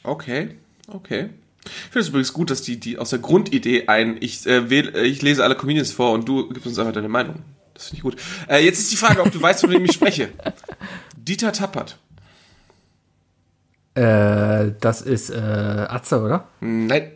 Okay, 0.04 0.56
okay. 0.88 1.30
Ich 1.66 1.72
finde 1.92 2.00
es 2.00 2.10
übrigens 2.10 2.34
gut, 2.34 2.50
dass 2.50 2.62
die, 2.62 2.80
die 2.80 2.98
aus 2.98 3.10
der 3.10 3.20
Grundidee 3.20 3.88
ein, 3.88 4.18
ich, 4.20 4.46
äh, 4.48 4.70
wähl, 4.70 4.96
äh, 4.96 5.04
ich 5.04 5.22
lese 5.22 5.44
alle 5.44 5.56
Comedians 5.56 5.92
vor 5.92 6.14
und 6.14 6.28
du 6.28 6.48
gibst 6.50 6.68
uns 6.68 6.80
einfach 6.80 6.94
deine 6.94 7.10
Meinung. 7.10 7.44
Das 7.74 7.88
finde 7.88 7.98
ich 7.98 8.04
gut. 8.04 8.16
Äh, 8.48 8.64
jetzt 8.64 8.80
ist 8.80 8.92
die 8.92 8.96
Frage, 8.96 9.22
ob 9.22 9.32
du 9.32 9.42
weißt, 9.42 9.62
von 9.62 9.72
wem 9.72 9.86
ich 9.86 9.94
spreche. 9.94 10.30
Dieter 11.18 11.52
Tappert. 11.52 11.98
Äh, 13.96 14.72
das 14.80 15.02
ist 15.02 15.30
äh, 15.30 15.36
Atze, 15.36 16.22
oder? 16.22 16.48
Nein. 16.62 17.12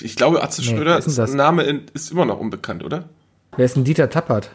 Ich 0.00 0.16
glaube, 0.16 0.42
Atze 0.42 0.60
Nee, 0.62 0.68
Schröder 0.68 0.98
ist 0.98 1.16
das? 1.18 1.32
Name 1.34 1.62
in, 1.64 1.86
ist 1.94 2.10
immer 2.10 2.24
noch 2.24 2.38
unbekannt, 2.40 2.82
oder? 2.84 3.08
Wer 3.56 3.64
ist 3.64 3.76
denn 3.76 3.84
Dieter 3.84 4.10
Tappert? 4.10 4.50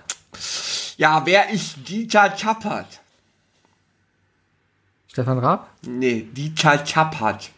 Ja, 0.98 1.26
wer 1.26 1.50
ist 1.50 1.88
Dieter 1.88 2.36
Tappert? 2.36 3.00
Stefan 5.08 5.40
Raab? 5.40 5.70
Nee, 5.82 6.28
Dieter 6.32 6.84
Tappert. 6.84 7.52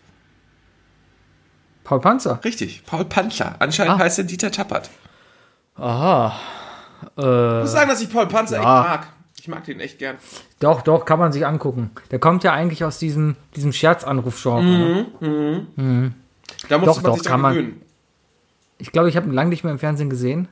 Paul 1.83 1.99
Panzer? 1.99 2.39
Richtig, 2.43 2.85
Paul 2.85 3.05
Panzer. 3.05 3.55
Anscheinend 3.59 3.95
Ah. 3.95 3.99
heißt 3.99 4.19
er 4.19 4.23
Dieter 4.25 4.51
Tappert. 4.51 4.89
Aha. 5.75 6.35
Ich 7.17 7.23
muss 7.23 7.71
sagen, 7.71 7.89
dass 7.89 8.01
ich 8.01 8.11
Paul 8.11 8.27
Panzer 8.27 8.61
Ja. 8.61 8.81
echt 8.81 8.89
mag. 8.89 9.07
Ich 9.39 9.47
mag 9.47 9.63
den 9.65 9.79
echt 9.79 9.97
gern. 9.97 10.17
Doch, 10.59 10.83
doch, 10.83 11.03
kann 11.03 11.17
man 11.17 11.31
sich 11.33 11.47
angucken. 11.47 11.89
Der 12.11 12.19
kommt 12.19 12.43
ja 12.43 12.53
eigentlich 12.53 12.83
aus 12.85 12.99
diesem, 12.99 13.35
diesem 13.55 13.73
Scherzanruf-Genre. 13.73 15.07
ne? 15.19 16.13
Da 16.69 16.77
muss 16.77 16.87
Doch, 16.87 17.01
man 17.01 17.11
doch, 17.11 17.17
sich 17.17 17.27
kann 17.27 17.41
man. 17.41 17.81
Ich 18.77 18.91
glaube, 18.91 19.09
ich 19.09 19.17
habe 19.17 19.27
ihn 19.27 19.33
lange 19.33 19.49
nicht 19.49 19.63
mehr 19.63 19.73
im 19.73 19.79
Fernsehen 19.79 20.09
gesehen. 20.09 20.47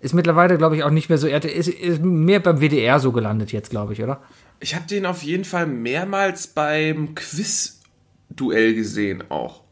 Ist 0.00 0.14
mittlerweile, 0.14 0.58
glaube 0.58 0.76
ich, 0.76 0.84
auch 0.84 0.90
nicht 0.90 1.08
mehr 1.08 1.18
so. 1.18 1.26
Er 1.26 1.42
ist, 1.44 1.68
ist 1.68 2.02
mehr 2.02 2.40
beim 2.40 2.60
WDR 2.60 3.00
so 3.00 3.12
gelandet 3.12 3.52
jetzt, 3.52 3.70
glaube 3.70 3.94
ich, 3.94 4.02
oder? 4.02 4.22
Ich 4.60 4.74
habe 4.74 4.86
den 4.86 5.06
auf 5.06 5.22
jeden 5.22 5.44
Fall 5.44 5.66
mehrmals 5.66 6.46
beim 6.46 7.14
Quiz-Duell 7.14 8.74
gesehen 8.74 9.24
auch. 9.30 9.63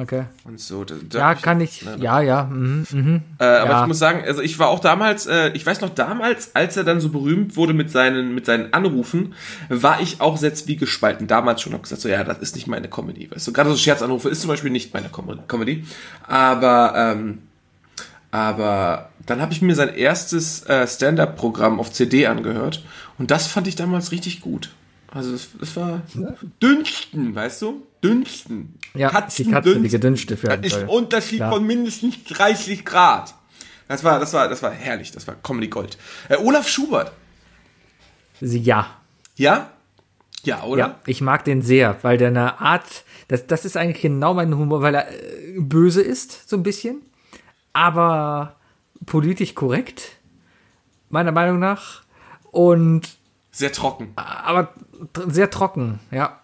Okay. 0.00 0.24
und 0.44 0.60
so. 0.60 0.84
Da, 0.84 0.94
da 1.08 1.18
Ja, 1.18 1.34
kann 1.34 1.60
ich. 1.60 1.84
Ne, 1.84 1.96
Ja, 2.00 2.20
ja. 2.20 2.44
Mhm, 2.44 2.86
mhm. 2.90 3.22
Äh, 3.38 3.44
aber 3.44 3.70
Ja. 3.70 3.80
ich 3.82 3.86
muss 3.88 3.98
sagen, 3.98 4.22
also 4.26 4.42
ich 4.42 4.58
war 4.58 4.68
auch 4.68 4.80
damals, 4.80 5.26
äh, 5.26 5.50
ich 5.50 5.64
weiß 5.64 5.80
noch 5.80 5.90
damals, 5.90 6.54
als 6.54 6.76
er 6.76 6.84
dann 6.84 7.00
so 7.00 7.08
berühmt 7.10 7.56
wurde 7.56 7.72
mit 7.74 7.90
seinen, 7.90 8.34
mit 8.34 8.46
seinen 8.46 8.72
Anrufen, 8.72 9.34
war 9.68 10.00
ich 10.00 10.20
auch 10.20 10.36
sehr 10.36 10.54
zwiegespalten. 10.54 11.26
Damals 11.26 11.62
schon, 11.62 11.72
hab 11.72 11.82
gesagt, 11.82 12.02
so 12.02 12.08
ja, 12.08 12.24
das 12.24 12.38
ist 12.38 12.54
nicht 12.54 12.66
meine 12.66 12.88
Comedy. 12.88 13.30
Weißt 13.30 13.46
du, 13.46 13.52
gerade 13.52 13.70
so 13.70 13.76
Scherzanrufe 13.76 14.28
ist 14.28 14.40
zum 14.40 14.48
Beispiel 14.48 14.70
nicht 14.70 14.92
meine 14.94 15.08
Com 15.08 15.38
Comedy. 15.48 15.84
Aber, 16.26 16.94
ähm, 16.96 17.38
aber 18.30 19.10
dann 19.26 19.40
habe 19.40 19.52
ich 19.52 19.62
mir 19.62 19.74
sein 19.74 19.94
erstes 19.94 20.64
äh, 20.66 20.86
Stand-up-Programm 20.86 21.78
auf 21.80 21.92
CD 21.92 22.26
angehört 22.26 22.82
und 23.18 23.30
das 23.30 23.46
fand 23.46 23.66
ich 23.68 23.76
damals 23.76 24.12
richtig 24.12 24.40
gut. 24.40 24.70
Also 25.14 25.30
das, 25.32 25.48
das 25.60 25.76
war 25.76 26.02
Dünsten, 26.60 27.34
weißt 27.34 27.62
du? 27.62 27.86
Dünsten. 28.02 28.74
Ja, 28.94 29.08
die 29.08 29.14
Katze, 29.14 29.44
die 29.44 29.50
Katzendünsten. 29.50 30.00
gedünschte 30.00 30.36
für 30.36 30.48
Das 30.48 30.66
ist 30.66 30.74
ein. 30.74 30.88
Unterschied 30.88 31.38
Klar. 31.38 31.52
von 31.52 31.64
mindestens 31.64 32.24
30 32.24 32.84
Grad. 32.84 33.32
Das 33.86 34.02
war, 34.02 34.18
das 34.18 34.32
war, 34.32 34.48
das 34.48 34.62
war 34.62 34.72
herrlich. 34.72 35.12
Das 35.12 35.26
war 35.28 35.36
Comedy 35.36 35.68
Gold. 35.68 35.96
Äh, 36.28 36.36
Olaf 36.38 36.68
Schubert. 36.68 37.12
Ja. 38.40 38.98
Ja? 39.36 39.70
Ja, 40.42 40.64
oder? 40.64 40.78
Ja, 40.78 41.00
ich 41.06 41.20
mag 41.20 41.44
den 41.44 41.62
sehr, 41.62 41.96
weil 42.02 42.18
der 42.18 42.28
eine 42.28 42.60
Art, 42.60 43.04
das, 43.28 43.46
das 43.46 43.64
ist 43.64 43.76
eigentlich 43.76 44.02
genau 44.02 44.34
mein 44.34 44.54
Humor, 44.54 44.82
weil 44.82 44.94
er 44.94 45.10
äh, 45.10 45.54
böse 45.58 46.02
ist, 46.02 46.48
so 46.48 46.56
ein 46.56 46.62
bisschen, 46.62 47.00
aber 47.72 48.56
politisch 49.06 49.54
korrekt, 49.54 50.16
meiner 51.08 51.32
Meinung 51.32 51.60
nach, 51.60 52.02
und 52.50 53.16
Sehr 53.54 53.70
trocken. 53.72 54.12
aber 54.16 54.74
sehr 55.28 55.48
trocken, 55.48 56.00
ja. 56.10 56.40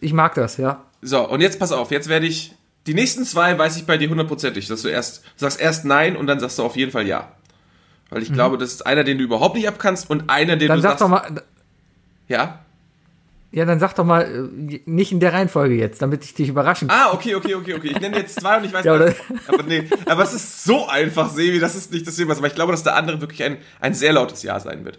Ich 0.00 0.12
mag 0.12 0.34
das, 0.34 0.58
ja. 0.58 0.82
So, 1.00 1.26
und 1.28 1.40
jetzt 1.40 1.58
pass 1.58 1.72
auf. 1.72 1.90
Jetzt 1.90 2.08
werde 2.08 2.26
ich. 2.26 2.54
Die 2.86 2.92
nächsten 2.92 3.24
zwei 3.24 3.56
weiß 3.58 3.78
ich 3.78 3.86
bei 3.86 3.96
dir 3.96 4.10
hundertprozentig, 4.10 4.68
dass 4.68 4.82
du 4.82 4.88
erst 4.88 5.24
sagst 5.36 5.58
erst 5.58 5.86
nein 5.86 6.16
und 6.16 6.26
dann 6.26 6.38
sagst 6.40 6.58
du 6.58 6.62
auf 6.62 6.76
jeden 6.76 6.92
Fall 6.92 7.06
ja. 7.06 7.32
Weil 8.10 8.22
ich 8.22 8.30
glaube, 8.34 8.58
das 8.58 8.70
ist 8.72 8.86
einer, 8.86 9.02
den 9.02 9.16
du 9.16 9.24
überhaupt 9.24 9.54
nicht 9.56 9.66
abkannst 9.66 10.10
und 10.10 10.28
einer, 10.28 10.56
den 10.56 10.66
Mhm. 10.66 10.68
Dann 10.68 10.76
du 10.76 10.82
sag 10.82 10.90
sagst. 10.90 11.00
doch 11.00 11.08
mal, 11.08 11.42
Ja. 12.28 12.58
ja, 13.52 13.64
dann 13.64 13.80
sag 13.80 13.94
doch 13.94 14.04
mal, 14.04 14.50
äh, 14.70 14.80
nicht 14.84 15.10
in 15.12 15.20
der 15.20 15.32
Reihenfolge 15.32 15.74
jetzt, 15.74 16.02
damit 16.02 16.22
ich 16.26 16.34
dich 16.34 16.50
überraschen 16.50 16.88
kann. 16.88 16.98
Ah, 17.00 17.12
okay, 17.14 17.34
okay, 17.34 17.54
okay, 17.54 17.72
okay. 17.74 17.88
Ich 17.88 18.00
nenne 18.00 18.18
jetzt 18.18 18.38
zwei 18.40 18.58
und 18.58 18.64
ich 18.64 18.72
weiß 18.74 18.84
Ja, 18.84 18.94
oder? 18.94 19.14
Aber 19.48 19.62
nee, 19.62 19.88
aber 20.04 20.22
es 20.22 20.34
ist 20.34 20.64
so 20.64 20.86
einfach, 20.86 21.30
Sevi, 21.30 21.58
das 21.60 21.74
ist 21.74 21.90
nicht 21.92 22.06
das 22.06 22.16
Thema. 22.16 22.36
Aber 22.36 22.46
ich 22.46 22.54
glaube, 22.54 22.72
dass 22.72 22.82
der 22.82 22.94
andere 22.96 23.22
wirklich 23.22 23.42
ein, 23.42 23.56
ein 23.80 23.94
sehr 23.94 24.12
lautes 24.12 24.42
Ja 24.42 24.60
sein 24.60 24.84
wird. 24.84 24.98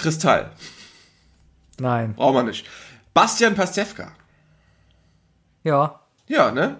Kristall. 0.00 0.50
Nein. 1.78 2.14
Braucht 2.14 2.34
man 2.34 2.46
nicht. 2.46 2.66
Bastian 3.14 3.54
Pastewka. 3.54 4.12
Ja. 5.62 6.00
Ja, 6.26 6.50
ne? 6.50 6.76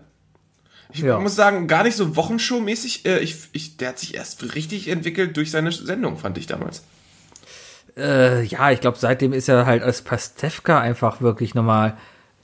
Ich 0.92 1.00
Ja. 1.00 1.18
muss 1.20 1.37
sagen, 1.37 1.68
gar 1.68 1.85
nicht 1.85 1.96
so 1.96 2.16
Wochenshow-mäßig. 2.16 3.06
Äh, 3.06 3.18
ich, 3.20 3.37
ich, 3.52 3.76
der 3.76 3.90
hat 3.90 3.98
sich 3.98 4.14
erst 4.14 4.54
richtig 4.54 4.88
entwickelt 4.88 5.37
durch 5.37 5.50
seine 5.50 5.70
Sendung, 5.72 6.16
fand 6.18 6.37
ich 6.38 6.46
damals. 6.46 6.83
Äh, 7.96 8.42
ja, 8.44 8.70
ich 8.70 8.80
glaube, 8.80 8.98
seitdem 8.98 9.33
ist 9.33 9.48
er 9.48 9.66
halt 9.66 9.83
als 9.83 10.02
Pastewka 10.02 10.80
einfach 10.80 11.20
wirklich 11.20 11.54
nochmal 11.54 11.96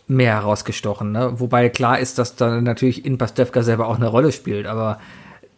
mehr 0.06 0.34
herausgestochen. 0.34 1.10
Ne? 1.12 1.40
Wobei 1.40 1.68
klar 1.68 1.98
ist, 1.98 2.18
dass 2.18 2.36
dann 2.36 2.62
natürlich 2.64 3.04
in 3.04 3.18
Pastewka 3.18 3.62
selber 3.62 3.88
auch 3.88 3.96
eine 3.96 4.06
Rolle 4.08 4.30
spielt. 4.32 4.66
Aber 4.66 5.00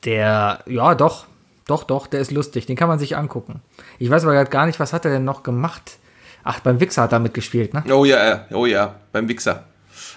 der, 0.04 0.62
ja, 0.66 0.94
doch, 0.94 1.26
doch, 1.68 1.84
doch, 1.84 2.06
der 2.08 2.20
ist 2.20 2.32
lustig. 2.32 2.66
Den 2.66 2.76
kann 2.76 2.88
man 2.88 2.98
sich 2.98 3.16
angucken. 3.16 3.60
Ich 3.98 4.10
weiß 4.10 4.24
aber 4.24 4.32
grad 4.32 4.50
gar 4.50 4.66
nicht, 4.66 4.80
was 4.80 4.92
hat 4.92 5.04
er 5.04 5.12
denn 5.12 5.24
noch 5.24 5.44
gemacht? 5.44 5.98
Ach, 6.42 6.60
beim 6.60 6.80
Wichser 6.80 7.02
hat 7.02 7.12
er 7.12 7.18
mitgespielt, 7.18 7.74
ne? 7.74 7.84
Oh 7.92 8.04
ja, 8.04 8.32
äh, 8.32 8.54
oh 8.54 8.66
ja, 8.66 8.96
beim 9.12 9.28
Wichser. 9.28 9.64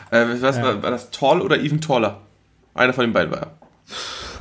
Äh, 0.10 0.26
was 0.40 0.62
war, 0.62 0.82
war 0.82 0.92
das 0.92 1.12
Tall 1.12 1.42
oder 1.42 1.58
Even 1.58 1.82
Taller? 1.82 2.22
Einer 2.74 2.94
von 2.94 3.04
den 3.04 3.14
beiden 3.14 3.32
war 3.32 3.42
er. 3.42 3.52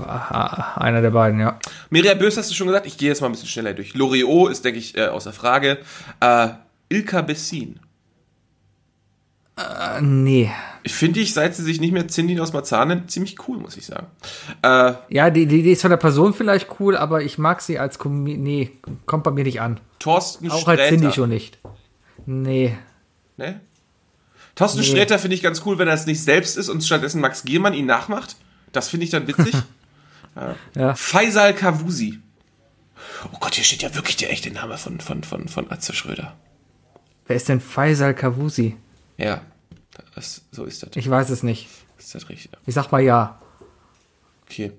Ah, 0.07 0.81
einer 0.81 1.03
der 1.03 1.11
beiden, 1.11 1.41
ja. 1.41 1.59
Miriam 1.91 2.19
Bös 2.19 2.37
hast 2.37 2.51
du 2.51 2.55
schon 2.55 2.69
gesagt, 2.69 2.87
ich 2.87 2.97
gehe 2.97 3.09
jetzt 3.09 3.21
mal 3.21 3.29
ein 3.29 3.33
bisschen 3.33 3.49
schneller 3.49 3.75
durch. 3.75 3.95
Loriot 3.95 4.53
ist, 4.53 4.65
denke 4.65 4.79
ich, 4.79 4.97
äh, 4.97 5.09
außer 5.09 5.33
Frage. 5.33 5.79
Äh, 6.21 6.49
Ilka 6.89 7.23
Bessin. 7.23 7.81
Äh, 9.61 10.01
nee. 10.01 10.51
Ich 10.83 10.95
finde 10.95 11.21
ich, 11.21 11.35
seit 11.35 11.55
sie 11.55 11.63
sich 11.63 11.81
nicht 11.81 11.93
mehr 11.93 12.07
Cindy 12.09 12.39
aus 12.41 12.53
Marzahn 12.55 12.89
nennt, 12.89 13.11
ziemlich 13.11 13.37
cool, 13.47 13.59
muss 13.59 13.77
ich 13.77 13.85
sagen. 13.87 14.07
Äh, 14.63 14.95
Ja, 15.11 15.29
die, 15.31 15.47
die, 15.47 15.63
die 15.63 15.73
ist 15.73 15.83
von 15.83 15.91
der 15.91 15.99
Person 15.99 16.33
vielleicht 16.33 16.81
cool, 16.81 16.97
aber 16.97 17.23
ich 17.23 17.37
mag 17.37 17.61
sie 17.61 17.79
als 17.79 17.99
Kommi 17.99 18.37
Nee, 18.37 18.71
kommt 19.07 19.25
bei 19.25 19.31
mir 19.31 19.45
nicht 19.45 19.61
an. 19.61 19.79
Thorsten 19.99 20.51
Auch 20.51 20.67
als 20.69 20.81
Sträter. 20.81 20.97
Cindy 21.01 21.13
schon 21.13 21.29
nicht. 21.29 21.59
Nee. 22.25 22.77
Ne? 23.37 23.61
Thorsten 24.55 24.81
Nee. 24.81 24.87
Sträter 24.87 25.19
finde 25.19 25.35
ich 25.37 25.43
ganz 25.43 25.63
cool, 25.67 25.79
wenn 25.79 25.89
er 25.89 25.95
es 25.95 26.07
nicht 26.07 26.23
selbst 26.23 26.57
ist 26.57 26.69
und 26.71 26.83
stattdessen 26.83 27.21
Max 27.21 27.45
Giermann 27.45 27.75
ihn 27.75 27.87
nachmacht. 27.87 28.37
Das 28.73 28.89
finde 28.89 29.05
ich 29.05 29.11
dann 29.11 29.27
witzig. 29.27 29.55
Ja. 30.77 30.95
Faisal 30.95 31.53
Kavusi. 31.55 32.21
Oh 33.33 33.37
Gott, 33.41 33.57
hier 33.57 33.65
steht 33.65 33.83
ja 33.83 33.95
wirklich 33.97 34.17
der 34.17 34.31
echte 34.31 34.51
Name 34.53 34.79
von, 34.79 35.01
von, 35.01 35.25
von, 35.25 35.49
von 35.49 35.71
Atze 35.73 35.93
Schröder. 35.93 36.37
Wer 37.27 37.35
ist 37.37 37.49
denn 37.49 37.61
Faisal 37.61 38.15
Kavusi? 38.15 38.77
Ja, 39.21 39.43
das, 40.15 40.43
so 40.51 40.65
ist 40.65 40.83
das. 40.83 40.91
Ich 40.97 41.09
weiß 41.09 41.31
es 41.31 41.43
nicht. 41.43 41.69
Ist 41.99 42.15
das 42.15 42.29
richtig? 42.29 42.51
Ich 42.67 42.75
sag 42.75 42.91
mal 42.91 43.01
ja. 43.03 43.41
Okay. 44.47 44.73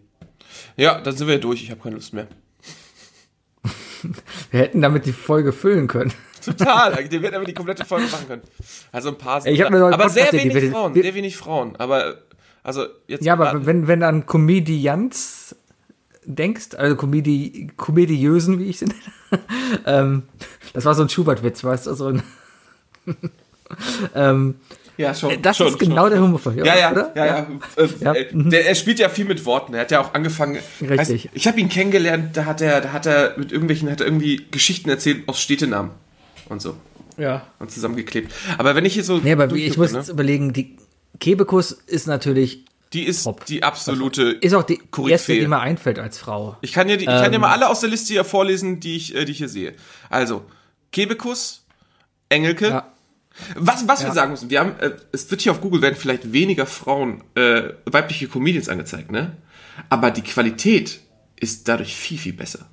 Ja, 0.75 0.99
dann 0.99 1.15
sind 1.15 1.27
wir 1.27 1.39
durch. 1.39 1.61
Ich 1.63 1.71
habe 1.71 1.81
keine 1.81 1.95
Lust 1.95 2.13
mehr. 2.13 2.27
Wir 4.51 4.59
hätten 4.61 4.81
damit 4.81 5.05
die 5.05 5.13
Folge 5.13 5.53
füllen 5.53 5.87
können. 5.87 6.11
Total. 6.43 7.07
Der 7.07 7.21
wird 7.21 7.33
aber 7.35 7.45
die 7.45 7.53
komplette 7.53 7.85
Folge 7.85 8.07
machen 8.07 8.27
können. 8.27 8.41
Also 8.91 9.09
ein 9.09 9.17
paar 9.17 9.45
Ich 9.45 9.61
hab 9.61 9.69
mir 9.69 9.77
Aber 9.85 10.09
sehr 10.09 10.25
Podcast, 10.25 10.43
die 10.45 10.49
wenig 10.49 10.63
wir- 10.63 10.71
Frauen. 10.71 10.95
wir- 10.95 11.03
Sehr 11.03 11.13
wenig 11.15 11.37
Frauen. 11.37 11.75
Aber, 11.75 12.17
also 12.63 12.87
jetzt. 13.07 13.23
Ja, 13.23 13.33
aber 13.33 13.65
wenn, 13.65 13.87
wenn 13.87 13.99
du 13.99 14.07
an 14.07 14.25
Comedians 14.25 15.55
denkst, 16.25 16.69
also 16.75 16.95
Comedi 16.95 17.69
Komediösen, 17.77 18.57
wie 18.59 18.65
ich 18.65 18.79
sie 18.79 18.85
nenne, 19.31 19.43
ähm, 19.85 20.23
das 20.73 20.85
war 20.85 20.95
so 20.95 21.03
ein 21.03 21.09
Schubert-Witz, 21.09 21.63
weißt 21.63 21.85
du, 21.87 21.93
so 21.93 22.07
ein, 22.07 22.23
ähm, 24.15 24.55
Ja, 24.97 25.13
schon. 25.15 25.41
das 25.41 25.57
schon, 25.57 25.67
ist 25.67 25.79
genau 25.79 26.03
schon. 26.03 26.09
der 26.11 26.21
Humor 26.21 26.39
von 26.39 26.57
Ja, 26.57 26.77
ja, 26.77 26.91
oder? 26.91 27.11
ja, 27.15 27.25
ja. 27.25 27.47
Äh, 27.77 27.87
Ja. 27.99 28.13
äh, 28.13 28.25
Der, 28.31 28.67
er 28.67 28.75
spielt 28.75 28.99
ja 28.99 29.09
viel 29.09 29.25
mit 29.25 29.45
Worten. 29.45 29.73
Er 29.73 29.81
hat 29.81 29.91
ja 29.91 30.01
auch 30.01 30.13
angefangen. 30.13 30.59
Richtig. 30.81 30.97
Heißt, 31.25 31.29
ich 31.33 31.47
habe 31.47 31.59
ihn 31.59 31.69
kennengelernt, 31.69 32.35
da 32.37 32.45
hat 32.45 32.61
er, 32.61 32.81
da 32.81 32.91
hat 32.93 33.05
er 33.05 33.35
mit 33.37 33.51
irgendwelchen, 33.51 33.89
hat 33.89 34.01
er 34.01 34.07
irgendwie 34.07 34.45
Geschichten 34.51 34.89
erzählt 34.89 35.27
aus 35.27 35.41
Städtenamen 35.41 35.91
und 36.49 36.61
so 36.61 36.75
ja. 37.17 37.47
und 37.59 37.71
zusammengeklebt. 37.71 38.31
Aber 38.57 38.75
wenn 38.75 38.85
ich 38.85 38.93
hier 38.93 39.03
so, 39.03 39.17
Nee, 39.17 39.31
aber 39.33 39.51
ich 39.53 39.77
muss 39.77 39.91
ne, 39.91 39.99
jetzt 39.99 40.09
überlegen, 40.09 40.53
die 40.53 40.77
Kebekus 41.19 41.71
ist 41.71 42.07
natürlich, 42.07 42.65
die 42.93 43.03
ist 43.03 43.25
Hopp. 43.25 43.45
die 43.45 43.63
absolute. 43.63 44.23
ist 44.41 44.53
auch 44.53 44.63
die 44.63 44.73
erste, 44.75 44.87
Koryphäe. 44.89 45.39
die 45.39 45.47
mir 45.47 45.59
einfällt 45.59 45.97
als 45.99 46.17
Frau. 46.17 46.57
Ich 46.61 46.73
kann 46.73 46.89
ja, 46.89 46.95
die, 46.97 47.03
ich 47.03 47.09
kann 47.09 47.31
ja 47.31 47.33
Ähm. 47.35 47.41
mal 47.41 47.51
alle 47.51 47.69
aus 47.69 47.79
der 47.79 47.89
Liste 47.89 48.13
hier 48.13 48.23
vorlesen, 48.25 48.79
die 48.81 48.97
ich, 48.97 49.15
äh, 49.15 49.23
die 49.25 49.31
ich 49.31 49.37
hier 49.37 49.47
sehe. 49.49 49.73
Also 50.09 50.43
Kebekus, 50.91 51.63
Engelke. 52.29 52.67
Ja. 52.69 52.87
Was, 53.55 53.87
was 53.87 54.01
wir 54.01 54.09
Ja. 54.09 54.13
sagen 54.13 54.31
müssen, 54.31 54.49
wir 54.49 54.59
haben, 54.59 54.77
äh, 54.79 54.91
es 55.11 55.29
wird 55.31 55.41
hier 55.41 55.51
auf 55.51 55.61
Google 55.61 55.81
werden 55.81 55.95
vielleicht 55.95 56.31
weniger 56.33 56.65
Frauen, 56.65 57.23
äh, 57.35 57.69
weibliche 57.85 58.27
Comedians 58.27 58.69
angezeigt, 58.69 59.11
ne? 59.11 59.37
Aber 59.89 60.11
die 60.11 60.21
Qualität 60.21 60.99
ist 61.39 61.67
dadurch 61.67 61.95
viel, 61.95 62.17
viel 62.17 62.33
besser. 62.33 62.67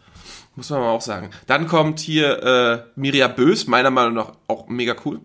Muss 0.56 0.70
man 0.70 0.80
mal 0.80 0.90
auch 0.90 1.00
sagen. 1.00 1.30
Dann 1.46 1.68
kommt 1.68 2.00
hier 2.00 2.42
äh, 2.42 3.00
Mirja 3.00 3.28
Bös, 3.28 3.66
meiner 3.68 3.90
Meinung 3.90 4.14
nach 4.14 4.32
auch 4.48 4.68
mega 4.68 4.96
cool. 5.04 5.20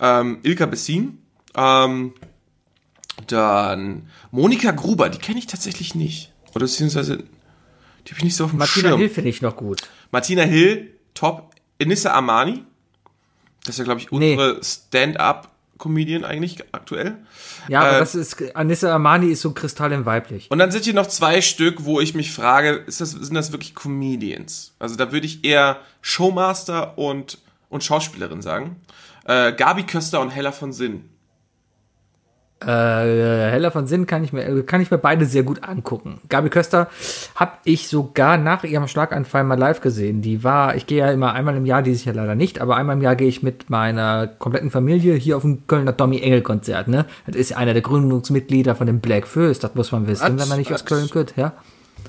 Ähm, 0.00 0.38
Ilka 0.42 0.64
Bessin. 0.66 1.18
Ähm, 1.54 2.14
dann 3.26 4.08
Monika 4.30 4.70
Gruber, 4.70 5.08
die 5.10 5.18
kenne 5.18 5.38
ich 5.38 5.46
tatsächlich 5.46 5.94
nicht. 5.94 6.32
Oder 6.54 6.64
beziehungsweise, 6.64 7.18
die 7.18 8.10
habe 8.10 8.18
ich 8.18 8.24
nicht 8.24 8.36
so 8.36 8.44
auf 8.44 8.50
dem 8.50 8.58
Martina 8.58 8.88
Schirm. 8.88 9.00
Hill 9.00 9.10
finde 9.10 9.30
ich 9.30 9.42
noch 9.42 9.56
gut. 9.56 9.82
Martina 10.10 10.42
Hill, 10.42 10.94
top. 11.14 11.54
Enissa 11.78 12.12
Armani. 12.12 12.64
Das 13.64 13.74
ist 13.74 13.78
ja, 13.78 13.84
glaube 13.84 14.00
ich, 14.00 14.10
Nee. 14.10 14.32
unsere 14.32 14.60
Stand-up-Comedian 14.64 16.24
eigentlich 16.24 16.58
aktuell. 16.72 17.16
Ja, 17.68 17.80
aber 17.80 17.96
Äh, 17.96 18.00
das 18.00 18.14
ist, 18.14 18.36
Anissa 18.56 18.92
Armani 18.92 19.28
ist 19.28 19.40
so 19.42 19.52
kristallin 19.52 20.06
weiblich. 20.06 20.50
Und 20.50 20.58
dann 20.58 20.70
sind 20.70 20.84
hier 20.84 20.94
noch 20.94 21.06
zwei 21.06 21.40
Stück, 21.40 21.84
wo 21.84 22.00
ich 22.00 22.14
mich 22.14 22.32
frage, 22.32 22.82
das, 22.86 22.98
sind 22.98 23.34
das 23.34 23.52
wirklich 23.52 23.74
Comedians? 23.74 24.72
Also 24.78 24.96
da 24.96 25.12
würde 25.12 25.26
ich 25.26 25.44
eher 25.44 25.78
Showmaster 26.00 26.96
und, 26.98 27.38
und 27.68 27.84
Schauspielerin 27.84 28.42
sagen. 28.42 28.76
Äh, 29.24 29.52
Gabi 29.52 29.82
Köster 29.84 30.20
und 30.20 30.30
Hella 30.30 30.52
von 30.52 30.72
Sinn. 30.72 31.08
Äh, 32.62 32.66
Hella 32.66 33.70
von 33.70 33.86
Sinn 33.86 34.06
kann 34.06 34.22
ich 34.22 34.32
mir, 34.32 34.44
äh, 34.44 34.62
kann 34.62 34.80
ich 34.80 34.90
mir 34.90 34.98
beide 34.98 35.24
sehr 35.24 35.42
gut 35.42 35.64
angucken. 35.64 36.20
Gabi 36.28 36.50
Köster 36.50 36.88
habe 37.34 37.52
ich 37.64 37.88
sogar 37.88 38.36
nach 38.36 38.64
ihrem 38.64 38.86
Schlaganfall 38.86 39.44
mal 39.44 39.58
live 39.58 39.80
gesehen. 39.80 40.20
Die 40.20 40.44
war, 40.44 40.76
ich 40.76 40.86
gehe 40.86 40.98
ja 40.98 41.10
immer 41.10 41.32
einmal 41.32 41.56
im 41.56 41.64
Jahr, 41.64 41.82
dieses 41.82 42.04
Jahr 42.04 42.14
leider 42.14 42.34
nicht, 42.34 42.60
aber 42.60 42.76
einmal 42.76 42.96
im 42.96 43.02
Jahr 43.02 43.16
gehe 43.16 43.28
ich 43.28 43.42
mit 43.42 43.70
meiner 43.70 44.26
kompletten 44.26 44.70
Familie 44.70 45.14
hier 45.14 45.38
auf 45.38 45.44
ein 45.44 45.66
Kölner 45.66 45.96
Tommy 45.96 46.20
Engel 46.20 46.42
Konzert, 46.42 46.88
ne? 46.88 47.06
Das 47.26 47.36
ist 47.36 47.56
einer 47.56 47.72
der 47.72 47.82
Gründungsmitglieder 47.82 48.74
von 48.74 48.86
dem 48.86 49.00
Black 49.00 49.26
Föß, 49.26 49.58
das 49.58 49.74
muss 49.74 49.90
man 49.92 50.06
wissen, 50.06 50.34
Was? 50.34 50.42
wenn 50.42 50.48
man 50.48 50.58
nicht 50.58 50.72
aus? 50.72 50.84
Köln 50.84 51.08
kommt, 51.08 51.34
ja? 51.36 51.52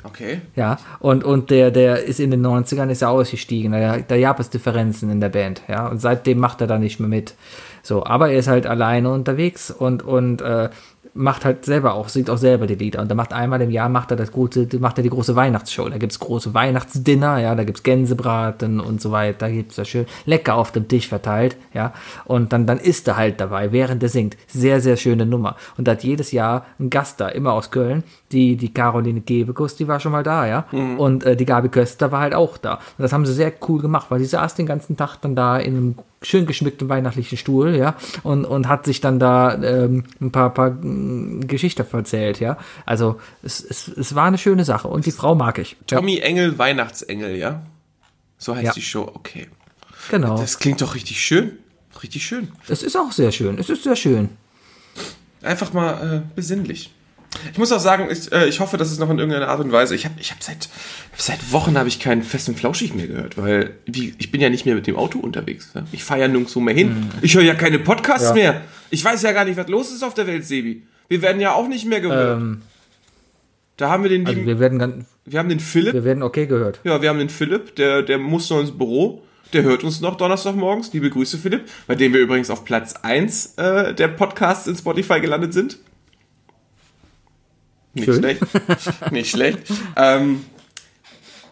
Okay. 0.03 0.41
Ja, 0.55 0.77
und, 0.99 1.23
und 1.23 1.49
der, 1.49 1.71
der 1.71 2.03
ist 2.03 2.19
in 2.19 2.31
den 2.31 2.45
90ern 2.45 2.89
ist 2.89 3.01
er 3.01 3.09
ausgestiegen. 3.09 3.71
Da, 3.71 3.99
da 3.99 4.19
gab 4.19 4.39
es 4.39 4.49
Differenzen 4.49 5.09
in 5.11 5.21
der 5.21 5.29
Band, 5.29 5.61
ja. 5.67 5.87
Und 5.87 5.99
seitdem 5.99 6.39
macht 6.39 6.61
er 6.61 6.67
da 6.67 6.77
nicht 6.77 6.99
mehr 6.99 7.09
mit. 7.09 7.35
So, 7.83 8.05
aber 8.05 8.29
er 8.31 8.39
ist 8.39 8.47
halt 8.47 8.67
alleine 8.67 9.11
unterwegs 9.11 9.71
und, 9.71 10.03
und 10.03 10.41
äh, 10.41 10.69
macht 11.13 11.43
halt 11.43 11.65
selber 11.65 11.93
auch, 11.93 12.07
singt 12.09 12.29
auch 12.29 12.37
selber 12.37 12.67
die 12.67 12.75
Lieder. 12.75 13.01
Und 13.01 13.11
da 13.11 13.15
macht 13.15 13.33
einmal 13.33 13.61
im 13.61 13.69
Jahr 13.69 13.89
macht 13.89 14.11
er 14.11 14.17
das 14.17 14.31
gute, 14.31 14.67
macht 14.79 14.97
er 14.97 15.03
die 15.03 15.09
große 15.09 15.35
Weihnachtsshow. 15.35 15.89
Da 15.89 15.97
gibt's 15.97 16.19
große 16.19 16.53
Weihnachtsdinner, 16.53 17.39
ja, 17.39 17.53
da 17.55 17.63
gibt's 17.63 17.83
Gänsebraten 17.83 18.79
und 18.79 19.01
so 19.01 19.11
weiter. 19.11 19.47
Da 19.47 19.49
gibt's 19.49 19.75
da 19.75 19.85
schön 19.85 20.05
lecker 20.25 20.55
auf 20.55 20.71
dem 20.71 20.87
Tisch 20.87 21.07
verteilt, 21.07 21.57
ja. 21.73 21.93
Und 22.25 22.53
dann, 22.53 22.65
dann 22.65 22.77
isst 22.77 23.07
er 23.07 23.17
halt 23.17 23.41
dabei, 23.41 23.71
während 23.71 24.01
er 24.03 24.09
singt. 24.09 24.37
Sehr, 24.47 24.79
sehr 24.79 24.95
schöne 24.95 25.25
Nummer. 25.25 25.55
Und 25.77 25.87
da 25.87 25.93
hat 25.93 26.03
jedes 26.03 26.31
Jahr 26.31 26.65
ein 26.79 26.89
Gast 26.89 27.19
da, 27.19 27.27
immer 27.27 27.53
aus 27.53 27.71
Köln. 27.71 28.03
Die, 28.31 28.55
die 28.55 28.73
Caroline 28.73 29.21
Gebekus, 29.21 29.75
die 29.75 29.87
war 29.87 29.99
schon 29.99 30.13
mal 30.13 30.23
da, 30.23 30.47
ja. 30.47 30.65
Und 30.97 31.23
äh, 31.25 31.35
die 31.35 31.45
Gabi 31.45 31.69
Köster 31.69 32.11
war 32.11 32.21
halt 32.21 32.33
auch 32.33 32.57
da. 32.57 32.75
Und 32.75 32.99
das 32.99 33.11
haben 33.11 33.25
sie 33.25 33.33
sehr 33.33 33.51
cool 33.67 33.81
gemacht, 33.81 34.07
weil 34.09 34.19
sie 34.19 34.25
saß 34.25 34.55
den 34.55 34.65
ganzen 34.65 34.95
Tag 34.95 35.17
dann 35.17 35.35
da 35.35 35.57
in 35.57 35.75
einem 35.75 35.95
schön 36.21 36.45
geschmückten 36.45 36.87
weihnachtlichen 36.89 37.37
Stuhl, 37.37 37.75
ja, 37.75 37.95
und, 38.23 38.45
und 38.45 38.67
hat 38.67 38.85
sich 38.85 39.01
dann 39.01 39.19
da 39.19 39.55
ähm, 39.55 40.03
ein 40.19 40.31
paar, 40.31 40.53
paar 40.53 40.71
mm, 40.71 41.47
Geschichten 41.47 41.85
erzählt, 41.91 42.39
ja. 42.39 42.57
Also 42.85 43.19
es, 43.41 43.63
es, 43.63 43.87
es 43.87 44.13
war 44.15 44.25
eine 44.25 44.37
schöne 44.37 44.63
Sache 44.65 44.87
und 44.87 45.05
die 45.05 45.11
Frau 45.11 45.35
mag 45.35 45.57
ich. 45.57 45.77
Ja, 45.89 45.97
Tommy 45.97 46.19
Engel, 46.19 46.57
Weihnachtsengel, 46.57 47.35
ja? 47.35 47.63
So 48.37 48.55
heißt 48.55 48.65
Ja. 48.65 48.73
die 48.73 48.81
Show, 48.81 49.09
okay. 49.13 49.47
genau. 50.09 50.37
Das 50.37 50.59
klingt 50.59 50.81
doch 50.81 50.95
richtig 50.95 51.23
schön. 51.23 51.53
Richtig 52.01 52.25
schön. 52.25 52.51
Es 52.67 52.81
ist 52.83 52.95
auch 52.95 53.11
sehr 53.11 53.31
schön. 53.31 53.59
Es 53.59 53.69
ist 53.69 53.83
sehr 53.83 53.95
schön. 53.95 54.29
Einfach 55.43 55.73
mal 55.73 56.23
äh, 56.23 56.35
besinnlich. 56.35 56.91
Ich 57.51 57.57
muss 57.57 57.71
auch 57.71 57.79
sagen, 57.79 58.07
ich, 58.11 58.31
äh, 58.31 58.47
ich 58.47 58.59
hoffe, 58.59 58.77
dass 58.77 58.91
es 58.91 58.99
noch 58.99 59.09
in 59.09 59.17
irgendeiner 59.17 59.47
Art 59.47 59.59
und 59.61 59.71
Weise. 59.71 59.95
Ich 59.95 60.05
habe 60.05 60.15
ich 60.19 60.31
hab 60.31 60.43
seit, 60.43 60.69
seit 61.15 61.51
Wochen 61.51 61.77
habe 61.77 61.87
ich 61.87 61.99
keinen 61.99 62.23
festen 62.23 62.55
Flauschig 62.55 62.93
mehr 62.93 63.07
gehört, 63.07 63.37
weil 63.37 63.75
wie, 63.85 64.13
ich 64.17 64.31
bin 64.31 64.41
ja 64.41 64.49
nicht 64.49 64.65
mehr 64.65 64.75
mit 64.75 64.85
dem 64.85 64.95
Auto 64.97 65.19
unterwegs. 65.19 65.73
Ne? 65.73 65.85
Ich 65.91 66.03
fahre 66.03 66.19
ja 66.21 66.27
nirgendwo 66.27 66.59
mehr 66.59 66.75
hin. 66.75 67.09
Ich 67.21 67.35
höre 67.35 67.43
ja 67.43 67.55
keine 67.55 67.79
Podcasts 67.79 68.29
Ja. 68.29 68.33
mehr. 68.33 68.61
Ich 68.89 69.03
weiß 69.03 69.21
ja 69.21 69.31
gar 69.31 69.45
nicht, 69.45 69.57
was 69.57 69.67
los 69.69 69.91
ist 69.91 70.03
auf 70.03 70.13
der 70.13 70.27
Welt, 70.27 70.45
Sebi. 70.45 70.83
Wir 71.07 71.21
werden 71.21 71.41
ja 71.41 71.53
auch 71.53 71.67
nicht 71.67 71.85
mehr 71.85 72.01
gehört. 72.01 72.41
Ähm, 72.41 72.61
da 73.77 73.89
haben 73.89 74.03
wir 74.03 74.09
den 74.09 74.27
also 74.27 74.45
wir 74.45 74.59
werden 74.59 74.77
ganz, 74.77 75.05
wir 75.25 75.39
haben 75.39 75.49
den 75.49 75.59
Philipp. 75.59 75.93
wir 75.93 76.03
werden 76.03 76.23
okay 76.23 76.45
gehört. 76.45 76.79
Ja, 76.83 77.01
wir 77.01 77.09
haben 77.09 77.19
den 77.19 77.29
Philipp, 77.29 77.75
der, 77.77 78.01
der 78.03 78.17
muss 78.17 78.49
noch 78.49 78.59
ins 78.59 78.71
Büro. 78.77 79.23
Der 79.53 79.63
hört 79.63 79.83
uns 79.83 79.99
noch 79.99 80.15
Donnerstagmorgens. 80.15 80.93
Liebe 80.93 81.09
Grüße, 81.09 81.37
Philipp. 81.37 81.63
Bei 81.87 81.95
dem 81.95 82.13
wir 82.13 82.21
übrigens 82.21 82.49
auf 82.49 82.63
Platz 82.63 82.93
1 83.01 83.55
äh, 83.57 83.93
der 83.93 84.07
Podcasts 84.09 84.67
in 84.67 84.75
Spotify 84.75 85.19
gelandet 85.19 85.53
sind. 85.53 85.77
Nicht 87.93 88.05
Schön. 88.05 88.15
schlecht. 88.19 88.41
Nicht 89.11 89.29
schlecht. 89.29 89.59
Ähm, 89.95 90.45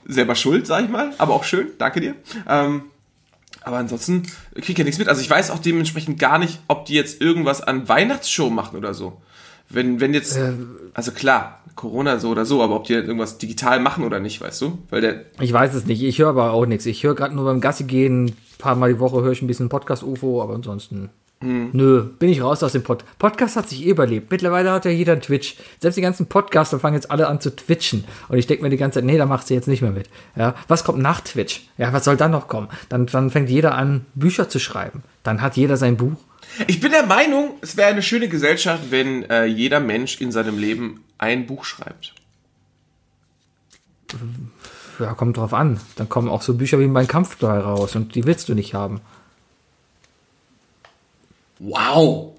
selber 0.08 0.36
schuld, 0.36 0.66
sag 0.68 0.84
ich 0.84 0.90
mal. 0.90 1.12
Aber 1.18 1.34
auch 1.34 1.44
schön. 1.44 1.68
Danke 1.78 2.02
dir. 2.02 2.16
Ähm, 2.48 2.84
aber 3.62 3.78
ansonsten 3.78 4.24
krieg 4.56 4.70
ich 4.70 4.78
ja 4.78 4.84
nichts 4.84 5.00
mit. 5.00 5.10
Also 5.10 5.22
ich 5.22 5.30
weiß 5.30 5.52
auch 5.52 5.60
dementsprechend 5.60 6.18
gar 6.18 6.40
nicht, 6.40 6.60
ob 6.68 6.86
die 6.86 6.94
jetzt 6.94 7.22
irgendwas 7.22 7.62
an 7.62 7.88
Weihnachtsshow 7.90 8.50
machen 8.50 8.78
oder 8.78 8.94
so. 8.94 9.22
Wenn, 9.70 10.00
wenn 10.00 10.14
jetzt, 10.16 10.40
also 10.96 11.12
klar, 11.12 11.62
Corona 11.76 12.18
so 12.18 12.30
oder 12.30 12.46
so, 12.46 12.64
aber 12.64 12.76
ob 12.76 12.86
die 12.86 12.94
irgendwas 12.94 13.38
digital 13.38 13.80
machen 13.80 14.04
oder 14.04 14.20
nicht, 14.20 14.42
weißt 14.42 14.62
du? 14.62 14.80
Weil 14.90 15.02
der, 15.02 15.26
Ich 15.40 15.54
weiß 15.54 15.76
es 15.76 15.86
nicht. 15.86 16.02
Ich 16.02 16.18
höre 16.18 16.30
aber 16.30 16.54
auch 16.54 16.66
nichts. 16.66 16.88
Ich 16.88 17.04
höre 17.04 17.14
gerade 17.14 17.36
nur 17.36 17.46
beim 17.46 17.62
Gassi 17.62 17.84
gehen, 17.84 18.26
ein 18.26 18.36
paar 18.58 18.76
Mal 18.76 18.94
die 18.94 19.00
Woche 19.00 19.22
höre 19.22 19.32
ich 19.32 19.42
ein 19.44 19.48
bisschen 19.48 19.70
Podcast-UFO, 19.70 20.42
aber 20.42 20.56
ansonsten. 20.56 21.10
Nö, 21.42 22.04
bin 22.04 22.28
ich 22.28 22.42
raus 22.42 22.64
aus 22.64 22.74
dem 22.74 22.84
Pod. 22.84 23.06
Podcast 23.18 23.56
hat 23.56 23.70
sich 23.70 23.86
eh 23.86 23.92
überlebt. 23.92 24.30
Mittlerweile 24.30 24.72
hat 24.72 24.84
ja 24.84 24.92
jeder 24.92 25.14
einen 25.14 25.22
Twitch. 25.22 25.56
Selbst 25.80 25.96
die 25.96 26.02
ganzen 26.02 26.26
Podcaster 26.26 26.80
fangen 26.80 26.96
jetzt 26.96 27.12
alle 27.12 27.28
an 27.28 27.40
zu 27.40 27.56
twitchen. 27.56 28.04
Und 28.28 28.38
ich 28.38 28.46
denke 28.46 28.62
mir 28.62 28.70
die 28.70 28.76
ganze 28.76 29.00
Zeit, 29.00 29.06
nee, 29.06 29.18
da 29.18 29.26
machst 29.26 29.50
du 29.50 29.54
jetzt 29.54 29.70
nicht 29.70 29.82
mehr 29.82 29.92
mit. 29.92 30.10
Ja, 30.36 30.54
was 30.68 30.84
kommt 30.84 31.00
nach 31.00 31.22
Twitch? 31.22 31.70
Ja, 31.78 31.94
was 31.94 32.04
soll 32.04 32.18
dann 32.18 32.32
noch 32.32 32.50
kommen? 32.50 32.68
Dann, 32.90 33.06
dann 33.06 33.30
fängt 33.30 33.50
jeder 33.50 33.74
an, 33.76 34.06
Bücher 34.16 34.50
zu 34.50 34.60
schreiben. 34.60 35.02
Dann 35.24 35.42
hat 35.42 35.56
jeder 35.56 35.78
sein 35.78 35.96
Buch. 35.96 36.18
Ich 36.68 36.82
bin 36.82 36.92
der 36.92 37.06
Meinung, 37.06 37.52
es 37.62 37.78
wäre 37.78 37.90
eine 37.90 38.04
schöne 38.04 38.28
Gesellschaft, 38.28 38.92
wenn 38.92 39.24
äh, 39.30 39.46
jeder 39.46 39.80
Mensch 39.80 40.20
in 40.20 40.34
seinem 40.34 40.58
Leben 40.58 41.06
ein 41.20 41.46
Buch 41.46 41.64
schreibt. 41.64 42.16
Ja, 45.00 45.14
kommt 45.14 45.38
drauf 45.38 45.54
an. 45.54 45.80
Dann 45.96 46.10
kommen 46.10 46.28
auch 46.28 46.42
so 46.42 46.56
Bücher 46.56 46.80
wie 46.80 46.88
mein 46.88 47.08
Kampf 47.08 47.38
dabei 47.38 47.60
raus 47.60 47.96
und 47.96 48.16
die 48.16 48.26
willst 48.26 48.50
du 48.50 48.56
nicht 48.56 48.74
haben. 48.74 49.00
Wow! 51.60 52.36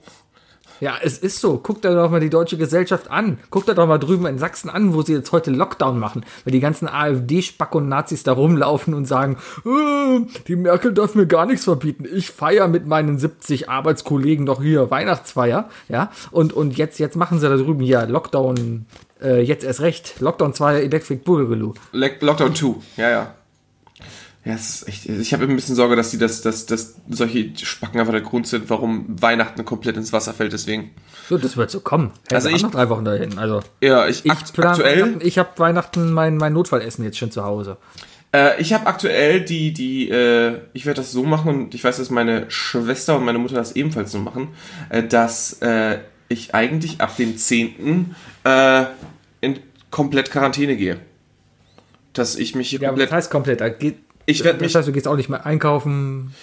Ja, 0.81 0.95
es 1.03 1.19
ist 1.19 1.41
so. 1.43 1.59
Guckt 1.59 1.85
dir 1.85 1.95
doch 1.95 2.11
mal 2.11 2.21
die 2.21 2.31
deutsche 2.31 2.57
Gesellschaft 2.57 3.11
an. 3.11 3.39
Guckt 3.51 3.69
dir 3.69 3.75
doch 3.75 3.87
mal 3.87 3.99
drüben 3.99 4.25
in 4.25 4.39
Sachsen 4.39 4.71
an, 4.71 4.95
wo 4.95 5.03
sie 5.03 5.13
jetzt 5.13 5.31
heute 5.31 5.51
Lockdown 5.51 5.99
machen. 5.99 6.25
Weil 6.45 6.53
die 6.53 6.61
ganzen 6.61 6.89
AfD-Spack 6.89 7.75
und 7.75 7.87
Nazis 7.91 8.23
da 8.23 8.33
rumlaufen 8.33 8.95
und 8.95 9.05
sagen, 9.05 9.37
äh, 9.67 10.21
die 10.49 10.57
Merkel 10.57 10.95
darf 10.95 11.15
mir 11.15 11.27
gar 11.27 11.45
nichts 11.45 11.65
verbieten. 11.65 12.07
Ich 12.11 12.31
feier 12.31 12.67
mit 12.67 12.87
meinen 12.87 13.19
70 13.19 13.69
Arbeitskollegen 13.69 14.47
doch 14.47 14.63
hier 14.63 14.91
Weihnachtsfeier. 14.91 15.69
Ja, 15.91 16.11
und, 16.31 16.55
und 16.55 16.79
jetzt, 16.79 16.99
jetzt 16.99 17.15
machen 17.17 17.39
sie 17.41 17.49
da 17.51 17.59
drüben 17.59 17.81
hier 17.85 18.07
Lockdown, 18.07 18.87
äh, 19.23 19.43
jetzt 19.43 19.65
erst 19.65 19.83
recht. 19.83 20.15
Lockdown 20.21 20.55
2 20.55 20.81
Electric 20.81 21.21
Boogaloo. 21.25 21.75
Le- 21.93 22.13
Lockdown 22.21 22.55
2, 22.55 22.75
ja, 22.97 23.11
ja. 23.11 23.35
Ja, 24.45 24.55
es 24.55 24.71
ist 24.83 24.89
echt, 24.89 25.07
ich 25.07 25.35
habe 25.35 25.45
ein 25.45 25.55
bisschen 25.55 25.75
Sorge, 25.77 25.97
dass 25.97 26.11
die 26.13 26.17
das, 26.19 26.41
dass, 26.41 26.65
dass 26.65 26.95
solche 27.11 27.51
Spacken 27.63 28.01
einfach 28.01 28.13
der 28.15 28.23
Grund 28.23 28.47
sind, 28.47 28.71
warum 28.71 29.05
Weihnachten 29.21 29.65
komplett 29.67 29.99
ins 29.99 30.15
Wasser 30.15 30.33
fällt, 30.33 30.55
deswegen. 30.55 30.93
So, 31.29 31.37
das 31.37 31.59
wird 31.59 31.71
so 31.71 31.81
kommen. 31.81 32.13
Hey, 32.29 32.37
Also 32.37 32.49
ich- 32.49 32.63
noch 32.63 32.71
drei 32.71 32.89
Wochen 32.89 33.05
dahin. 33.05 33.39
Also, 33.39 33.61
Ja, 33.83 34.09
ich, 34.09 34.25
ich 34.25 34.31
akt 34.31 34.59
aktuell, 34.59 35.19
ich 35.21 35.39
habe 35.39 35.51
Weihnachten 35.59 36.11
mein, 36.13 36.39
mein 36.39 36.55
Notfallessen 36.55 37.05
jetzt 37.05 37.19
schon 37.19 37.31
zu 37.31 37.45
Hause. 37.45 37.77
äh, 38.33 38.59
ich 38.63 38.73
habe 38.73 38.87
aktuell 38.87 39.45
die, 39.45 39.75
die, 39.75 40.09
äh, 40.09 40.61
ich 40.73 40.87
werde 40.87 41.03
das 41.03 41.13
so 41.13 41.23
machen 41.25 41.49
und 41.51 41.75
ich 41.75 41.85
weiß, 41.85 41.99
dass 41.99 42.09
meine 42.09 42.51
Schwester 42.51 43.17
und 43.19 43.25
meine 43.27 43.39
Mutter 43.39 43.57
das 43.57 43.73
ebenfalls 43.77 44.11
so 44.11 44.19
machen, 44.21 44.49
äh, 44.89 45.03
dass 45.03 45.61
äh, 45.61 45.99
ich 46.31 46.55
eigentlich 46.55 47.03
ab 47.03 47.15
dem 47.19 47.37
10. 47.37 48.15
Äh, 48.45 48.85
in 49.43 49.59
komplett 49.91 50.31
Quarantäne 50.31 50.77
gehe. 50.77 50.99
Dass 52.15 52.37
ich 52.37 52.55
mich 52.55 52.71
hier 52.71 52.81
Ja, 52.81 52.89
aber 52.89 52.95
komplett 52.95 53.11
das 53.11 53.17
heißt 53.17 53.31
komplett. 53.31 53.61
da 53.61 53.69
Geht, 53.69 53.97
Ich 54.31 54.45
werd 54.45 54.61
mich- 54.61 54.73
Das 54.73 54.81
heißt, 54.81 54.89
du 54.89 54.93
gehst 54.93 55.09
auch 55.09 55.17
nicht 55.17 55.29
mehr 55.29 55.47
einkaufen. 55.47 56.35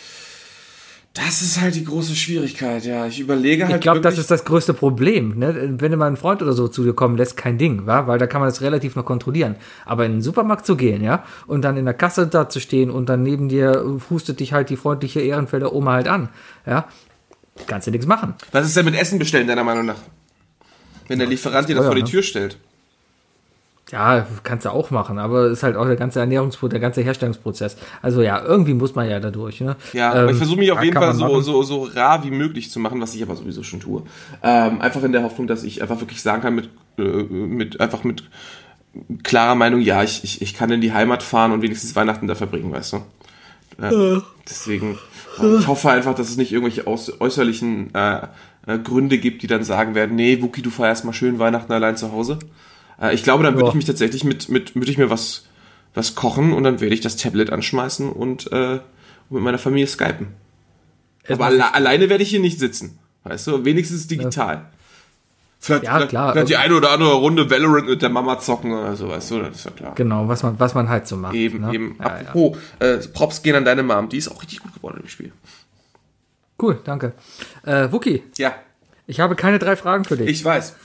Das 1.13 1.41
ist 1.41 1.59
halt 1.59 1.73
die 1.73 1.83
große 1.83 2.15
Schwierigkeit, 2.15 2.85
ja. 2.85 3.07
Ich 3.07 3.19
überlege 3.19 3.65
halt 3.65 3.75
Ich 3.77 3.81
glaube, 3.81 4.01
das 4.01 4.19
ist 4.19 4.29
das 4.29 4.45
größte 4.45 4.75
Problem. 4.75 5.39
Ne? 5.39 5.73
Wenn 5.79 5.91
du 5.91 5.97
mal 5.97 6.05
einen 6.05 6.15
Freund 6.17 6.43
oder 6.43 6.53
so 6.53 6.67
zu 6.67 6.83
dir 6.83 6.93
kommen 6.93 7.17
lässt, 7.17 7.35
kein 7.35 7.57
Ding, 7.57 7.87
wa? 7.87 8.05
weil 8.05 8.19
da 8.19 8.27
kann 8.27 8.39
man 8.39 8.49
das 8.49 8.61
relativ 8.61 8.95
noch 8.95 9.03
kontrollieren. 9.05 9.55
Aber 9.85 10.05
in 10.05 10.11
den 10.11 10.21
Supermarkt 10.21 10.67
zu 10.67 10.75
gehen, 10.77 11.03
ja, 11.03 11.23
und 11.47 11.63
dann 11.63 11.75
in 11.75 11.85
der 11.85 11.95
Kasse 11.95 12.27
da 12.27 12.49
zu 12.49 12.59
stehen 12.59 12.91
und 12.91 13.09
dann 13.09 13.23
neben 13.23 13.49
dir 13.49 13.99
hustet 14.11 14.39
dich 14.39 14.53
halt 14.53 14.69
die 14.69 14.77
freundliche 14.77 15.19
Ehrenfelder 15.21 15.73
Oma 15.73 15.93
halt 15.93 16.07
an, 16.07 16.29
ja, 16.67 16.87
kannst 17.65 17.87
du 17.87 17.91
nichts 17.91 18.05
machen. 18.05 18.35
Was 18.51 18.67
ist 18.67 18.77
denn 18.77 18.85
mit 18.85 18.95
Essen 18.95 19.17
bestellen, 19.17 19.47
deiner 19.47 19.63
Meinung 19.63 19.87
nach? 19.87 19.97
Wenn 21.07 21.17
der 21.17 21.27
Lieferant 21.27 21.67
dir 21.67 21.75
das 21.77 21.85
vor 21.85 21.95
die 21.95 22.03
ne? 22.03 22.09
Tür 22.09 22.21
stellt. 22.21 22.57
Ja, 23.89 24.27
kannst 24.43 24.65
du 24.65 24.69
auch 24.69 24.91
machen, 24.91 25.17
aber 25.17 25.45
es 25.45 25.59
ist 25.59 25.63
halt 25.63 25.77
auch 25.77 25.85
der 25.85 25.95
ganze 25.95 26.19
Ernährungsprozess, 26.19 26.71
der 26.71 26.79
ganze 26.81 27.01
Herstellungsprozess. 27.03 27.77
Also 28.01 28.21
ja, 28.21 28.43
irgendwie 28.43 28.73
muss 28.73 28.95
man 28.95 29.09
ja 29.09 29.19
da 29.21 29.31
durch. 29.31 29.61
Ne? 29.61 29.77
Ja, 29.93 30.11
aber 30.11 30.25
ich 30.25 30.31
Ähm, 30.31 30.37
versuche 30.37 30.59
mich 30.59 30.71
auf 30.73 30.83
jeden 30.83 30.97
Fall 30.97 31.13
so, 31.13 31.25
machen. 31.25 31.41
so, 31.41 31.63
so 31.63 31.83
rar 31.95 32.21
wie 32.25 32.31
möglich 32.31 32.69
zu 32.69 32.81
machen, 32.81 32.99
was 32.99 33.15
ich 33.15 33.23
aber 33.23 33.37
sowieso 33.37 33.63
schon 33.63 33.79
tue. 33.79 34.03
Ähm, 34.43 34.81
einfach 34.81 35.01
in 35.03 35.13
der 35.13 35.23
Hoffnung, 35.23 35.47
dass 35.47 35.63
ich 35.63 35.81
einfach 35.81 36.01
wirklich 36.01 36.21
sagen 36.21 36.41
kann, 36.41 36.55
mit, 36.55 36.69
äh, 36.97 37.01
mit 37.01 37.79
einfach 37.79 38.03
mit 38.03 38.23
klarer 39.23 39.55
Meinung, 39.55 39.79
ja, 39.79 40.03
ich, 40.03 40.23
ich, 40.23 40.41
ich 40.41 40.53
kann 40.53 40.69
in 40.71 40.81
die 40.81 40.91
Heimat 40.91 41.23
fahren 41.23 41.53
und 41.53 41.61
wenigstens 41.61 41.95
Weihnachten 41.95 42.27
da 42.27 42.35
verbringen, 42.35 42.71
weißt 42.73 42.93
du? 42.93 42.97
Äh, 43.81 44.21
deswegen, 44.49 44.97
äh, 45.41 45.59
ich 45.59 45.67
hoffe 45.67 45.91
einfach, 45.91 46.15
dass 46.15 46.29
es 46.29 46.35
nicht 46.37 46.51
irgendwelche 46.51 46.87
aus, 46.87 47.21
äußerlichen 47.21 47.93
äh, 47.93 48.27
äh, 48.65 48.79
Gründe 48.79 49.17
gibt, 49.17 49.43
die 49.43 49.47
dann 49.47 49.63
sagen 49.63 49.95
werden, 49.95 50.15
nee, 50.15 50.41
Wookie, 50.41 50.61
du 50.63 50.71
feierst 50.71 51.05
mal 51.05 51.13
schön 51.13 51.39
Weihnachten 51.39 51.71
allein 51.71 51.95
zu 51.95 52.11
Hause. 52.11 52.39
Äh, 53.01 53.13
ich 53.13 53.23
glaube, 53.23 53.43
dann 53.43 53.53
würde 53.55 53.65
Ja. 53.65 53.69
ich 53.69 53.75
mich 53.75 53.85
tatsächlich 53.85 54.23
mit, 54.23 54.49
mit, 54.49 54.75
würde 54.75 54.89
ich 54.91 54.97
mir 54.97 55.09
was, 55.09 55.45
was 55.93 56.15
kochen 56.15 56.53
und 56.53 56.63
dann 56.63 56.79
werde 56.81 56.93
ich 56.93 57.01
das 57.01 57.15
Tablet 57.17 57.51
anschmeißen 57.51 58.09
und 58.11 58.51
äh, 58.51 58.79
mit 59.29 59.41
meiner 59.43 59.57
Familie 59.57 59.87
skypen. 59.87 60.27
Aber 61.29 61.45
alle, 61.47 61.73
alleine 61.73 62.09
werde 62.09 62.23
ich 62.23 62.29
hier 62.29 62.39
nicht 62.39 62.59
sitzen. 62.59 62.99
Weißt 63.23 63.47
du, 63.47 63.65
wenigstens 63.65 64.07
digital. 64.07 64.65
Vielleicht, 65.59 65.83
Ja, 65.85 65.95
vielleicht- 65.95 66.09
klar. 66.09 66.31
vielleicht 66.33 66.49
die 66.49 66.55
eine 66.57 66.75
oder 66.75 66.91
andere 66.91 67.13
Runde 67.15 67.49
Valorant 67.49 67.87
mit 67.89 68.01
der 68.01 68.09
Mama 68.09 68.39
zocken 68.39 68.71
oder 68.71 68.95
so, 68.95 69.09
weißt 69.09 69.31
du, 69.31 69.39
das 69.41 69.55
ist 69.55 69.65
ja 69.65 69.71
klar. 69.71 69.95
Genau, 69.95 70.27
was 70.27 70.43
man, 70.43 70.57
was 70.59 70.75
man 70.75 70.87
halt 70.87 71.07
so 71.07 71.17
macht. 71.17 71.33
Eben, 71.33 71.61
ne? 71.61 71.73
eben. 71.73 71.95
Ja, 71.99 72.05
ja. 72.05 72.27
Apropos, 72.29 72.57
Äh, 72.79 72.97
Props 73.11 73.41
gehen 73.41 73.55
an 73.55 73.65
deine 73.65 73.81
Mom, 73.83 74.07
die 74.07 74.17
ist 74.17 74.29
auch 74.29 74.39
richtig 74.41 74.59
gut 74.61 74.73
geworden 74.75 74.99
im 75.01 75.09
Spiel. 75.09 75.31
Cool, 76.61 76.79
danke. 76.83 77.13
Äh, 77.65 77.91
Wookie, 77.91 78.23
Ja, 78.37 78.53
ich 79.07 79.19
habe 79.19 79.35
keine 79.35 79.59
drei 79.59 79.75
Fragen 79.75 80.05
für 80.05 80.15
dich. 80.17 80.27
ich 80.29 80.45
weiß. 80.45 80.75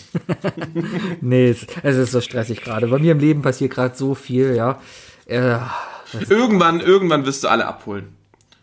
Nee, 1.20 1.50
es, 1.50 1.66
es 1.82 1.96
ist 1.96 2.12
so 2.12 2.20
stressig 2.20 2.62
gerade. 2.62 2.88
Bei 2.88 2.98
mir 2.98 3.12
im 3.12 3.18
Leben 3.18 3.42
passiert 3.42 3.72
gerade 3.72 3.96
so 3.96 4.14
viel, 4.14 4.54
ja. 4.54 4.80
Äh, 5.26 5.58
Irgendwann, 6.28 6.80
irgendwann 6.80 7.26
wirst 7.26 7.44
du 7.44 7.48
alle 7.48 7.66
abholen. 7.66 8.08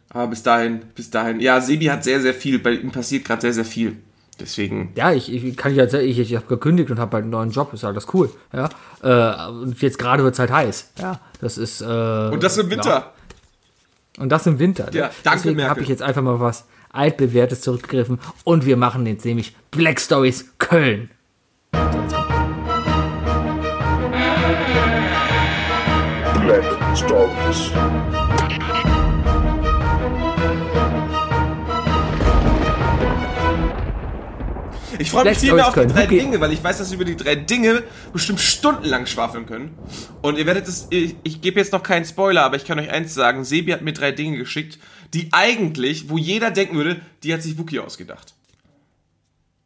Aber 0.09 0.27
bis 0.27 0.43
dahin, 0.43 0.81
bis 0.95 1.11
dahin. 1.11 1.39
Ja, 1.39 1.61
Sebi 1.61 1.85
hat 1.85 2.03
sehr, 2.03 2.21
sehr 2.21 2.33
viel. 2.33 2.59
Bei 2.59 2.71
ihm 2.71 2.91
passiert 2.91 3.25
gerade 3.25 3.41
sehr, 3.41 3.53
sehr 3.53 3.65
viel. 3.65 3.97
Deswegen. 4.39 4.91
ja, 4.95 5.13
ich, 5.13 5.31
ich 5.33 5.55
kann 5.55 5.73
ja 5.73 5.85
ich, 5.85 6.19
ich 6.19 6.35
habe 6.35 6.45
gekündigt 6.47 6.91
und 6.91 6.99
habe 6.99 7.15
halt 7.15 7.23
einen 7.23 7.31
neuen 7.31 7.51
Job, 7.51 7.73
ist 7.73 7.85
alles 7.85 8.07
cool, 8.13 8.29
ja. 8.51 8.67
Äh, 9.01 9.49
und 9.49 9.81
jetzt 9.81 9.97
gerade 9.97 10.23
wird 10.23 10.33
es 10.33 10.39
halt 10.39 10.51
heiß, 10.51 10.91
ja. 10.99 11.21
Das 11.39 11.57
ist 11.57 11.79
äh, 11.79 11.85
Und 11.85 12.43
das 12.43 12.57
im 12.57 12.69
Winter. 12.69 13.13
Ja. 14.17 14.21
Und 14.21 14.29
das 14.29 14.45
im 14.45 14.59
Winter. 14.59 14.85
ne? 14.91 14.97
Ja, 14.97 15.11
danke, 15.23 15.43
Deswegen 15.43 15.69
habe 15.69 15.81
ich 15.81 15.87
jetzt 15.87 16.01
einfach 16.01 16.21
mal 16.21 16.39
was 16.41 16.65
altbewährtes 16.91 17.61
zurückgegriffen 17.61 18.19
und 18.43 18.65
wir 18.65 18.75
machen 18.75 19.05
jetzt 19.05 19.23
nämlich 19.23 19.55
Black 19.71 20.01
Stories 20.01 20.53
Köln. 20.57 21.09
Stories. 26.95 27.71
Ich 34.97 35.11
freue 35.11 35.25
mich 35.25 35.31
Black 35.33 35.39
viel 35.39 35.53
mehr 35.53 35.67
auf 35.67 35.73
die 35.73 35.87
drei 35.87 36.05
Okay. 36.05 36.19
Dinge, 36.19 36.39
weil 36.39 36.53
ich 36.53 36.63
weiß, 36.63 36.77
dass 36.77 36.89
wir 36.91 36.95
über 36.95 37.05
die 37.05 37.17
drei 37.17 37.35
Dinge 37.35 37.83
bestimmt 38.13 38.39
stundenlang 38.39 39.05
schwafeln 39.07 39.45
können. 39.45 39.77
Und 40.21 40.37
ihr 40.37 40.45
werdet 40.45 40.67
es, 40.67 40.87
ich, 40.89 41.15
ich 41.23 41.41
gebe 41.41 41.59
jetzt 41.59 41.73
noch 41.73 41.83
keinen 41.83 42.05
Spoiler, 42.05 42.43
aber 42.43 42.55
ich 42.55 42.65
kann 42.65 42.79
euch 42.79 42.89
eins 42.89 43.13
sagen, 43.13 43.43
Sebi 43.43 43.71
hat 43.71 43.81
mir 43.81 43.93
drei 43.93 44.11
Dinge 44.11 44.37
geschickt, 44.37 44.79
die 45.13 45.29
eigentlich, 45.31 46.09
wo 46.09 46.17
jeder 46.17 46.51
denken 46.51 46.77
würde, 46.77 47.01
die 47.23 47.33
hat 47.33 47.41
sich 47.41 47.57
Wookie 47.57 47.79
ausgedacht. 47.79 48.34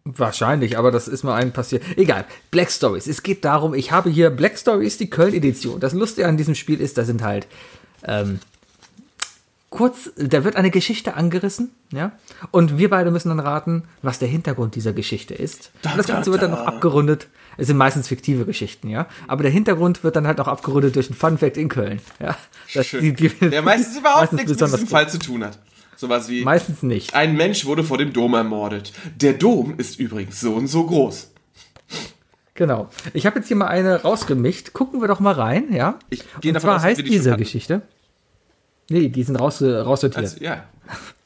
Wahrscheinlich, 0.05 0.77
aber 0.77 0.91
das 0.91 1.07
ist 1.07 1.23
mal 1.23 1.35
einem 1.35 1.51
passiert. 1.51 1.83
Egal. 1.97 2.25
Black 2.51 2.71
Stories. 2.71 3.05
Es 3.05 3.21
geht 3.21 3.45
darum, 3.45 3.73
ich 3.73 3.91
habe 3.91 4.09
hier 4.09 4.29
Black 4.29 4.57
Stories, 4.57 4.97
die 4.97 5.09
Köln-Edition. 5.09 5.79
Das 5.79 5.93
Lustige 5.93 6.27
an 6.27 6.37
diesem 6.37 6.55
Spiel 6.55 6.81
ist, 6.81 6.97
da 6.97 7.03
sind 7.03 7.21
halt 7.21 7.47
ähm, 8.03 8.39
kurz, 9.69 10.11
da 10.15 10.43
wird 10.43 10.55
eine 10.55 10.71
Geschichte 10.71 11.13
angerissen, 11.15 11.71
ja, 11.91 12.11
und 12.51 12.77
wir 12.77 12.89
beide 12.89 13.11
müssen 13.11 13.29
dann 13.29 13.39
raten, 13.39 13.83
was 14.01 14.19
der 14.19 14.27
Hintergrund 14.27 14.75
dieser 14.75 14.93
Geschichte 14.93 15.33
ist. 15.33 15.71
Und 15.83 15.97
das 15.97 16.07
Da, 16.07 16.13
Ganze 16.13 16.29
da, 16.29 16.33
wird 16.33 16.43
dann 16.43 16.51
da. 16.51 16.57
noch 16.57 16.65
abgerundet. 16.65 17.27
Es 17.57 17.67
sind 17.67 17.77
meistens 17.77 18.07
fiktive 18.07 18.45
Geschichten, 18.45 18.89
ja, 18.89 19.07
aber 19.27 19.43
der 19.43 19.51
Hintergrund 19.51 20.03
wird 20.03 20.15
dann 20.15 20.25
halt 20.25 20.37
noch 20.37 20.47
abgerundet 20.47 20.95
durch 20.95 21.09
ein 21.09 21.13
Fun 21.13 21.37
Fact 21.37 21.57
in 21.57 21.69
Köln, 21.69 22.01
ja. 22.19 22.37
Das, 22.73 22.87
Schön. 22.87 23.15
Der 23.41 23.61
meistens 23.61 23.97
überhaupt 23.97 24.31
meistens 24.31 24.37
nichts 24.37 24.61
mit 24.61 24.71
diesem. 24.71 24.87
Fall 24.87 25.09
zu 25.09 25.19
tun 25.19 25.43
hat. 25.43 25.59
Sowas 25.99 26.29
wie, 26.29 26.45
Meistens 26.45 26.81
nicht. 26.81 27.13
ein 27.13 27.35
Mensch 27.35 27.65
wurde 27.65 27.83
vor 27.83 27.97
dem 27.97 28.13
Dom 28.13 28.33
ermordet. 28.33 28.93
Der 29.17 29.33
Dom 29.33 29.77
ist 29.77 29.99
übrigens 29.99 30.39
so 30.39 30.53
und 30.53 30.67
so 30.67 30.85
groß. 30.85 31.29
Genau. 32.53 32.89
Ich 33.13 33.25
habe 33.25 33.39
jetzt 33.39 33.49
hier 33.49 33.57
mal 33.57 33.67
eine 33.67 34.01
rausgemischt. 34.03 34.71
Gucken 34.71 35.01
wir 35.01 35.09
doch 35.09 35.19
mal 35.19 35.33
rein, 35.33 35.73
ja? 35.73 35.99
Ich 36.09 36.21
gehe 36.39 36.51
Und 36.51 36.55
davon 36.55 36.67
zwar 36.69 36.75
aus, 36.77 36.83
heißt 36.83 36.99
die 37.01 37.03
diese. 37.03 37.35
Geschichte. 37.35 37.81
Nee, 38.89 39.09
die 39.09 39.23
sind 39.23 39.35
raus, 39.35 39.61
raussortiert. 39.61 40.23
Also, 40.23 40.41
ja. 40.41 40.63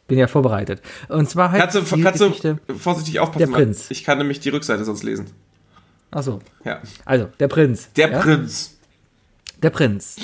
Bin 0.07 0.17
ja 0.17 0.25
vorbereitet. 0.25 0.81
Und 1.07 1.29
zwar 1.29 1.51
heißt 1.51 1.61
Kannst 1.73 1.91
du, 1.91 1.95
die 1.95 2.01
kannst 2.01 2.21
du 2.21 2.27
Geschichte. 2.29 2.59
vorsichtig 2.75 3.19
aufpassen? 3.19 3.51
Der 3.51 3.55
Prinz. 3.55 3.91
Ich 3.91 4.03
kann 4.03 4.17
nämlich 4.17 4.39
die 4.39 4.49
Rückseite 4.49 4.83
sonst 4.85 5.03
lesen. 5.03 5.27
Achso. 6.09 6.39
Ja. 6.65 6.81
Also, 7.05 7.29
der 7.39 7.47
Prinz. 7.47 7.93
Der 7.93 8.09
ja? 8.09 8.19
Prinz. 8.19 8.75
Der 9.61 9.69
Prinz. 9.69 10.15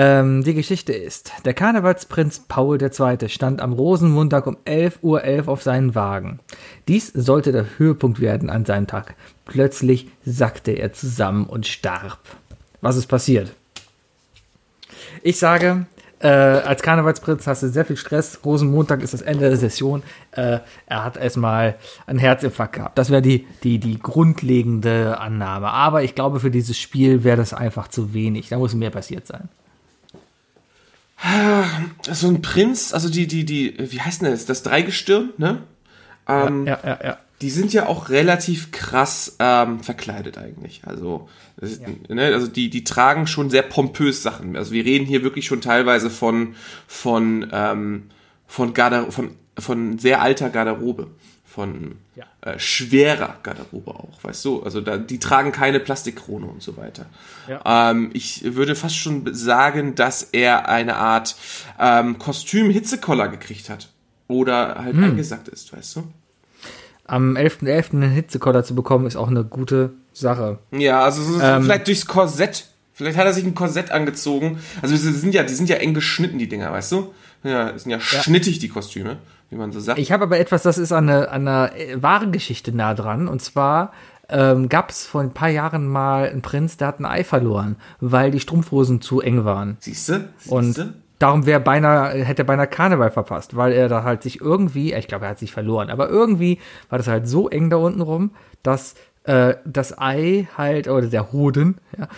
Ähm, 0.00 0.44
die 0.44 0.54
Geschichte 0.54 0.92
ist, 0.92 1.32
der 1.44 1.54
Karnevalsprinz 1.54 2.44
Paul 2.46 2.80
II. 2.80 3.28
stand 3.28 3.60
am 3.60 3.72
Rosenmontag 3.72 4.46
um 4.46 4.56
11.11 4.64 4.92
Uhr 5.02 5.48
auf 5.48 5.64
seinen 5.64 5.96
Wagen. 5.96 6.38
Dies 6.86 7.08
sollte 7.08 7.50
der 7.50 7.66
Höhepunkt 7.78 8.20
werden 8.20 8.48
an 8.48 8.64
seinem 8.64 8.86
Tag. 8.86 9.16
Plötzlich 9.44 10.06
sackte 10.24 10.70
er 10.70 10.92
zusammen 10.92 11.46
und 11.46 11.66
starb. 11.66 12.20
Was 12.80 12.96
ist 12.96 13.08
passiert? 13.08 13.50
Ich 15.24 15.40
sage, 15.40 15.86
äh, 16.20 16.28
als 16.28 16.82
Karnevalsprinz 16.82 17.48
hast 17.48 17.64
du 17.64 17.68
sehr 17.68 17.84
viel 17.84 17.96
Stress. 17.96 18.38
Rosenmontag 18.44 19.02
ist 19.02 19.14
das 19.14 19.22
Ende 19.22 19.48
der 19.48 19.56
Session. 19.56 20.04
Äh, 20.30 20.60
er 20.86 21.04
hat 21.04 21.16
erstmal 21.16 21.74
einen 22.06 22.20
Herzinfarkt 22.20 22.76
gehabt. 22.76 22.98
Das 22.98 23.10
wäre 23.10 23.22
die, 23.22 23.48
die, 23.64 23.80
die 23.80 23.98
grundlegende 23.98 25.18
Annahme. 25.18 25.70
Aber 25.70 26.04
ich 26.04 26.14
glaube, 26.14 26.38
für 26.38 26.52
dieses 26.52 26.78
Spiel 26.78 27.24
wäre 27.24 27.36
das 27.36 27.52
einfach 27.52 27.88
zu 27.88 28.14
wenig. 28.14 28.48
Da 28.48 28.58
muss 28.58 28.74
mehr 28.74 28.90
passiert 28.90 29.26
sein. 29.26 29.48
So 32.02 32.28
ein 32.28 32.42
Prinz, 32.42 32.94
also 32.94 33.08
die, 33.08 33.26
die, 33.26 33.44
die, 33.44 33.74
wie 33.78 34.00
heißt 34.00 34.22
denn 34.22 34.30
das? 34.30 34.46
Das 34.46 34.62
Dreigestirn, 34.62 35.30
ne? 35.36 35.62
Ähm, 36.28 36.66
Ja, 36.66 36.78
ja, 36.84 36.98
ja. 37.02 37.18
Die 37.40 37.50
sind 37.50 37.72
ja 37.72 37.86
auch 37.86 38.08
relativ 38.08 38.72
krass 38.72 39.36
ähm, 39.38 39.80
verkleidet 39.80 40.38
eigentlich. 40.38 40.82
Also, 40.84 41.28
ist, 41.56 41.82
ne, 42.08 42.26
also 42.34 42.48
die, 42.48 42.68
die 42.68 42.82
tragen 42.82 43.28
schon 43.28 43.48
sehr 43.48 43.62
pompös 43.62 44.24
Sachen. 44.24 44.56
Also 44.56 44.72
wir 44.72 44.84
reden 44.84 45.06
hier 45.06 45.22
wirklich 45.22 45.46
schon 45.46 45.60
teilweise 45.60 46.10
von, 46.10 46.56
von, 46.88 47.48
ähm, 47.52 48.10
von, 48.46 48.74
Garder 48.74 49.12
von, 49.12 49.36
von 49.56 49.98
sehr 50.00 50.20
alter 50.20 50.50
Garderobe. 50.50 51.10
Von 51.58 51.96
Ja. 52.14 52.24
äh, 52.42 52.56
schwerer 52.60 53.34
Garderobe 53.42 53.90
auch, 53.90 54.22
weißt 54.22 54.44
du? 54.44 54.62
Also 54.62 54.80
da, 54.80 54.96
die 54.96 55.18
tragen 55.18 55.50
keine 55.50 55.80
Plastikkrone 55.80 56.46
und 56.46 56.62
so 56.62 56.76
weiter. 56.76 57.06
Ähm, 57.64 58.10
ich 58.12 58.54
würde 58.54 58.76
fast 58.76 58.94
schon 58.96 59.34
sagen, 59.34 59.96
dass 59.96 60.22
er 60.22 60.68
eine 60.68 60.94
Art 60.94 61.34
ähm, 61.80 62.16
Kostüm-Hitzekoller 62.20 63.26
gekriegt 63.26 63.70
hat. 63.70 63.88
Oder 64.28 64.76
halt 64.84 64.94
eingesackt 64.96 65.48
ist, 65.48 65.76
weißt 65.76 65.96
du? 65.96 66.04
Am 67.06 67.36
11.11. 67.36 67.92
einen 67.94 68.10
Hitzekoller 68.12 68.62
zu 68.62 68.76
bekommen, 68.76 69.06
ist 69.08 69.16
auch 69.16 69.26
eine 69.28 69.42
gute 69.42 69.90
Sache. 70.12 70.58
Ja, 70.70 71.00
also 71.02 71.22
so, 71.24 71.40
Ähm. 71.40 71.64
vielleicht 71.64 71.88
durchs 71.88 72.06
Korsett. 72.06 72.66
Vielleicht 72.94 73.18
hat 73.18 73.26
er 73.26 73.32
sich 73.32 73.44
ein 73.44 73.56
Korsett 73.56 73.90
angezogen. 73.90 74.60
Also 74.80 74.94
die 74.94 75.00
sind 75.00 75.34
ja, 75.34 75.42
die 75.42 75.54
sind 75.54 75.68
ja 75.68 75.76
eng 75.78 75.92
geschnitten, 75.94 76.38
die 76.38 76.48
Dinger, 76.48 76.70
weißt 76.70 76.92
du? 76.92 77.12
Ja, 77.42 77.76
sind 77.76 77.90
ja, 77.90 77.98
schnittig, 78.00 78.58
die 78.60 78.68
Kostüme, 78.68 79.16
wie 79.50 79.56
man 79.56 79.72
so 79.72 79.80
sagt. 79.80 79.98
Ich 79.98 80.12
habe 80.12 80.24
aber 80.24 80.38
etwas, 80.38 80.62
das 80.62 80.78
ist 80.78 80.92
an 80.92 81.08
einer, 81.08 81.30
an 81.30 81.48
einer 81.48 81.76
äh, 81.76 82.02
wahren 82.02 82.32
Geschichte 82.32 82.74
nah 82.74 82.94
dran. 82.94 83.28
Und 83.28 83.40
zwar 83.40 83.92
ähm, 84.28 84.68
gab 84.68 84.90
es 84.90 85.06
vor 85.06 85.22
ein 85.22 85.32
paar 85.32 85.48
Jahren 85.48 85.86
mal 85.86 86.28
einen 86.28 86.42
Prinz, 86.42 86.76
der 86.76 86.88
hat 86.88 87.00
ein 87.00 87.06
Ei 87.06 87.24
verloren, 87.24 87.76
weil 88.00 88.30
die 88.30 88.40
Strumpfhosen 88.40 89.00
zu 89.00 89.20
eng 89.20 89.44
waren. 89.44 89.78
Siehst 89.80 90.08
du? 90.10 90.28
Und 90.48 90.94
darum 91.18 91.46
wäre 91.46 91.60
beinahe, 91.60 92.24
hätte 92.24 92.42
er 92.42 92.46
beinahe 92.46 92.66
Karneval 92.66 93.10
verpasst, 93.10 93.56
weil 93.56 93.72
er 93.72 93.88
da 93.88 94.02
halt 94.02 94.22
sich 94.22 94.40
irgendwie, 94.40 94.92
ich 94.92 95.08
glaube, 95.08 95.24
er 95.24 95.30
hat 95.30 95.38
sich 95.38 95.52
verloren, 95.52 95.90
aber 95.90 96.08
irgendwie 96.08 96.58
war 96.90 96.98
das 96.98 97.08
halt 97.08 97.26
so 97.26 97.48
eng 97.48 97.70
da 97.70 97.76
unten 97.76 98.02
rum, 98.02 98.32
dass 98.62 98.94
äh, 99.24 99.54
das 99.64 99.98
Ei 99.98 100.48
halt, 100.56 100.88
oder 100.88 101.06
der 101.06 101.32
Hoden, 101.32 101.78
ja, 101.98 102.08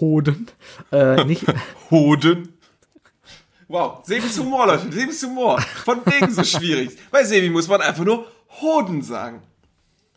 Hoden, 0.00 0.48
äh, 0.92 1.24
nicht, 1.24 1.46
Hoden. 1.90 2.53
Wow, 3.68 4.04
Sebis 4.04 4.38
Humor, 4.38 4.66
Leute, 4.66 4.90
Sebis 4.92 5.22
Humor. 5.24 5.60
Von 5.84 5.98
wegen 6.06 6.30
so 6.30 6.44
schwierig. 6.44 6.96
Bei 7.10 7.24
Sebi 7.24 7.50
muss 7.50 7.68
man 7.68 7.80
einfach 7.80 8.04
nur 8.04 8.26
Hoden 8.60 9.02
sagen. 9.02 9.40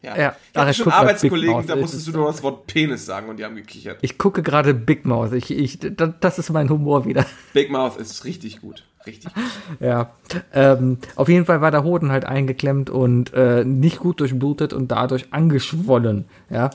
Ja, 0.02 0.16
Ja, 0.16 0.36
ich 0.54 0.60
hatte 0.60 0.74
schon 0.76 0.92
Arbeitskollegen, 0.92 1.66
da 1.66 1.74
es 1.74 1.82
musstest 1.82 2.08
du 2.08 2.12
nur 2.12 2.28
das 2.28 2.44
Wort 2.44 2.68
Penis 2.68 3.06
sagen 3.06 3.30
und 3.30 3.38
die 3.38 3.46
haben 3.46 3.56
gekichert. 3.56 3.98
ich 4.02 4.18
gucke 4.20 4.44
gerade 4.44 4.74
Big 4.76 5.06
Mouth, 5.06 5.34
ich, 5.34 5.50
ich, 5.50 5.80
da- 5.80 6.08
das 6.20 6.38
ist 6.38 6.52
mein 6.52 6.70
Humor 6.70 7.06
wieder. 7.06 7.26
Big 7.54 7.72
Mouth 7.72 7.98
ist 7.98 8.24
richtig 8.24 8.62
gut. 8.62 8.84
Richtig. 9.08 9.32
Ja, 9.80 10.12
ähm, 10.54 10.98
auf 11.16 11.30
jeden 11.30 11.46
Fall 11.46 11.62
war 11.62 11.72
der 11.72 11.84
Hoden 11.84 12.12
halt 12.12 12.26
eingeklemmt 12.26 12.90
und 12.90 13.34
äh, 13.34 13.64
nicht 13.64 14.00
gut 14.00 14.20
durchblutet 14.20 14.72
und 14.74 14.90
dadurch 14.92 15.34
angeschwollen, 15.34 16.26
ja, 16.50 16.70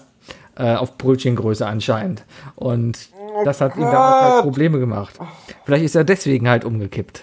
äh, 0.57 0.75
auf 0.75 0.97
Brötchengröße 0.99 1.67
anscheinend. 1.67 2.25
Und 2.57 3.09
das 3.45 3.61
hat 3.61 3.77
ihm 3.77 3.83
damals 3.83 4.35
halt 4.35 4.43
Probleme 4.43 4.79
gemacht. 4.79 5.19
Vielleicht 5.65 5.85
ist 5.85 5.95
er 5.95 6.05
deswegen 6.05 6.49
halt 6.49 6.65
umgekippt. 6.65 7.23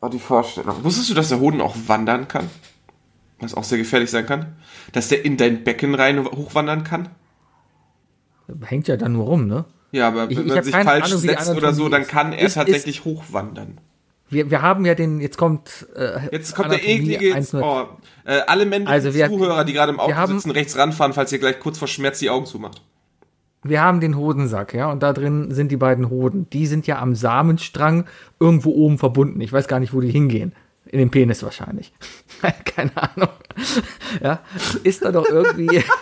Oh, 0.00 0.08
die 0.08 0.18
Vorstellung. 0.18 0.82
Wusstest 0.82 1.10
du, 1.10 1.14
dass 1.14 1.28
der 1.28 1.38
Hoden 1.40 1.60
auch 1.60 1.76
wandern 1.86 2.26
kann? 2.28 2.50
Was 3.40 3.54
auch 3.54 3.64
sehr 3.64 3.78
gefährlich 3.78 4.10
sein 4.10 4.26
kann? 4.26 4.56
Dass 4.92 5.08
der 5.08 5.24
in 5.24 5.36
dein 5.36 5.64
Becken 5.64 5.94
rein 5.94 6.24
hochwandern 6.24 6.84
kann? 6.84 7.08
Hängt 8.64 8.88
ja 8.88 8.96
dann 8.96 9.12
nur 9.12 9.26
rum, 9.26 9.46
ne? 9.46 9.64
Ja, 9.92 10.08
aber 10.08 10.30
Ich- 10.30 10.36
wenn 10.38 10.46
ich 10.48 10.54
man 10.54 10.64
sich 10.64 10.74
falsch 10.74 11.04
Ahnung, 11.06 11.18
setzt 11.18 11.50
oder 11.50 11.72
so, 11.72 11.88
dann 11.88 12.02
ist. 12.02 12.08
kann 12.08 12.32
er 12.32 12.46
Ist- 12.46 12.54
tatsächlich 12.54 13.04
hochwandern. 13.04 13.80
Wir, 14.28 14.50
wir 14.50 14.62
haben 14.62 14.86
ja 14.86 14.94
den, 14.94 15.20
jetzt 15.20 15.36
kommt. 15.36 15.86
Äh, 15.94 16.28
Jetzt 16.32 16.54
kommt 16.54 16.70
der 16.72 16.78
Anatomie 16.78 17.14
eklige. 17.14 17.34
1-0. 17.36 17.60
Oh, 17.62 17.86
äh, 18.24 18.40
alle 18.46 18.64
männlichen 18.64 18.92
Also 18.92 19.12
wir- 19.12 19.28
Zuhörer, 19.28 19.64
die 19.64 19.74
gerade 19.74 19.92
im 19.92 20.00
Auto 20.00 20.14
haben- 20.14 20.32
sitzen, 20.38 20.50
rechts 20.50 20.76
ranfahren, 20.78 21.12
falls 21.12 21.30
ihr 21.32 21.38
gleich 21.38 21.60
kurz 21.60 21.76
vor 21.78 21.86
Schmerz 21.88 22.18
die 22.18 22.30
Augen 22.30 22.46
zumacht. 22.46 22.80
Wir 23.64 23.80
haben 23.80 24.00
den 24.00 24.16
Hodensack, 24.16 24.74
ja, 24.74 24.90
und 24.90 25.02
da 25.02 25.12
drin 25.12 25.52
sind 25.52 25.70
die 25.70 25.76
beiden 25.76 26.10
Hoden. 26.10 26.48
Die 26.50 26.66
sind 26.66 26.86
ja 26.86 26.98
am 26.98 27.14
Samenstrang 27.14 28.06
irgendwo 28.40 28.70
oben 28.70 28.98
verbunden. 28.98 29.40
Ich 29.40 29.52
weiß 29.52 29.68
gar 29.68 29.78
nicht, 29.78 29.94
wo 29.94 30.00
die 30.00 30.10
hingehen. 30.10 30.52
In 30.86 30.98
den 30.98 31.10
Penis 31.10 31.42
wahrscheinlich. 31.42 31.92
Keine 32.64 32.90
Ahnung. 32.96 33.30
Ja, 34.20 34.40
ist 34.82 35.04
da 35.04 35.12
doch 35.12 35.26
irgendwie. 35.26 35.82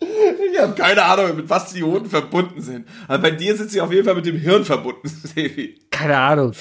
Ich 0.00 0.58
habe 0.60 0.74
keine 0.74 1.04
Ahnung, 1.04 1.36
mit 1.36 1.50
was 1.50 1.72
die 1.72 1.82
Hoden 1.82 2.08
verbunden 2.08 2.60
sind. 2.60 2.86
Aber 3.06 3.18
bei 3.18 3.30
dir 3.30 3.56
sind 3.56 3.70
sie 3.70 3.80
auf 3.80 3.92
jeden 3.92 4.04
Fall 4.04 4.14
mit 4.14 4.26
dem 4.26 4.38
Hirn 4.38 4.64
verbunden, 4.64 5.08
Sevi. 5.08 5.80
Keine 5.90 6.16
Ahnung. 6.16 6.52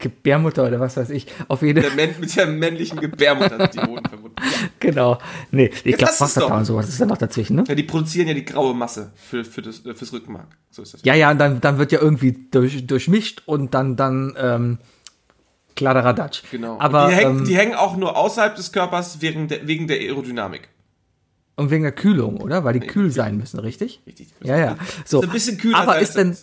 Gebärmutter 0.00 0.66
oder 0.66 0.80
was 0.80 0.96
weiß 0.96 1.10
ich. 1.10 1.26
Auf 1.48 1.62
jeden 1.62 1.82
Fall. 1.82 2.08
Mit 2.18 2.36
der 2.36 2.46
männlichen 2.46 2.98
Gebärmutter 3.00 3.68
die 3.68 3.80
Hoden 3.80 4.08
verbunden. 4.08 4.36
Ja. 4.38 4.44
Genau. 4.80 5.18
Nee, 5.50 5.70
ich 5.84 5.96
glaube, 5.96 6.12
Prostata 6.16 6.56
und 6.56 6.64
sowas 6.64 6.88
ist 6.88 7.00
da 7.00 7.06
noch 7.06 7.18
dazwischen, 7.18 7.56
ne? 7.56 7.64
Ja, 7.68 7.74
die 7.74 7.82
produzieren 7.82 8.28
ja 8.28 8.34
die 8.34 8.44
graue 8.44 8.74
Masse 8.74 9.12
für, 9.14 9.44
für 9.44 9.62
das, 9.62 9.84
äh, 9.84 9.94
fürs 9.94 10.12
Rückenmark. 10.12 10.48
So 10.70 10.82
ist 10.82 10.94
das. 10.94 11.02
Ja, 11.04 11.14
ja, 11.14 11.30
und 11.30 11.38
dann, 11.38 11.60
dann 11.60 11.78
wird 11.78 11.92
ja 11.92 12.00
irgendwie 12.00 12.36
durch, 12.50 12.86
durchmischt 12.86 13.42
und 13.46 13.74
dann, 13.74 13.96
dann, 13.96 14.34
ähm, 14.38 14.78
Kladderadatsch. 15.76 16.42
Genau. 16.50 16.78
Aber, 16.80 17.08
die, 17.08 17.14
hängen, 17.14 17.38
ähm, 17.38 17.44
die 17.44 17.56
hängen 17.56 17.74
auch 17.74 17.96
nur 17.96 18.16
außerhalb 18.16 18.54
des 18.56 18.72
Körpers 18.72 19.20
wegen 19.20 19.48
der, 19.48 19.66
wegen 19.66 19.86
der 19.86 19.98
Aerodynamik. 19.98 20.68
und 21.56 21.70
wegen 21.70 21.82
der 21.82 21.92
Kühlung, 21.92 22.38
oder? 22.38 22.64
Weil 22.64 22.72
die 22.78 22.86
kühl 22.86 23.10
sein 23.10 23.36
müssen, 23.36 23.60
richtig? 23.60 24.00
Richtig. 24.06 24.28
Ja, 24.42 24.58
ja. 24.58 24.76
So. 25.04 25.20
Ist 25.20 25.28
ein 25.28 25.32
bisschen 25.32 25.58
kühler 25.58 25.78
Aber 25.78 25.98
ist 25.98 26.16
denn, 26.16 26.36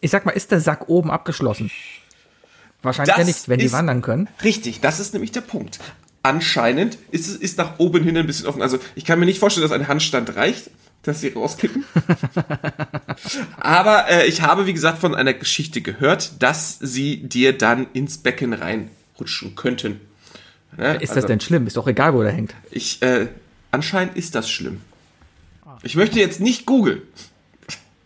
ich 0.00 0.10
sag 0.10 0.26
mal, 0.26 0.32
ist 0.32 0.50
der 0.50 0.60
Sack 0.60 0.88
oben 0.88 1.10
abgeschlossen? 1.10 1.70
Wahrscheinlich 2.84 3.14
ja 3.14 3.18
Das 3.18 3.26
nicht, 3.26 3.48
wenn 3.48 3.58
die 3.58 3.72
wandern 3.72 4.02
können. 4.02 4.28
Richtig, 4.42 4.80
das 4.80 5.00
ist 5.00 5.12
nämlich 5.14 5.32
der 5.32 5.40
Punkt. 5.40 5.80
Anscheinend 6.22 6.96
ist 7.10 7.28
es 7.28 7.36
ist 7.36 7.58
nach 7.58 7.78
oben 7.78 8.02
hin 8.02 8.16
ein 8.16 8.26
bisschen 8.26 8.46
offen. 8.46 8.62
Also 8.62 8.78
ich 8.94 9.04
kann 9.04 9.18
mir 9.18 9.26
nicht 9.26 9.38
vorstellen, 9.38 9.66
dass 9.68 9.72
ein 9.78 9.88
Handstand 9.88 10.36
reicht, 10.36 10.70
dass 11.02 11.20
sie 11.20 11.28
rauskippen. 11.28 11.84
Aber 13.58 14.08
äh, 14.08 14.26
ich 14.26 14.42
habe, 14.42 14.66
wie 14.66 14.72
gesagt, 14.72 14.98
von 14.98 15.14
einer 15.14 15.34
Geschichte 15.34 15.80
gehört, 15.80 16.42
dass 16.42 16.78
sie 16.80 17.18
dir 17.18 17.56
dann 17.56 17.86
ins 17.92 18.18
Becken 18.18 18.52
reinrutschen 18.52 19.54
könnten. 19.54 20.00
Ne? 20.76 20.94
Ist 20.96 21.10
Also, 21.10 21.14
das 21.14 21.26
denn 21.26 21.40
schlimm? 21.40 21.66
Ist 21.66 21.76
doch 21.76 21.86
egal, 21.86 22.14
wo 22.14 22.22
der 22.22 22.32
hängt. 22.32 22.54
Ich, 22.70 23.02
äh, 23.02 23.28
anscheinend 23.70 24.16
ist 24.16 24.34
das 24.34 24.50
schlimm. 24.50 24.80
Ich 25.82 25.96
möchte 25.96 26.18
jetzt 26.18 26.40
nicht 26.40 26.64
googeln. 26.66 27.02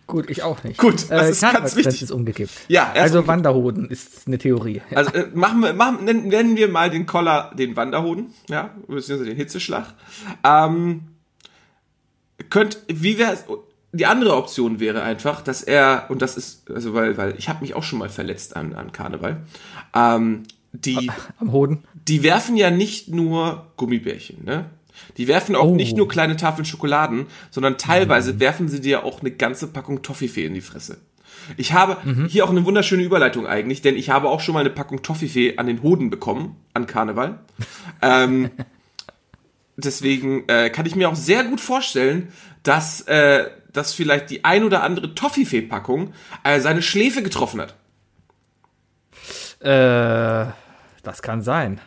Gut, 0.08 0.30
ich 0.30 0.42
auch 0.42 0.64
nicht. 0.64 0.78
Gut, 0.78 1.10
das 1.10 1.26
äh, 1.26 1.30
ist 1.30 1.42
ganz 1.42 1.76
wichtig. 1.76 2.02
ist 2.02 2.10
umgekippt. 2.10 2.50
Ja, 2.68 2.92
also 2.94 3.18
umgekippt. 3.18 3.28
Wanderhoden 3.28 3.90
ist 3.90 4.26
eine 4.26 4.38
Theorie. 4.38 4.80
Also 4.94 5.12
äh, 5.12 5.28
machen 5.34 5.60
wir, 5.60 5.74
machen, 5.74 6.04
nennen, 6.04 6.28
nennen 6.28 6.56
wir 6.56 6.68
mal 6.68 6.88
den 6.88 7.04
Koller 7.04 7.52
den 7.56 7.76
Wanderhoden, 7.76 8.32
ja, 8.48 8.70
beziehungsweise 8.88 9.26
den 9.26 9.36
Hitzeschlag. 9.36 9.92
Ähm, 10.42 11.02
könnt, 12.48 12.78
wie 12.88 13.18
wäre 13.18 13.36
die 13.92 14.06
andere 14.06 14.34
Option 14.34 14.80
wäre 14.80 15.02
einfach, 15.02 15.42
dass 15.42 15.62
er 15.62 16.06
und 16.08 16.22
das 16.22 16.38
ist 16.38 16.70
also 16.70 16.94
weil 16.94 17.18
weil 17.18 17.34
ich 17.36 17.50
habe 17.50 17.60
mich 17.60 17.74
auch 17.74 17.82
schon 17.82 17.98
mal 17.98 18.08
verletzt 18.08 18.56
an 18.56 18.74
an 18.74 18.92
Karneval. 18.92 19.42
Ähm, 19.94 20.44
die 20.72 21.10
Am 21.38 21.52
Hoden. 21.52 21.84
die 22.06 22.22
werfen 22.22 22.56
ja 22.56 22.70
nicht 22.70 23.08
nur 23.08 23.66
Gummibärchen, 23.76 24.44
ne? 24.44 24.70
Die 25.18 25.28
werfen 25.28 25.54
auch 25.54 25.66
Oh. 25.66 25.74
nicht 25.74 25.96
nur 25.96 26.08
kleine 26.08 26.36
Tafeln 26.36 26.64
Schokoladen, 26.64 27.26
sondern 27.50 27.76
teilweise 27.76 28.40
werfen 28.40 28.68
sie 28.68 28.80
dir 28.80 29.04
auch 29.04 29.20
eine 29.20 29.30
ganze 29.30 29.66
Packung 29.66 30.02
Toffifee 30.02 30.46
in 30.46 30.54
die 30.54 30.60
Fresse. 30.60 30.98
Ich 31.56 31.72
habe 31.72 31.96
hier 32.28 32.44
auch 32.44 32.50
eine 32.50 32.64
wunderschöne 32.64 33.02
Überleitung 33.02 33.46
eigentlich, 33.46 33.80
denn 33.82 33.96
ich 33.96 34.10
habe 34.10 34.28
auch 34.28 34.40
schon 34.40 34.54
mal 34.54 34.60
eine 34.60 34.70
Packung 34.70 35.02
Toffifee 35.02 35.56
an 35.56 35.66
den 35.66 35.82
Hoden 35.82 36.10
bekommen, 36.10 36.56
an 36.74 36.86
Karneval. 36.86 37.38
ähm, 38.02 38.50
deswegen 39.76 40.44
äh, 40.48 40.70
kann 40.70 40.86
ich 40.86 40.94
mir 40.94 41.08
auch 41.08 41.14
sehr 41.16 41.44
gut 41.44 41.60
vorstellen, 41.60 42.28
dass, 42.62 43.00
äh, 43.02 43.46
dass 43.72 43.94
vielleicht 43.94 44.30
die 44.30 44.44
ein 44.44 44.62
oder 44.64 44.82
andere 44.82 45.14
Toffifee-Packung 45.14 46.12
äh, 46.44 46.60
seine 46.60 46.82
Schläfe 46.82 47.22
getroffen 47.22 47.60
hat. 47.60 47.74
Äh, 49.60 50.52
das 51.02 51.22
kann 51.22 51.42
sein. 51.42 51.80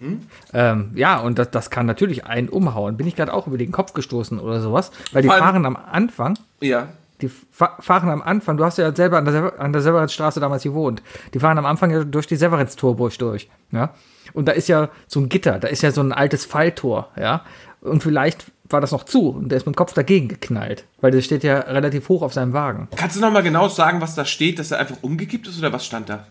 Mhm. 0.00 0.22
Ähm, 0.54 0.90
ja, 0.94 1.18
und 1.20 1.38
das, 1.38 1.50
das 1.50 1.70
kann 1.70 1.86
natürlich 1.86 2.24
einen 2.24 2.48
umhauen. 2.48 2.96
Bin 2.96 3.06
ich 3.06 3.16
gerade 3.16 3.32
auch 3.32 3.46
über 3.46 3.58
den 3.58 3.70
Kopf 3.70 3.92
gestoßen 3.92 4.38
oder 4.40 4.60
sowas. 4.60 4.90
Weil 5.12 5.22
die 5.22 5.28
Vor 5.28 5.36
fahren 5.38 5.66
am 5.66 5.76
Anfang, 5.76 6.38
Ja. 6.60 6.88
die 7.20 7.28
fa 7.28 7.76
fahren 7.80 8.08
am 8.08 8.22
Anfang, 8.22 8.56
du 8.56 8.64
hast 8.64 8.78
ja 8.78 8.94
selber 8.94 9.18
an 9.18 9.26
der, 9.26 9.60
an 9.60 9.72
der 9.72 9.82
Severinstraße 9.82 10.40
damals 10.40 10.62
gewohnt. 10.62 11.02
Die 11.34 11.38
fahren 11.38 11.58
am 11.58 11.66
Anfang 11.66 11.90
ja 11.90 12.02
durch 12.04 12.26
die 12.26 12.36
Severinstorburg 12.36 13.16
durch. 13.18 13.48
Ja. 13.72 13.90
Und 14.32 14.46
da 14.48 14.52
ist 14.52 14.68
ja 14.68 14.88
so 15.06 15.20
ein 15.20 15.28
Gitter, 15.28 15.58
da 15.58 15.68
ist 15.68 15.82
ja 15.82 15.90
so 15.90 16.00
ein 16.00 16.12
altes 16.12 16.44
Falltor, 16.46 17.08
ja. 17.18 17.42
Und 17.82 18.02
vielleicht 18.02 18.46
war 18.68 18.80
das 18.80 18.92
noch 18.92 19.04
zu 19.04 19.30
und 19.30 19.48
der 19.48 19.56
ist 19.56 19.66
mit 19.66 19.74
dem 19.74 19.76
Kopf 19.76 19.92
dagegen 19.94 20.28
geknallt, 20.28 20.84
weil 21.00 21.10
der 21.10 21.20
steht 21.22 21.42
ja 21.44 21.58
relativ 21.58 22.08
hoch 22.08 22.22
auf 22.22 22.32
seinem 22.32 22.52
Wagen. 22.52 22.88
Kannst 22.96 23.16
du 23.16 23.20
noch 23.20 23.32
mal 23.32 23.42
genau 23.42 23.68
sagen, 23.68 24.00
was 24.00 24.14
da 24.14 24.24
steht, 24.24 24.58
dass 24.58 24.70
er 24.70 24.78
einfach 24.78 24.98
umgekippt 25.02 25.48
ist 25.48 25.58
oder 25.58 25.72
was 25.72 25.84
stand 25.84 26.08
da? 26.08 26.26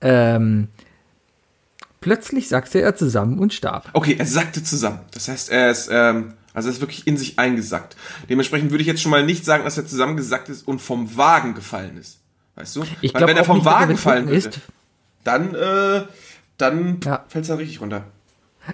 Ähm, 0.00 0.68
plötzlich 2.00 2.48
sackte 2.48 2.80
er 2.80 2.94
zusammen 2.96 3.38
und 3.38 3.52
starb. 3.54 3.88
Okay, 3.92 4.16
er 4.18 4.26
sackte 4.26 4.62
zusammen. 4.62 5.00
Das 5.12 5.28
heißt, 5.28 5.50
er 5.50 5.70
ist, 5.70 5.88
ähm, 5.90 6.34
also 6.54 6.68
er 6.68 6.72
ist 6.74 6.80
wirklich 6.80 7.06
in 7.06 7.16
sich 7.16 7.38
eingesackt. 7.38 7.96
Dementsprechend 8.28 8.70
würde 8.70 8.82
ich 8.82 8.88
jetzt 8.88 9.02
schon 9.02 9.10
mal 9.10 9.24
nicht 9.24 9.44
sagen, 9.44 9.64
dass 9.64 9.76
er 9.76 9.86
zusammengesackt 9.86 10.48
ist 10.48 10.66
und 10.66 10.80
vom 10.80 11.16
Wagen 11.16 11.54
gefallen 11.54 11.96
ist. 11.98 12.18
Weißt 12.54 12.76
du? 12.76 12.84
Ich 13.02 13.12
Weil 13.14 13.20
glaub 13.20 13.30
wenn 13.30 13.36
er 13.36 13.44
vom 13.44 13.56
nicht, 13.58 13.66
Wagen 13.66 13.96
fallen 13.96 14.26
betrunken 14.26 14.44
würde, 14.44 14.56
ist. 14.56 14.60
dann, 15.24 15.54
äh, 15.54 16.06
dann 16.58 17.00
Ja. 17.04 17.24
fällt 17.28 17.42
es 17.42 17.48
dann 17.48 17.58
richtig 17.58 17.80
runter. 17.80 18.04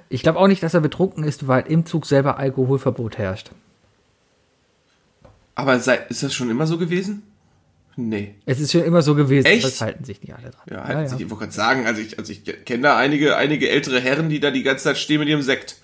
Ich 0.09 0.23
glaube 0.23 0.39
auch 0.39 0.47
nicht, 0.47 0.63
dass 0.63 0.73
er 0.75 0.81
betrunken 0.81 1.25
ist, 1.25 1.49
weil 1.49 1.65
im 1.67 1.85
Zug 1.85 2.07
selber 2.07 2.39
Alkoholverbot 2.39 3.19
herrscht. 3.19 3.51
Aber 5.55 5.79
sei, 5.81 5.97
ist 6.09 6.23
das 6.23 6.33
schon 6.35 6.49
immer 6.51 6.67
so 6.67 6.79
gewesen? 6.79 7.23
Nee. 7.97 8.35
Es 8.47 8.61
ist 8.61 8.73
schon 8.73 8.85
immer 8.85 9.03
so 9.03 9.15
gewesen, 9.15 9.47
Echt? 9.47 9.65
das 9.65 9.81
halten 9.81 10.05
sich 10.05 10.23
nicht 10.23 10.35
alle 10.35 10.51
dran. 10.51 10.63
Ja, 10.71 10.85
halt 10.85 11.11
sich, 11.11 11.21
ich 11.21 11.31
wollte 11.31 11.45
gerade 11.45 11.53
sagen, 11.53 11.87
also 11.87 12.01
ich, 12.01 12.19
also 12.19 12.33
ich 12.33 12.43
kenne 12.65 12.83
da 12.83 12.97
einige, 12.97 13.37
einige 13.37 13.69
ältere 13.69 14.01
Herren, 14.01 14.31
die 14.31 14.41
da 14.41 14.51
die 14.51 14.63
ganze 14.63 14.85
Zeit 14.85 14.99
stehen 14.99 15.21
mit 15.21 15.29
ihrem 15.29 15.43
Sekt. 15.43 15.77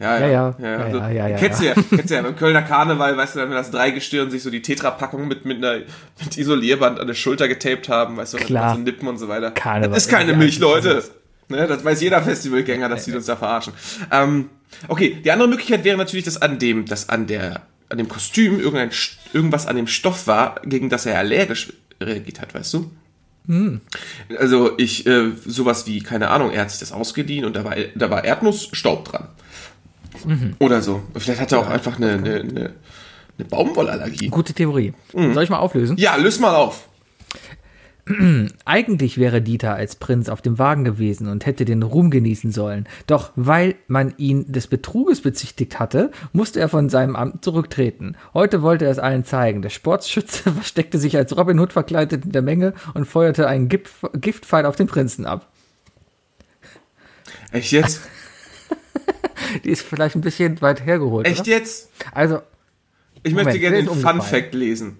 Ja, 0.00 0.18
ja, 0.18 0.26
Ja, 0.26 0.28
ja. 0.28 0.54
ja, 0.58 0.70
Ja, 0.70 0.76
also, 0.76 0.98
ja, 0.98 1.10
ja, 1.10 1.28
ja, 1.28 1.36
kennst 1.36 1.60
du 1.60 1.66
ja, 1.66 1.74
kennst 1.74 2.10
du 2.10 2.14
ja, 2.14 2.22
beim 2.22 2.36
Kölner 2.36 2.62
Karneval, 2.62 3.16
weißt 3.16 3.34
du, 3.34 3.40
wenn 3.40 3.50
das 3.50 3.70
Dreigestirn 3.70 4.30
sich 4.30 4.42
so 4.42 4.50
die 4.50 4.62
Tetra-Packung 4.62 5.26
mit, 5.26 5.44
mit 5.44 5.58
einer, 5.58 5.80
mit 6.22 6.38
Isolierband 6.38 7.00
an 7.00 7.06
der 7.08 7.14
Schulter 7.14 7.48
getaped 7.48 7.88
haben, 7.88 8.16
weißt 8.16 8.34
du, 8.34 8.38
Klar. 8.38 8.76
so 8.76 8.80
Nippen 8.80 9.08
und 9.08 9.18
so 9.18 9.28
weiter. 9.28 9.50
Karneval 9.50 9.94
das 9.94 10.06
ist 10.06 10.10
keine 10.10 10.34
Milch, 10.34 10.58
ja 10.58 10.62
Leute. 10.62 11.02
Ne, 11.48 11.66
das 11.66 11.84
weiß 11.84 12.02
jeder 12.02 12.22
Festivalgänger, 12.22 12.88
dass 12.88 13.06
die 13.06 13.12
uns 13.12 13.26
da 13.26 13.34
verarschen. 13.34 13.72
Ähm, 14.12 14.50
okay, 14.86 15.18
die 15.24 15.30
andere 15.30 15.48
Möglichkeit 15.48 15.82
wäre 15.82 15.96
natürlich, 15.96 16.26
dass 16.26 16.40
an 16.40 16.58
dem, 16.58 16.84
dass 16.84 17.08
an 17.08 17.26
der, 17.26 17.62
an 17.88 17.98
dem 17.98 18.08
Kostüm 18.08 18.60
irgendein, 18.60 18.90
irgendwas 19.32 19.66
an 19.66 19.76
dem 19.76 19.86
Stoff 19.86 20.26
war, 20.26 20.60
gegen 20.64 20.90
das 20.90 21.06
er 21.06 21.18
allergisch 21.18 21.72
reagiert 22.00 22.40
hat, 22.40 22.54
weißt 22.54 22.74
du? 22.74 22.90
Also 24.38 24.76
ich, 24.76 25.06
äh, 25.06 25.32
sowas 25.46 25.86
wie, 25.86 26.00
keine 26.00 26.28
Ahnung, 26.28 26.50
er 26.50 26.62
hat 26.62 26.70
sich 26.70 26.80
das 26.80 26.92
ausgeliehen 26.92 27.44
und 27.44 27.56
da 27.56 27.64
war, 27.64 27.76
da 27.94 28.10
war 28.10 28.24
Erdnussstaub 28.24 29.06
dran. 29.06 29.28
Oder 30.58 30.82
so. 30.82 31.02
Vielleicht 31.16 31.40
hat 31.40 31.52
er 31.52 31.60
auch 31.60 31.68
einfach 31.68 31.96
eine, 31.96 32.12
eine, 32.12 32.40
eine, 32.40 32.72
eine 33.38 33.48
Baumwollallergie. 33.48 34.28
Gute 34.28 34.52
Theorie. 34.52 34.92
Mhm. 35.14 35.32
Soll 35.32 35.44
ich 35.44 35.50
mal 35.50 35.58
auflösen? 35.58 35.96
Ja, 35.96 36.16
löst 36.16 36.40
mal 36.40 36.54
auf. 36.54 36.87
Eigentlich 38.64 39.18
wäre 39.18 39.42
Dieter 39.42 39.74
als 39.74 39.96
Prinz 39.96 40.28
auf 40.28 40.40
dem 40.42 40.58
Wagen 40.58 40.84
gewesen 40.84 41.28
und 41.28 41.46
hätte 41.46 41.64
den 41.64 41.82
Ruhm 41.82 42.10
genießen 42.10 42.52
sollen. 42.52 42.88
Doch 43.06 43.32
weil 43.36 43.74
man 43.86 44.14
ihn 44.16 44.50
des 44.50 44.66
Betruges 44.66 45.20
bezichtigt 45.20 45.78
hatte, 45.78 46.10
musste 46.32 46.60
er 46.60 46.68
von 46.68 46.88
seinem 46.88 47.16
Amt 47.16 47.44
zurücktreten. 47.44 48.16
Heute 48.34 48.62
wollte 48.62 48.86
er 48.86 48.90
es 48.90 48.98
allen 48.98 49.24
zeigen. 49.24 49.62
Der 49.62 49.70
Sportschütze 49.70 50.52
versteckte 50.52 50.98
sich 50.98 51.16
als 51.16 51.36
Robin 51.36 51.58
Hood 51.58 51.72
verkleidet 51.72 52.24
in 52.24 52.32
der 52.32 52.42
Menge 52.42 52.72
und 52.94 53.04
feuerte 53.06 53.46
einen 53.46 53.68
Gipf 53.68 54.04
Giftpfeil 54.14 54.66
auf 54.66 54.76
den 54.76 54.86
Prinzen 54.86 55.26
ab. 55.26 55.50
Echt 57.52 57.72
jetzt? 57.72 58.00
Die 59.64 59.70
ist 59.70 59.82
vielleicht 59.82 60.14
ein 60.14 60.20
bisschen 60.20 60.60
weit 60.60 60.84
hergeholt. 60.84 61.26
Echt 61.26 61.40
Oder? 61.40 61.50
jetzt? 61.50 61.90
Also, 62.12 62.40
Ich 63.22 63.32
Moment, 63.32 63.46
möchte 63.46 63.60
gerne 63.60 63.82
den 63.82 63.88
Fun? 63.88 64.20
Fact 64.20 64.54
lesen. 64.54 64.98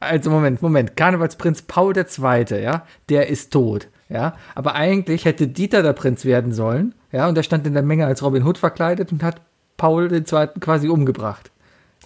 Also 0.00 0.30
Moment, 0.30 0.62
Moment. 0.62 0.96
Karnevalsprinz 0.96 1.62
Paul 1.62 1.96
II., 1.96 2.60
ja, 2.60 2.86
der 3.10 3.28
ist 3.28 3.52
tot, 3.52 3.88
ja. 4.08 4.34
Aber 4.54 4.74
eigentlich 4.74 5.26
hätte 5.26 5.46
Dieter 5.46 5.82
der 5.82 5.92
Prinz 5.92 6.24
werden 6.24 6.52
sollen, 6.52 6.94
ja, 7.12 7.28
und 7.28 7.34
der 7.34 7.42
stand 7.42 7.66
in 7.66 7.74
der 7.74 7.82
Menge 7.82 8.06
als 8.06 8.22
Robin 8.22 8.44
Hood 8.44 8.56
verkleidet 8.58 9.12
und 9.12 9.22
hat 9.22 9.42
Paul 9.76 10.10
II. 10.12 10.48
quasi 10.58 10.88
umgebracht. 10.88 11.50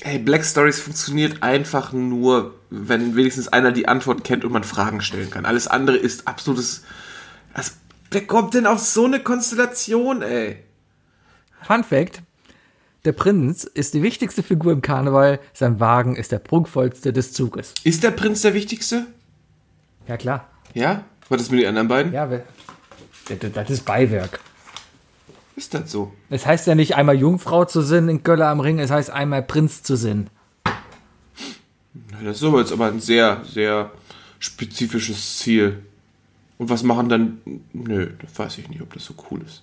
Hey, 0.03 0.19
Black 0.19 0.45
Stories 0.45 0.81
funktioniert 0.81 1.43
einfach 1.45 1.93
nur, 1.93 2.55
wenn 2.69 3.15
wenigstens 3.15 3.47
einer 3.49 3.71
die 3.71 3.87
Antwort 3.87 4.25
kennt 4.25 4.45
und 4.45 4.53
man 4.53 4.65
Fragen 4.65 5.01
stellen 5.01 5.31
kann. 5.31 5.45
Alles 5.45 5.69
andere 5.69 5.97
ist 5.97 6.27
absolutes. 6.27 6.83
Was, 7.55 7.77
wer 8.11 8.27
kommt 8.27 8.55
denn 8.55 8.67
auf 8.67 8.81
so 8.81 9.05
eine 9.05 9.21
Konstellation, 9.21 10.23
ey? 10.23 10.65
Fun 11.63 11.85
Fact: 11.85 12.23
Der 13.05 13.13
Prinz 13.13 13.65
ist 13.65 13.93
die 13.93 14.03
wichtigste 14.03 14.43
Figur 14.43 14.73
im 14.73 14.81
Karneval. 14.81 15.39
Sein 15.53 15.79
Wagen 15.79 16.17
ist 16.17 16.33
der 16.33 16.39
prunkvollste 16.39 17.13
des 17.13 17.35
Zuges. 17.35 17.75
Ist 17.85 18.03
der 18.03 18.13
Prinz 18.13 18.41
der 18.41 18.55
Wichtigste? 18.55 19.07
Ja, 20.09 20.17
klar. 20.17 20.49
Ja? 20.73 21.05
Was 21.29 21.43
ist 21.43 21.51
mit 21.51 21.61
den 21.61 21.69
anderen 21.69 21.89
beiden? 21.89 22.13
Ja, 22.13 22.27
das, 22.27 22.43
das 23.53 23.71
ist 23.71 23.85
Beiwerk. 23.85 24.41
Ist 25.55 25.75
das 25.75 25.91
so? 25.91 26.13
Es 26.31 26.47
heißt 26.47 26.67
ja 26.67 26.75
nicht 26.75 26.97
einmal 26.97 27.17
Jungfrau 27.17 27.67
zu 27.67 27.83
Sinn 27.83 28.09
in 28.09 28.23
Göller 28.23 28.49
am 28.49 28.61
Ring, 28.61 28.79
es 28.79 28.91
heißt 28.91 29.11
einmal 29.11 29.43
Prinz 29.43 29.83
zu 29.83 29.97
Sinn. 29.97 30.29
Das 32.25 32.39
ist 32.39 32.43
aber 32.43 32.61
jetzt 32.61 32.73
aber 32.73 32.87
ein 32.87 33.01
sehr, 33.01 33.43
sehr 33.45 33.93
spezifisches 34.39 35.39
Ziel. 35.39 35.83
Und 36.57 36.71
was 36.71 36.83
machen 36.83 37.09
dann. 37.09 37.41
Nö, 37.73 38.11
das 38.21 38.39
weiß 38.39 38.59
ich 38.59 38.69
nicht, 38.69 38.81
ob 38.81 38.93
das 38.95 39.05
so 39.05 39.15
cool 39.31 39.43
ist. 39.43 39.63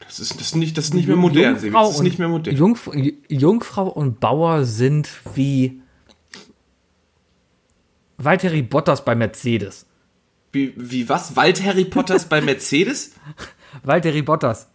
Das 0.00 0.20
ist, 0.20 0.40
das 0.40 0.54
nicht, 0.54 0.78
das 0.78 0.86
ist 0.86 0.94
nicht 0.94 1.06
mehr 1.08 1.16
modern, 1.16 1.58
Sebi. 1.58 1.72
Das 1.74 1.90
ist 1.96 2.02
nicht 2.02 2.18
mehr 2.18 2.28
modern. 2.28 2.54
Jungf 2.56 2.88
Jungfrau 3.28 3.88
und 3.88 4.20
Bauer 4.20 4.64
sind 4.64 5.08
wie 5.34 5.80
Valtteri 8.16 8.62
Bottas 8.62 9.04
bei 9.04 9.14
Mercedes. 9.14 9.86
Wie, 10.52 10.72
wie 10.76 11.08
was? 11.08 11.36
Wald 11.36 11.62
Harry 11.62 11.84
Potters 11.84 12.24
bei 12.26 12.40
Mercedes? 12.40 13.12
Valtteri 13.82 14.22
Bottas. 14.22 14.68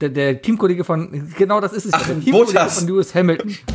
Der, 0.00 0.08
der 0.08 0.40
Teamkollege 0.40 0.82
von, 0.84 1.34
genau 1.36 1.60
das 1.60 1.74
ist 1.74 1.84
es. 1.84 1.92
Ach, 1.92 2.06
der 2.06 2.18
Teamkollege 2.20 2.52
Bottas. 2.52 2.78
von 2.78 2.88
Lewis 2.88 3.14
Hamilton. 3.14 3.56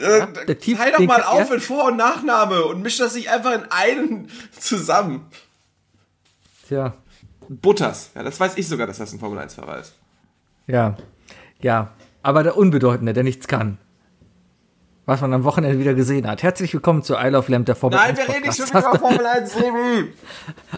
Äh, 0.00 0.26
der 0.46 0.58
Team- 0.58 0.76
Teil 0.78 0.92
doch 0.92 0.98
den 0.98 1.06
mal 1.06 1.22
auf 1.22 1.50
in 1.52 1.60
Vor- 1.60 1.84
und 1.88 1.96
Nachname 1.98 2.64
und 2.64 2.82
misch 2.82 2.96
das 2.96 3.14
nicht 3.14 3.28
einfach 3.30 3.52
in 3.52 3.64
einen 3.70 4.28
zusammen. 4.58 5.26
Tja, 6.66 6.94
Butters. 7.48 8.10
Ja, 8.14 8.22
das 8.22 8.38
weiß 8.38 8.56
ich 8.56 8.68
sogar, 8.68 8.86
dass 8.86 8.98
das 8.98 9.12
ein 9.12 9.18
Formel-1-Fahrer 9.18 9.78
ist. 9.80 9.94
ja, 10.66 10.96
ja. 11.60 11.92
Aber 12.22 12.42
der 12.42 12.56
Unbedeutende, 12.56 13.12
der 13.12 13.22
nichts 13.24 13.46
kann. 13.46 13.78
was 15.06 15.20
man 15.22 15.32
am 15.32 15.44
Wochenende 15.44 15.78
wieder 15.78 15.94
gesehen 15.94 16.26
hat. 16.26 16.42
Herzlich 16.42 16.74
willkommen 16.74 17.02
zu 17.02 17.14
Isle 17.14 17.38
of 17.38 17.48
Lamp, 17.48 17.64
der 17.64 17.76
Formel 17.76 17.98
Nein, 17.98 18.10
1 18.10 18.18
wir 18.18 18.28
reden 18.34 18.46
nicht 18.46 18.56
schon 18.58 18.68
wieder 18.68 18.80
über 18.90 18.98
Formel 18.98 19.24
1, 19.26 19.52
Sebi. 19.54 20.12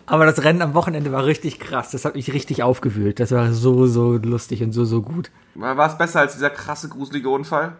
Aber 0.07 0.27
das 0.27 0.45
Rennen 0.45 0.63
am 0.63 0.75
Wochenende 0.75 1.11
war 1.11 1.25
richtig 1.27 1.59
krass. 1.59 1.91
Das 1.91 2.05
hat 2.05 2.15
mich 2.15 2.33
richtig 2.33 2.63
aufgewühlt. 2.63 3.19
Das 3.19 3.33
war 3.33 3.53
so, 3.53 3.87
so 3.89 4.13
lustig 4.19 4.63
und 4.63 4.71
so, 4.73 4.85
so 4.85 5.03
gut. 5.03 5.33
War 5.57 5.85
es 5.91 5.99
besser 5.99 6.21
als 6.21 6.35
dieser 6.35 6.51
krasse, 6.51 6.89
gruselige 6.89 7.29
Unfall? 7.31 7.73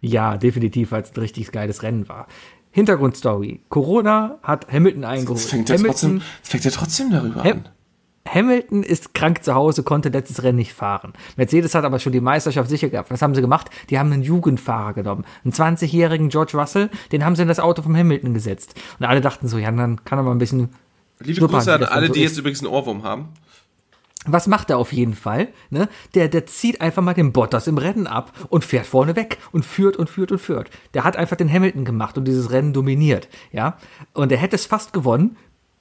Ja, 0.00 0.36
definitiv, 0.38 0.90
weil 0.90 1.02
es 1.02 1.12
ein 1.14 1.20
richtig 1.20 1.52
geiles 1.52 1.82
Rennen 1.84 2.08
war. 2.08 2.26
Hintergrundstory. 2.72 3.60
Corona 3.68 4.38
hat 4.42 4.72
Hamilton 4.72 5.04
eingeholt. 5.04 5.38
Das 5.38 5.46
fängt 5.46 5.68
ja 5.68 5.76
trotzdem, 5.76 6.22
das 6.40 6.48
fängt 6.50 6.64
ja 6.64 6.70
trotzdem 6.72 7.10
darüber 7.12 7.44
Ham- 7.44 7.52
an. 7.52 7.68
Hamilton 8.32 8.82
ist 8.82 9.14
krank 9.14 9.42
zu 9.42 9.54
Hause, 9.54 9.82
konnte 9.82 10.08
letztes 10.08 10.42
Rennen 10.42 10.58
nicht 10.58 10.72
fahren. 10.72 11.12
Mercedes 11.36 11.74
hat 11.74 11.84
aber 11.84 11.98
schon 11.98 12.12
die 12.12 12.20
Meisterschaft 12.20 12.70
sicher 12.70 12.88
gehabt. 12.88 13.10
Was 13.10 13.22
haben 13.22 13.34
sie 13.34 13.40
gemacht? 13.40 13.70
Die 13.90 13.98
haben 13.98 14.12
einen 14.12 14.22
Jugendfahrer 14.22 14.92
genommen. 14.94 15.24
Einen 15.44 15.52
20-jährigen 15.52 16.28
George 16.28 16.56
Russell, 16.56 16.90
den 17.12 17.24
haben 17.24 17.36
sie 17.36 17.42
in 17.42 17.48
das 17.48 17.60
Auto 17.60 17.82
vom 17.82 17.96
Hamilton 17.96 18.34
gesetzt. 18.34 18.74
Und 18.98 19.06
alle 19.06 19.20
dachten 19.20 19.48
so, 19.48 19.58
ja, 19.58 19.70
dann 19.70 20.04
kann 20.04 20.18
er 20.18 20.22
mal 20.22 20.32
ein 20.32 20.38
bisschen 20.38 20.70
Liebe 21.18 21.46
Grüße 21.46 21.74
an 21.74 21.84
alle, 21.84 22.06
so 22.06 22.12
die 22.12 22.20
ist. 22.20 22.30
jetzt 22.30 22.38
übrigens 22.38 22.60
einen 22.60 22.72
Ohrwurm 22.72 23.02
haben. 23.02 23.28
Was 24.26 24.46
macht 24.46 24.68
er 24.68 24.76
auf 24.78 24.92
jeden 24.92 25.14
Fall? 25.14 25.48
Ne? 25.70 25.88
Der, 26.14 26.28
der 26.28 26.44
zieht 26.46 26.80
einfach 26.80 27.02
mal 27.02 27.14
den 27.14 27.32
Bottas 27.32 27.66
im 27.66 27.78
Rennen 27.78 28.06
ab 28.06 28.32
und 28.50 28.64
fährt 28.64 28.86
vorne 28.86 29.16
weg 29.16 29.38
und 29.50 29.64
führt 29.64 29.96
und 29.96 30.10
führt 30.10 30.30
und 30.30 30.38
führt. 30.38 30.70
Der 30.92 31.04
hat 31.04 31.16
einfach 31.16 31.36
den 31.36 31.50
Hamilton 31.50 31.86
gemacht 31.86 32.18
und 32.18 32.26
dieses 32.26 32.50
Rennen 32.50 32.74
dominiert. 32.74 33.28
Ja? 33.50 33.78
Und 34.12 34.30
er 34.30 34.38
hätte 34.38 34.56
es 34.56 34.66
fast 34.66 34.92
gewonnen, 34.92 35.36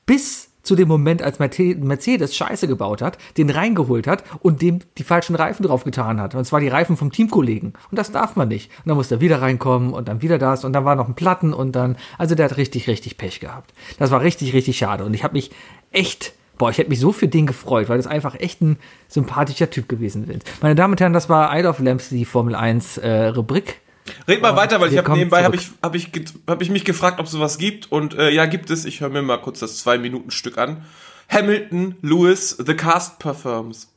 bis 0.06 0.49
zu 0.70 0.76
dem 0.76 0.88
Moment, 0.88 1.24
als 1.24 1.39
Mercedes 1.39 2.36
Scheiße 2.36 2.67
gebaut 2.67 3.01
hat, 3.01 3.17
den 3.38 3.49
reingeholt 3.49 4.05
hat 4.05 4.24
und 4.41 4.61
dem 4.61 4.82
die 4.99 5.03
falschen 5.03 5.36
Reifen 5.36 5.65
drauf 5.65 5.84
getan 5.84 6.22
hat. 6.22 6.36
Und 6.36 6.45
zwar 6.45 6.59
die 6.59 6.67
Reifen 6.67 6.95
vom 6.95 7.11
Teamkollegen. 7.11 7.74
Und 7.89 7.97
das 7.97 8.11
darf 8.11 8.36
man 8.36 8.49
nicht. 8.49 8.70
Und 8.78 8.89
dann 8.89 8.95
muss 8.95 9.09
er 9.09 9.20
wieder 9.20 9.41
reinkommen 9.41 9.93
und 9.93 10.07
dann 10.07 10.22
wieder 10.22 10.38
das 10.38 10.63
und 10.63 10.74
dann 10.74 10.86
war 10.86 10.95
noch 10.95 11.07
ein 11.07 11.15
Platten 11.15 11.55
und 11.55 11.76
dann, 11.76 11.97
also 12.20 12.36
der 12.36 12.45
hat 12.45 12.57
richtig, 12.57 12.88
richtig 12.88 13.17
Pech 13.17 13.39
gehabt. 13.39 13.74
Das 13.97 14.11
war 14.11 14.22
richtig, 14.22 14.53
richtig 14.53 14.78
schade. 14.78 15.05
Und 15.05 15.15
ich 15.15 15.24
habe 15.24 15.34
mich 15.34 15.49
echt 15.91 16.34
Boah, 16.59 16.70
ich 16.70 16.78
hätte 16.78 16.89
mich 16.89 16.99
so 16.99 17.13
für 17.13 17.30
den 17.30 17.47
gefreut, 17.47 17.88
weil 17.88 17.95
das 17.95 18.05
einfach 18.05 18.36
echt 18.36 18.61
ein 18.61 18.78
sympathischer 19.07 19.70
Typ 19.70 19.88
gewesen 19.88 20.30
ist. 20.30 20.43
Meine 20.61 20.76
Damen 20.76 20.91
und 20.91 20.99
Herren, 20.99 21.13
das 21.13 21.30
war 21.30 21.57
Isle 21.57 21.70
of 21.70 21.80
Lamps, 21.80 22.09
die 22.09 22.26
Formel 22.26 22.53
1 22.53 22.97
äh, 22.97 23.28
Rubrik. 23.28 23.80
Red 24.28 24.41
mal 24.41 24.55
weiter, 24.55 24.80
weil 24.80 24.91
ich 24.91 24.97
habe 24.97 25.12
nebenbei 25.14 25.43
habe 25.43 25.55
ich, 25.55 25.70
hab 25.82 25.95
ich, 25.95 26.10
hab 26.47 26.62
ich 26.62 26.70
mich 26.70 26.86
gefragt, 26.86 27.20
ob 27.20 27.28
sowas 27.28 27.57
gibt. 27.57 27.91
Und 27.91 28.16
äh, 28.16 28.30
ja, 28.30 28.45
gibt 28.45 28.70
es. 28.70 28.86
Ich 28.86 29.01
höre 29.01 29.10
mir 29.10 29.22
mal 29.22 29.38
kurz 29.38 29.60
das 29.60 29.78
Zwei-Minuten-Stück 29.80 30.57
an. 30.57 30.86
Hamilton, 31.30 31.95
Lewis, 32.01 32.57
The 32.66 32.74
Cast 32.74 33.20
Performs. 33.20 33.93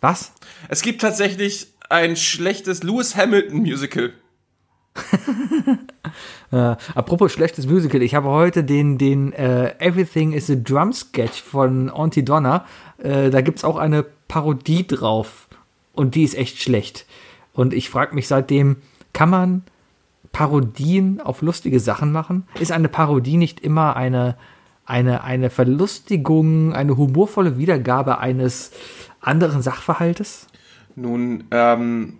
Was? 0.00 0.32
Es 0.68 0.82
gibt 0.82 1.00
tatsächlich 1.00 1.68
ein 1.88 2.16
schlechtes 2.16 2.82
Lewis 2.82 3.16
Hamilton 3.16 3.58
Musical. 3.58 4.12
Äh, 6.52 6.76
apropos 6.94 7.32
schlechtes 7.32 7.66
Musical, 7.66 8.00
ich 8.00 8.14
habe 8.14 8.28
heute 8.28 8.62
den, 8.62 8.96
den 8.96 9.32
äh, 9.32 9.74
Everything 9.80 10.30
is 10.32 10.48
a 10.48 10.54
Drum 10.54 10.92
Sketch 10.92 11.42
von 11.42 11.90
Auntie 11.90 12.24
Donna. 12.24 12.64
Äh, 12.98 13.30
da 13.30 13.40
gibt's 13.40 13.64
auch 13.64 13.76
eine 13.76 14.04
Parodie 14.28 14.86
drauf. 14.86 15.48
Und 15.94 16.14
die 16.14 16.22
ist 16.22 16.36
echt 16.36 16.60
schlecht. 16.60 17.06
Und 17.54 17.72
ich 17.72 17.88
frage 17.88 18.14
mich 18.14 18.28
seitdem, 18.28 18.76
kann 19.14 19.30
man 19.30 19.62
Parodien 20.32 21.20
auf 21.20 21.40
lustige 21.40 21.80
Sachen 21.80 22.12
machen? 22.12 22.46
Ist 22.60 22.72
eine 22.72 22.88
Parodie 22.88 23.38
nicht 23.38 23.60
immer 23.60 23.96
eine, 23.96 24.36
eine, 24.84 25.24
eine 25.24 25.48
Verlustigung, 25.48 26.74
eine 26.74 26.96
humorvolle 26.96 27.56
Wiedergabe 27.56 28.18
eines 28.18 28.72
anderen 29.20 29.62
Sachverhaltes? 29.62 30.48
Nun, 30.96 31.44
ähm, 31.52 32.18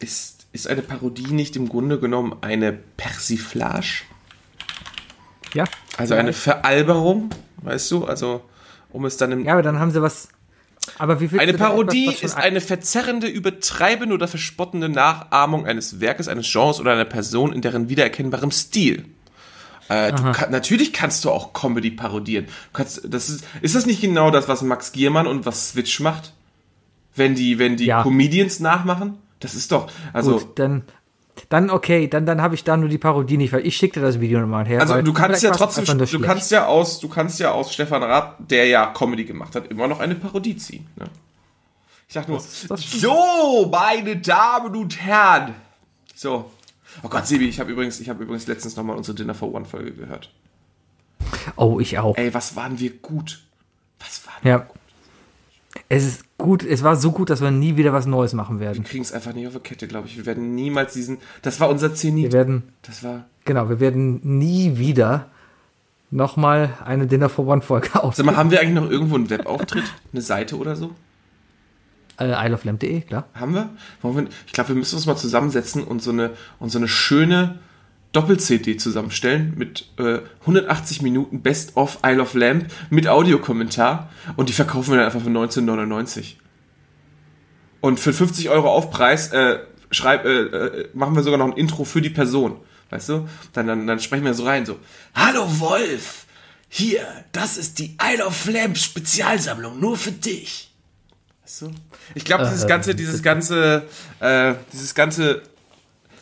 ist, 0.00 0.46
ist 0.52 0.68
eine 0.68 0.82
Parodie 0.82 1.32
nicht 1.32 1.56
im 1.56 1.68
Grunde 1.68 1.98
genommen 1.98 2.36
eine 2.42 2.72
Persiflage? 2.72 4.02
Ja. 5.54 5.64
Also 5.96 6.14
eine 6.14 6.32
Veralberung, 6.32 7.30
weißt 7.62 7.90
du? 7.92 8.04
Also, 8.04 8.42
um 8.90 9.04
es 9.04 9.16
dann 9.16 9.32
im 9.32 9.44
Ja, 9.44 9.52
aber 9.52 9.62
dann 9.62 9.78
haben 9.78 9.92
sie 9.92 10.02
was. 10.02 10.28
Aber 10.98 11.20
wie 11.20 11.38
Eine 11.38 11.54
Parodie 11.54 12.08
etwas, 12.08 12.22
ist 12.22 12.36
eine 12.36 12.60
verzerrende, 12.60 13.26
übertreibende 13.26 14.14
oder 14.14 14.28
verspottende 14.28 14.88
Nachahmung 14.88 15.66
eines 15.66 16.00
Werkes, 16.00 16.28
eines 16.28 16.50
Genres 16.50 16.80
oder 16.80 16.92
einer 16.92 17.04
Person 17.04 17.52
in 17.52 17.62
deren 17.62 17.88
wiedererkennbarem 17.88 18.50
Stil. 18.50 19.06
Äh, 19.88 20.12
kann, 20.12 20.50
natürlich 20.50 20.92
kannst 20.92 21.24
du 21.24 21.30
auch 21.30 21.52
Comedy 21.52 21.90
parodieren. 21.90 22.46
Kannst, 22.72 23.02
das 23.06 23.28
ist, 23.28 23.44
ist 23.60 23.74
das 23.74 23.86
nicht 23.86 24.00
genau 24.00 24.30
das, 24.30 24.48
was 24.48 24.62
Max 24.62 24.92
Giermann 24.92 25.26
und 25.26 25.44
was 25.46 25.70
Switch 25.70 26.00
macht? 26.00 26.32
Wenn 27.14 27.34
die, 27.34 27.58
wenn 27.58 27.76
die 27.76 27.86
Ja. 27.86 28.02
Comedians 28.02 28.60
nachmachen? 28.60 29.18
Das 29.40 29.54
ist 29.54 29.72
doch, 29.72 29.90
also, 30.12 30.38
Gut, 30.38 30.58
dann, 30.58 30.84
dann 31.48 31.70
okay, 31.70 32.08
dann, 32.08 32.26
dann 32.26 32.40
habe 32.42 32.54
ich 32.54 32.64
da 32.64 32.76
nur 32.76 32.88
die 32.88 32.98
Parodie 32.98 33.36
nicht, 33.36 33.52
weil 33.52 33.66
ich 33.66 33.76
schickte 33.76 34.00
das 34.00 34.20
Video 34.20 34.40
nochmal 34.40 34.66
her. 34.66 34.80
also 34.80 35.00
du 35.02 35.12
kannst 35.12 35.42
ja 35.42 35.50
trotzdem, 35.50 35.84
du 35.98 36.06
schlecht. 36.06 36.24
kannst 36.24 36.50
ja 36.50 36.66
aus, 36.66 37.00
du 37.00 37.08
kannst 37.08 37.38
ja 37.40 37.52
aus 37.52 37.72
Stefan 37.72 38.02
Raab, 38.02 38.36
der 38.48 38.66
ja 38.66 38.86
Comedy 38.86 39.24
gemacht 39.24 39.54
hat, 39.54 39.68
immer 39.68 39.86
noch 39.86 40.00
eine 40.00 40.14
Parodie 40.14 40.56
ziehen. 40.56 40.86
Ne? 40.96 41.06
Ich 42.08 42.14
sag 42.14 42.28
nur, 42.28 42.38
das 42.38 42.84
stimmt. 42.84 43.02
so, 43.02 43.68
meine 43.70 44.16
Damen 44.16 44.76
und 44.76 45.00
Herren. 45.00 45.54
So. 46.14 46.50
Oh 47.02 47.08
Gott, 47.08 47.26
Sebi, 47.26 47.48
ich 47.48 47.58
habe 47.60 47.72
übrigens, 47.72 47.98
ich 48.00 48.08
habe 48.08 48.22
übrigens 48.22 48.46
letztens 48.46 48.76
nochmal 48.76 48.96
unsere 48.96 49.16
Dinner 49.16 49.34
for 49.34 49.52
One 49.52 49.64
Folge 49.64 49.92
gehört. 49.92 50.30
Oh, 51.56 51.80
ich 51.80 51.98
auch. 51.98 52.16
Ey, 52.16 52.32
was 52.32 52.56
waren 52.56 52.78
wir 52.78 52.90
gut? 52.90 53.42
Was 53.98 54.26
waren 54.26 54.42
wir? 54.42 54.50
Ja. 54.50 54.66
Es 55.88 56.04
ist 56.04 56.24
gut, 56.44 56.62
es 56.62 56.82
war 56.82 56.96
so 56.96 57.10
gut, 57.10 57.30
dass 57.30 57.40
wir 57.40 57.50
nie 57.50 57.76
wieder 57.76 57.92
was 57.92 58.06
Neues 58.06 58.34
machen 58.34 58.60
werden. 58.60 58.84
Wir 58.84 58.84
kriegen 58.84 59.02
es 59.02 59.12
einfach 59.12 59.32
nicht 59.32 59.46
auf 59.46 59.54
die 59.54 59.60
Kette, 59.60 59.88
glaube 59.88 60.06
ich. 60.06 60.16
Wir 60.16 60.26
werden 60.26 60.54
niemals 60.54 60.92
diesen, 60.92 61.18
das 61.42 61.58
war 61.58 61.68
unser 61.68 61.94
Zenit. 61.94 62.24
Wir 62.26 62.32
werden, 62.32 62.62
Das 62.82 63.02
war, 63.02 63.24
genau, 63.44 63.68
wir 63.68 63.80
werden 63.80 64.20
nie 64.22 64.76
wieder 64.76 65.30
nochmal 66.10 66.74
eine 66.84 67.06
Dinner 67.06 67.28
for 67.28 67.46
One 67.46 67.62
Folge 67.62 67.88
sag 67.94 68.04
aufnehmen. 68.04 68.26
mal, 68.26 68.36
haben 68.36 68.50
wir 68.50 68.60
eigentlich 68.60 68.74
noch 68.74 68.90
irgendwo 68.90 69.16
einen 69.16 69.30
Webauftritt? 69.30 69.84
Eine 70.12 70.22
Seite 70.22 70.56
oder 70.56 70.76
so? 70.76 70.92
Äh, 72.20 72.30
isleoflamp.de, 72.46 73.00
klar. 73.00 73.24
Haben 73.34 73.54
wir? 73.54 73.70
Wir 74.02 74.26
ich 74.46 74.52
glaube, 74.52 74.68
wir 74.68 74.76
müssen 74.76 74.94
uns 74.94 75.06
mal 75.06 75.16
zusammensetzen 75.16 75.82
und 75.82 76.00
so 76.02 76.12
eine, 76.12 76.30
und 76.60 76.70
so 76.70 76.78
eine 76.78 76.86
schöne 76.86 77.58
Doppel-CD 78.14 78.76
zusammenstellen 78.76 79.54
mit 79.56 79.86
äh, 79.98 80.20
180 80.40 81.02
Minuten 81.02 81.42
Best 81.42 81.76
of 81.76 81.98
Isle 82.04 82.22
of 82.22 82.34
Lamp 82.34 82.66
mit 82.90 83.08
Audiokommentar 83.08 84.10
und 84.36 84.48
die 84.48 84.52
verkaufen 84.52 84.92
wir 84.92 84.96
dann 84.96 85.06
einfach 85.06 85.20
für 85.20 85.28
1999. 85.28 86.38
Und 87.80 88.00
für 88.00 88.12
50 88.14 88.48
Euro 88.48 88.70
Aufpreis 88.70 89.32
äh, 89.32 89.58
schreib, 89.90 90.24
äh, 90.24 90.42
äh, 90.42 90.88
machen 90.94 91.14
wir 91.14 91.22
sogar 91.22 91.38
noch 91.38 91.46
ein 91.46 91.58
Intro 91.58 91.84
für 91.84 92.00
die 92.00 92.10
Person. 92.10 92.56
Weißt 92.90 93.08
du? 93.08 93.28
Dann, 93.52 93.66
dann, 93.66 93.86
dann 93.86 94.00
sprechen 94.00 94.24
wir 94.24 94.34
so 94.34 94.44
rein, 94.44 94.64
so, 94.64 94.78
Hallo 95.14 95.46
Wolf! 95.60 96.26
Hier, 96.68 97.06
das 97.32 97.56
ist 97.56 97.78
die 97.78 97.96
Isle 98.02 98.26
of 98.26 98.46
Lamp 98.46 98.78
Spezialsammlung, 98.78 99.78
nur 99.78 99.96
für 99.96 100.12
dich. 100.12 100.72
Weißt 101.42 101.62
du? 101.62 101.70
Ich 102.14 102.24
glaube, 102.24 102.44
dieses 102.44 102.66
ganze, 102.66 102.94
dieses 102.94 103.22
ganze, 103.22 103.86
äh, 104.20 104.54
dieses 104.72 104.94
ganze 104.94 105.42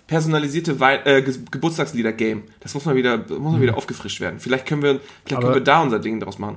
personalisierte 0.06 0.78
Wei 0.80 0.96
äh, 1.04 1.22
Ge 1.22 1.34
Geburtstagslieder-Game, 1.50 2.42
das 2.60 2.74
muss 2.74 2.84
mal 2.84 2.94
wieder, 2.96 3.18
muss 3.18 3.52
mal 3.52 3.60
wieder 3.60 3.76
aufgefrischt 3.76 4.20
werden. 4.20 4.40
Vielleicht 4.40 4.66
können 4.66 4.82
wir, 4.82 5.00
vielleicht 5.24 5.40
können 5.42 5.52
Mhm. 5.52 5.56
Wir 5.56 5.64
da 5.64 5.80
unser 5.82 5.98
Ding 5.98 6.20
draus 6.20 6.38
machen. 6.38 6.56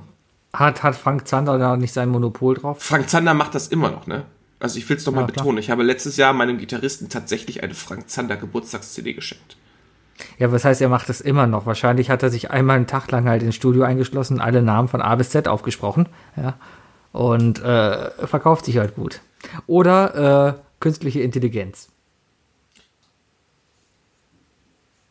Hat, 0.52 0.82
hat 0.82 0.96
Frank 0.96 1.26
Zander 1.28 1.58
da 1.58 1.76
nicht 1.76 1.92
sein 1.92 2.08
Monopol 2.08 2.54
drauf? 2.56 2.82
Frank 2.82 3.08
Zander 3.10 3.34
macht 3.34 3.54
das 3.54 3.68
immer 3.68 3.90
noch, 3.90 4.06
ne? 4.06 4.24
Also 4.58 4.78
ich 4.78 4.88
will 4.88 4.96
es 4.96 5.04
doch 5.04 5.12
mal 5.12 5.20
Ja, 5.22 5.26
klar. 5.26 5.44
betonen. 5.44 5.58
Ich 5.58 5.70
habe 5.70 5.82
letztes 5.82 6.16
Jahr 6.16 6.32
meinem 6.32 6.56
Gitarristen 6.56 7.08
tatsächlich 7.10 7.62
eine 7.62 7.74
Frank 7.74 8.08
Zander 8.08 8.36
Geburtstags-CD 8.36 9.12
geschenkt. 9.12 9.56
Ja, 10.38 10.50
was 10.50 10.64
heißt, 10.64 10.80
er 10.80 10.88
macht 10.88 11.10
das 11.10 11.20
immer 11.20 11.46
noch? 11.46 11.66
Wahrscheinlich 11.66 12.08
hat 12.08 12.22
er 12.22 12.30
sich 12.30 12.50
einmal 12.50 12.76
einen 12.76 12.86
Tag 12.86 13.10
lang 13.10 13.28
halt 13.28 13.42
ins 13.42 13.54
Studio 13.54 13.82
eingeschlossen, 13.82 14.40
alle 14.40 14.62
Namen 14.62 14.88
von 14.88 15.02
A 15.02 15.14
bis 15.14 15.28
Z 15.28 15.46
aufgesprochen, 15.46 16.08
ja. 16.38 16.54
Und 17.12 17.62
äh, 17.62 18.10
verkauft 18.26 18.64
sich 18.64 18.78
halt 18.78 18.94
gut. 18.94 19.20
Oder 19.66 20.56
äh, 20.56 20.60
künstliche 20.80 21.20
Intelligenz. 21.20 21.88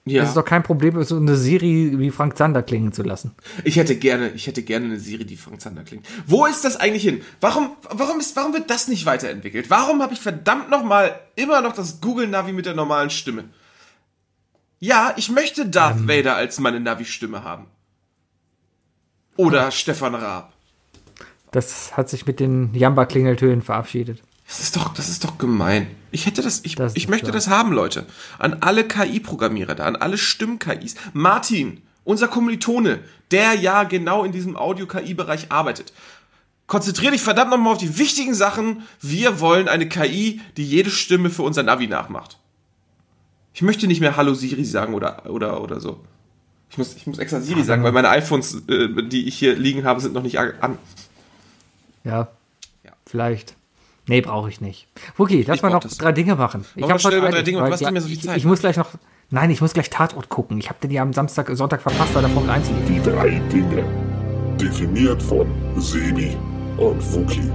Ja. 0.08 0.22
Es 0.22 0.30
ist 0.30 0.38
doch 0.38 0.46
kein 0.46 0.62
Problem, 0.62 1.02
so 1.04 1.18
eine 1.18 1.36
Siri 1.36 1.98
wie 1.98 2.12
Frank 2.12 2.38
Zander 2.38 2.62
klingen 2.62 2.94
zu 2.94 3.02
lassen. 3.02 3.32
Ich 3.64 3.76
hätte 3.78 3.96
gerne, 3.96 4.30
ich 4.30 4.46
hätte 4.46 4.62
gerne 4.62 4.86
eine 4.86 5.00
Serie, 5.00 5.26
die 5.26 5.36
Frank 5.36 5.60
Zander 5.62 5.84
klingt. 5.84 6.06
Wo 6.28 6.46
ist 6.46 6.64
das 6.64 6.78
eigentlich 6.78 7.02
hin? 7.02 7.24
Warum, 7.42 7.72
warum 7.90 8.20
ist, 8.20 8.36
warum 8.36 8.54
wird 8.54 8.70
das 8.70 8.88
nicht 8.88 9.08
weiterentwickelt? 9.08 9.72
Warum 9.72 10.04
habe 10.04 10.14
ich 10.14 10.20
verdammt 10.20 10.70
noch 10.70 10.84
mal 10.84 11.20
immer 11.36 11.62
noch 11.62 11.74
das 11.74 12.02
Google 12.02 12.28
Navi 12.28 12.54
mit 12.54 12.68
der 12.68 12.76
normalen 12.76 13.10
Stimme? 13.10 13.46
Ja, 14.80 15.14
ich 15.18 15.32
möchte 15.32 15.68
Darth 15.68 15.98
Ähm. 15.98 16.08
Vader 16.08 16.36
als 16.36 16.60
meine 16.60 16.80
Navi-Stimme 16.80 17.44
haben. 17.44 17.66
Oder 19.38 19.72
Stefan 19.72 20.14
Raab. 20.14 20.54
Das 21.50 21.98
hat 21.98 22.10
sich 22.10 22.28
mit 22.28 22.40
den 22.40 22.76
Jamba-Klingeltönen 22.76 23.64
verabschiedet. 23.64 24.22
Das 24.48 24.60
ist 24.60 24.76
doch, 24.76 24.94
das 24.94 25.10
ist 25.10 25.24
doch 25.24 25.38
gemein. 25.38 25.88
Ich 26.12 26.26
hätte 26.26 26.42
das, 26.42 26.62
ich, 26.64 26.76
Das 26.76 26.96
ich 26.96 27.08
möchte 27.08 27.26
klar. 27.26 27.34
das 27.34 27.48
haben, 27.48 27.72
Leute. 27.72 28.06
An 28.38 28.58
alle 28.62 28.88
KI-Programmierer 28.88 29.76
da, 29.76 29.86
an 29.86 29.96
alle 29.96 30.18
Stimm-KIs. 30.18 30.96
Martin, 31.14 31.82
unser 32.04 32.28
Kommilitone, 32.28 33.00
der 33.32 33.56
ja 33.56 33.84
genau 33.84 34.24
in 34.24 34.32
diesem 34.32 34.56
Audio-KI-Bereich 34.56 35.52
arbeitet. 35.52 35.94
Konzentrier 36.68 37.12
dich 37.12 37.22
verdammt 37.22 37.52
nochmal 37.52 37.74
auf 37.74 37.80
die 37.80 37.98
wichtigen 37.98 38.34
Sachen. 38.34 38.84
Wir 39.02 39.40
wollen 39.40 39.68
eine 39.68 39.88
KI, 39.90 40.42
die 40.58 40.66
jede 40.66 40.90
Stimme 40.90 41.30
für 41.30 41.44
unser 41.44 41.64
Navi 41.64 41.88
nachmacht. 41.88 42.38
Ich 43.54 43.62
möchte 43.62 43.88
nicht 43.88 44.02
mehr 44.02 44.18
Hallo 44.18 44.34
Siri 44.34 44.66
sagen 44.66 44.94
oder, 44.94 45.30
oder, 45.30 45.62
oder 45.62 45.80
so. 45.80 46.02
Ich 46.70 46.78
muss, 46.78 46.96
ich 46.96 47.08
muss 47.08 47.20
extra 47.20 47.40
Siri 47.40 47.64
sagen, 47.64 47.84
weil 47.84 47.92
meine 47.92 48.10
iPhones, 48.10 48.64
äh, 48.68 49.04
die 49.04 49.28
ich 49.28 49.38
hier 49.38 49.56
liegen 49.56 49.86
habe, 49.86 50.02
sind 50.02 50.14
noch 50.14 50.24
nicht 50.24 50.40
an. 50.40 50.78
Ja. 52.04 52.28
Ja. 52.84 52.92
Vielleicht. 53.06 53.56
Nee, 54.08 54.22
brauche 54.22 54.50
ich 54.50 54.62
nicht. 54.62 54.88
Okay, 55.18 55.44
lass 55.48 55.58
Ich 55.58 55.64
mal 55.64 55.72
noch 55.72 55.80
das. 55.80 55.98
drei 55.98 56.12
Dinge 56.12 56.36
machen. 56.36 56.66
Ich 56.76 56.82
Machen 56.82 56.90
wir 56.90 56.94
hab 56.94 57.02
schnell 57.02 57.22
drei 57.22 57.42
Dinge 57.42 57.60
du 57.60 57.72
hast 57.72 57.82
nicht 57.82 57.92
mehr 57.92 58.02
so 58.02 58.08
viel 58.08 58.18
ich, 58.18 58.24
Zeit. 58.24 58.38
Ich 58.38 58.46
muss 58.46 58.60
gleich 58.60 58.78
noch. 58.78 58.90
Nein, 59.32 59.50
ich 59.50 59.62
muss 59.62 59.74
gleich 59.74 59.90
Tatort 59.90 60.30
gucken. 60.30 60.60
Ich 60.60 60.70
habe 60.70 60.80
den 60.82 60.92
ja 60.92 61.02
am 61.02 61.12
Samstag, 61.14 61.50
Sonntag 61.54 61.82
verpasst, 61.82 62.14
weil 62.14 62.22
der 62.22 62.30
Formel 62.32 62.50
1 62.52 62.70
lief. 62.70 62.78
Die 62.88 63.10
drei 63.10 63.30
Dinge. 63.52 63.84
Definiert 64.62 65.22
von 65.24 65.48
Sebi 65.78 66.38
und 66.78 67.02
Wookie. 67.14 67.52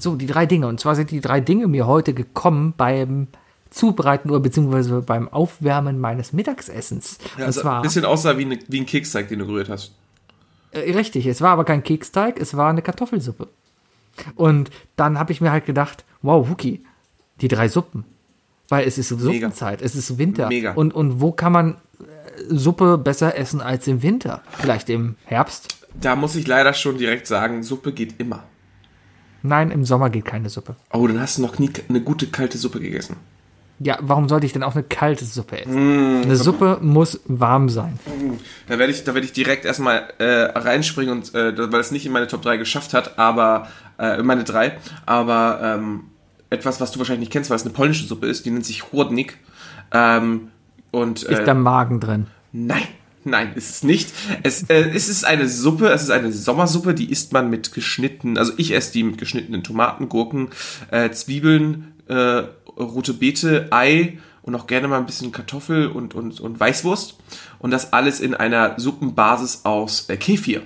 So, 0.00 0.16
die 0.16 0.26
drei 0.26 0.46
Dinge. 0.46 0.66
Und 0.66 0.80
zwar 0.80 0.94
sind 0.94 1.10
die 1.10 1.20
drei 1.20 1.40
Dinge 1.40 1.66
mir 1.68 1.86
heute 1.86 2.14
gekommen 2.14 2.74
beim 2.76 3.28
Zubereiten 3.70 4.30
oder 4.30 4.40
beziehungsweise 4.40 5.02
beim 5.02 5.28
Aufwärmen 5.28 5.98
meines 6.00 6.32
Mittagsessens. 6.32 7.18
Ja, 7.36 7.42
und 7.42 7.44
also 7.44 7.60
zwar, 7.60 7.76
ein 7.76 7.82
bisschen 7.82 8.04
aussah 8.04 8.38
wie, 8.38 8.44
eine, 8.44 8.58
wie 8.68 8.80
ein 8.80 8.86
Keksteig, 8.86 9.28
den 9.28 9.40
du 9.40 9.46
gerührt 9.46 9.68
hast. 9.68 9.92
äh, 10.72 10.92
richtig, 10.92 11.26
es 11.26 11.40
war 11.40 11.50
aber 11.50 11.64
kein 11.64 11.82
Keksteig, 11.82 12.40
es 12.40 12.56
war 12.56 12.70
eine 12.70 12.82
Kartoffelsuppe. 12.82 13.48
Und 14.34 14.70
dann 14.96 15.18
habe 15.18 15.32
ich 15.32 15.40
mir 15.40 15.50
halt 15.50 15.66
gedacht, 15.66 16.04
wow, 16.22 16.48
Wookie, 16.48 16.84
die 17.40 17.48
drei 17.48 17.68
Suppen. 17.68 18.04
Weil 18.68 18.86
es 18.86 18.98
ist 18.98 19.10
Mega. 19.12 19.22
Suppenzeit, 19.48 19.82
es 19.82 19.94
ist 19.94 20.18
Winter. 20.18 20.48
Mega. 20.48 20.72
Und, 20.72 20.94
und 20.94 21.20
wo 21.20 21.32
kann 21.32 21.52
man 21.52 21.74
äh, 21.74 21.74
Suppe 22.50 22.98
besser 22.98 23.36
essen 23.36 23.60
als 23.60 23.86
im 23.86 24.02
Winter? 24.02 24.42
Vielleicht 24.50 24.90
im 24.90 25.16
Herbst? 25.24 25.76
Da 26.00 26.16
muss 26.16 26.36
ich 26.36 26.46
leider 26.46 26.74
schon 26.74 26.98
direkt 26.98 27.26
sagen, 27.26 27.62
Suppe 27.62 27.92
geht 27.92 28.20
immer. 28.20 28.44
Nein, 29.42 29.70
im 29.70 29.84
Sommer 29.84 30.10
geht 30.10 30.24
keine 30.26 30.50
Suppe. 30.50 30.76
Oh, 30.92 31.06
dann 31.06 31.20
hast 31.20 31.38
du 31.38 31.42
noch 31.42 31.58
nie 31.58 31.70
eine 31.88 32.00
gute 32.00 32.26
kalte 32.26 32.58
Suppe 32.58 32.80
gegessen. 32.80 33.16
Ja, 33.80 33.98
warum 34.00 34.28
sollte 34.28 34.44
ich 34.44 34.52
denn 34.52 34.64
auch 34.64 34.74
eine 34.74 34.82
kalte 34.82 35.24
Suppe 35.24 35.60
essen? 35.60 36.20
Mm, 36.20 36.22
eine 36.22 36.36
Suppe 36.36 36.78
muss 36.80 37.20
warm 37.26 37.68
sein. 37.68 37.98
Da 38.66 38.78
werde 38.78 38.92
ich, 38.92 39.04
da 39.04 39.14
werde 39.14 39.24
ich 39.24 39.32
direkt 39.32 39.64
erstmal 39.64 40.08
äh, 40.18 40.24
reinspringen 40.24 41.12
und 41.12 41.34
äh, 41.34 41.72
weil 41.72 41.80
es 41.80 41.92
nicht 41.92 42.04
in 42.04 42.12
meine 42.12 42.26
Top 42.26 42.42
3 42.42 42.56
geschafft 42.56 42.92
hat, 42.92 43.18
aber 43.18 43.68
äh, 43.98 44.18
in 44.18 44.26
meine 44.26 44.42
3, 44.42 44.76
aber 45.06 45.60
ähm, 45.62 46.04
etwas, 46.50 46.80
was 46.80 46.90
du 46.90 46.98
wahrscheinlich 46.98 47.28
nicht 47.28 47.32
kennst, 47.32 47.50
weil 47.50 47.56
es 47.56 47.64
eine 47.64 47.72
polnische 47.72 48.04
Suppe 48.04 48.26
ist, 48.26 48.46
die 48.46 48.50
nennt 48.50 48.66
sich 48.66 48.82
Chłodnik. 48.82 49.38
Ähm, 49.92 50.48
und 50.90 51.22
Ist 51.22 51.40
äh, 51.40 51.44
da 51.44 51.54
Magen 51.54 52.00
drin? 52.00 52.26
Nein, 52.52 52.82
nein, 53.24 53.52
ist 53.54 53.70
es 53.70 53.82
nicht. 53.82 54.12
Es, 54.42 54.64
äh, 54.64 54.90
es 54.94 55.08
ist 55.08 55.24
eine 55.24 55.48
Suppe, 55.48 55.88
es 55.90 56.02
ist 56.02 56.10
eine 56.10 56.32
Sommersuppe, 56.32 56.94
die 56.94 57.10
isst 57.10 57.32
man 57.32 57.50
mit 57.50 57.72
geschnittenen, 57.72 58.38
also 58.38 58.52
ich 58.56 58.74
esse 58.74 58.92
die 58.92 59.04
mit 59.04 59.18
geschnittenen 59.18 59.62
Tomaten, 59.62 60.08
Gurken, 60.08 60.48
äh, 60.90 61.10
Zwiebeln, 61.10 61.92
äh, 62.08 62.44
rote 62.78 63.14
Beete, 63.14 63.68
Ei 63.70 64.18
und 64.42 64.54
auch 64.54 64.66
gerne 64.66 64.88
mal 64.88 64.98
ein 64.98 65.06
bisschen 65.06 65.32
Kartoffel 65.32 65.88
und, 65.88 66.14
und, 66.14 66.40
und 66.40 66.58
Weißwurst. 66.58 67.18
Und 67.58 67.70
das 67.70 67.92
alles 67.92 68.20
in 68.20 68.34
einer 68.34 68.78
Suppenbasis 68.78 69.64
aus 69.64 70.08
äh, 70.08 70.16
Kefir. 70.16 70.62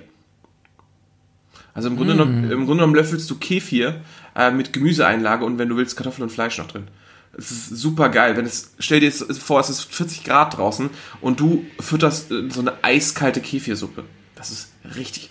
Also 1.73 1.89
im 1.89 1.97
Grunde, 1.97 2.13
genommen, 2.13 2.43
im 2.43 2.65
Grunde 2.65 2.81
genommen 2.81 2.95
löffelst 2.95 3.29
du 3.29 3.35
Kefir 3.35 4.01
äh, 4.35 4.51
mit 4.51 4.73
Gemüseeinlage 4.73 5.43
und 5.43 5.57
wenn 5.57 5.69
du 5.69 5.75
willst, 5.75 5.97
Kartoffeln 5.97 6.23
und 6.23 6.31
Fleisch 6.31 6.57
noch 6.59 6.67
drin. 6.67 6.87
Es 7.35 7.49
ist 7.49 7.69
super 7.69 8.09
geil. 8.09 8.37
Wenn 8.37 8.45
es, 8.45 8.75
stell 8.77 8.99
dir 8.99 9.07
jetzt 9.07 9.39
vor, 9.39 9.59
es 9.59 9.69
ist 9.69 9.81
40 9.93 10.23
Grad 10.23 10.55
draußen 10.55 10.91
und 11.19 11.39
du 11.39 11.65
fütterst 11.79 12.31
äh, 12.31 12.49
so 12.49 12.61
eine 12.61 12.83
eiskalte 12.83 13.41
Kefirsuppe. 13.41 14.03
Das 14.35 14.51
ist 14.51 14.71
richtig. 14.95 15.29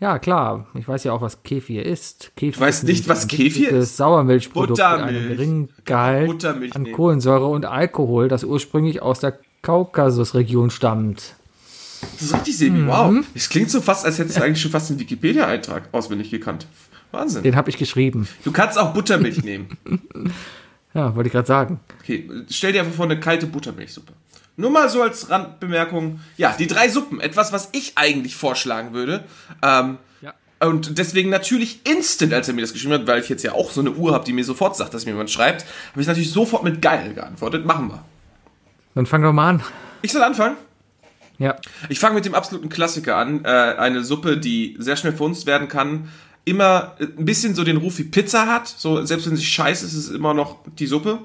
Ja, 0.00 0.18
klar. 0.18 0.66
Ich 0.74 0.88
weiß 0.88 1.04
ja 1.04 1.12
auch, 1.12 1.20
was 1.20 1.42
Kefir 1.42 1.84
ist. 1.84 2.32
Kefir 2.34 2.52
Du 2.54 2.60
weißt 2.60 2.84
nicht, 2.84 3.06
was 3.06 3.28
Kefir 3.28 3.70
ist? 3.70 3.98
Sauermilchprodukt 3.98 4.78
mit 4.78 4.86
einem 4.86 5.28
geringen 5.28 5.68
Gehalt 5.84 6.26
Buttermilch 6.26 6.74
an 6.74 6.82
nehmen. 6.82 6.94
Kohlensäure 6.94 7.46
und 7.46 7.66
Alkohol, 7.66 8.28
das 8.28 8.42
ursprünglich 8.44 9.02
aus 9.02 9.20
der 9.20 9.38
Kaukasusregion 9.60 10.70
stammt. 10.70 11.34
So 12.16 12.34
richtig, 12.34 12.56
Sebi. 12.56 12.86
Wow. 12.86 13.16
Es 13.34 13.50
klingt 13.50 13.70
so 13.70 13.82
fast, 13.82 14.06
als 14.06 14.18
hättest 14.18 14.38
du 14.38 14.42
eigentlich 14.42 14.62
schon 14.62 14.70
fast 14.70 14.90
einen 14.90 15.00
Wikipedia-Eintrag 15.00 15.90
auswendig 15.92 16.30
gekannt. 16.30 16.66
Wahnsinn. 17.10 17.42
Den 17.42 17.56
habe 17.56 17.68
ich 17.68 17.76
geschrieben. 17.76 18.26
Du 18.42 18.52
kannst 18.52 18.78
auch 18.78 18.94
Buttermilch 18.94 19.42
nehmen. 19.44 19.76
Ja, 20.92 21.14
wollte 21.14 21.28
ich 21.28 21.32
gerade 21.32 21.46
sagen. 21.46 21.78
Okay, 22.00 22.28
stell 22.48 22.72
dir 22.72 22.80
einfach 22.80 22.94
vor 22.94 23.04
eine 23.04 23.20
kalte 23.20 23.46
Buttermilchsuppe. 23.46 24.12
Nur 24.60 24.70
mal 24.70 24.88
so 24.88 25.02
als 25.02 25.30
Randbemerkung. 25.30 26.20
Ja, 26.36 26.54
die 26.58 26.66
drei 26.66 26.88
Suppen. 26.88 27.20
Etwas, 27.20 27.52
was 27.52 27.70
ich 27.72 27.92
eigentlich 27.96 28.36
vorschlagen 28.36 28.92
würde. 28.92 29.24
Ähm, 29.62 29.98
Ja. 30.20 30.34
Und 30.68 30.98
deswegen 30.98 31.30
natürlich 31.30 31.80
instant, 31.88 32.34
als 32.34 32.46
er 32.48 32.54
mir 32.54 32.60
das 32.60 32.72
geschrieben 32.74 32.92
hat, 32.94 33.06
weil 33.06 33.20
ich 33.22 33.28
jetzt 33.30 33.42
ja 33.42 33.52
auch 33.52 33.70
so 33.70 33.80
eine 33.80 33.92
Uhr 33.92 34.12
habe, 34.12 34.24
die 34.24 34.34
mir 34.34 34.44
sofort 34.44 34.76
sagt, 34.76 34.92
dass 34.92 35.06
mir 35.06 35.12
jemand 35.12 35.30
schreibt, 35.30 35.64
habe 35.92 36.02
ich 36.02 36.06
natürlich 36.06 36.30
sofort 36.30 36.62
mit 36.62 36.82
geil 36.82 37.14
geantwortet. 37.14 37.64
Machen 37.64 37.88
wir. 37.88 38.04
Dann 38.94 39.06
fang 39.06 39.22
doch 39.22 39.32
mal 39.32 39.48
an. 39.48 39.62
Ich 40.02 40.12
soll 40.12 40.22
anfangen. 40.22 40.56
Ja. 41.38 41.56
Ich 41.88 41.98
fange 41.98 42.16
mit 42.16 42.26
dem 42.26 42.34
absoluten 42.34 42.68
Klassiker 42.68 43.16
an. 43.16 43.44
Äh, 43.46 43.48
eine 43.48 44.04
Suppe, 44.04 44.36
die 44.36 44.76
sehr 44.78 44.96
schnell 44.96 45.14
verhunzt 45.14 45.46
werden 45.46 45.68
kann. 45.68 46.10
Immer 46.44 46.96
äh, 46.98 47.04
ein 47.04 47.24
bisschen 47.24 47.54
so 47.54 47.64
den 47.64 47.78
Ruf 47.78 47.96
wie 47.96 48.04
Pizza 48.04 48.46
hat. 48.46 48.68
So, 48.68 49.02
selbst 49.06 49.26
wenn 49.26 49.36
sie 49.36 49.44
scheiße 49.44 49.86
ist, 49.86 49.94
ist 49.94 50.08
es 50.08 50.14
immer 50.14 50.34
noch 50.34 50.58
die 50.78 50.86
Suppe. 50.86 51.20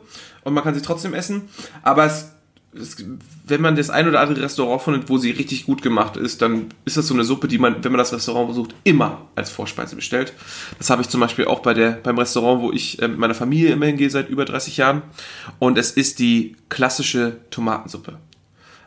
Und 0.45 0.53
man 0.53 0.63
kann 0.63 0.73
sie 0.75 0.81
trotzdem 0.81 1.13
essen. 1.13 1.49
Aber 1.83 2.05
es, 2.05 2.31
es, 2.75 2.97
wenn 3.45 3.61
man 3.61 3.75
das 3.75 3.89
ein 3.89 4.07
oder 4.07 4.19
andere 4.19 4.41
Restaurant 4.41 4.81
findet, 4.81 5.09
wo 5.09 5.17
sie 5.17 5.31
richtig 5.31 5.65
gut 5.65 5.81
gemacht 5.81 6.17
ist, 6.17 6.41
dann 6.41 6.67
ist 6.83 6.97
das 6.97 7.07
so 7.07 7.13
eine 7.13 7.23
Suppe, 7.23 7.47
die 7.47 7.57
man, 7.57 7.83
wenn 7.83 7.91
man 7.91 7.99
das 7.99 8.13
Restaurant 8.13 8.49
besucht, 8.49 8.75
immer 8.83 9.27
als 9.35 9.49
Vorspeise 9.49 9.95
bestellt. 9.95 10.33
Das 10.77 10.89
habe 10.89 11.01
ich 11.01 11.09
zum 11.09 11.21
Beispiel 11.21 11.45
auch 11.45 11.59
bei 11.59 11.73
der, 11.73 11.91
beim 11.91 12.17
Restaurant, 12.17 12.61
wo 12.61 12.71
ich 12.71 13.01
äh, 13.01 13.07
mit 13.07 13.17
meiner 13.17 13.35
Familie 13.35 13.71
immer 13.71 13.85
hingehe 13.85 14.09
seit 14.09 14.29
über 14.29 14.45
30 14.45 14.77
Jahren. 14.77 15.01
Und 15.59 15.77
es 15.77 15.91
ist 15.91 16.19
die 16.19 16.55
klassische 16.69 17.37
Tomatensuppe. 17.49 18.19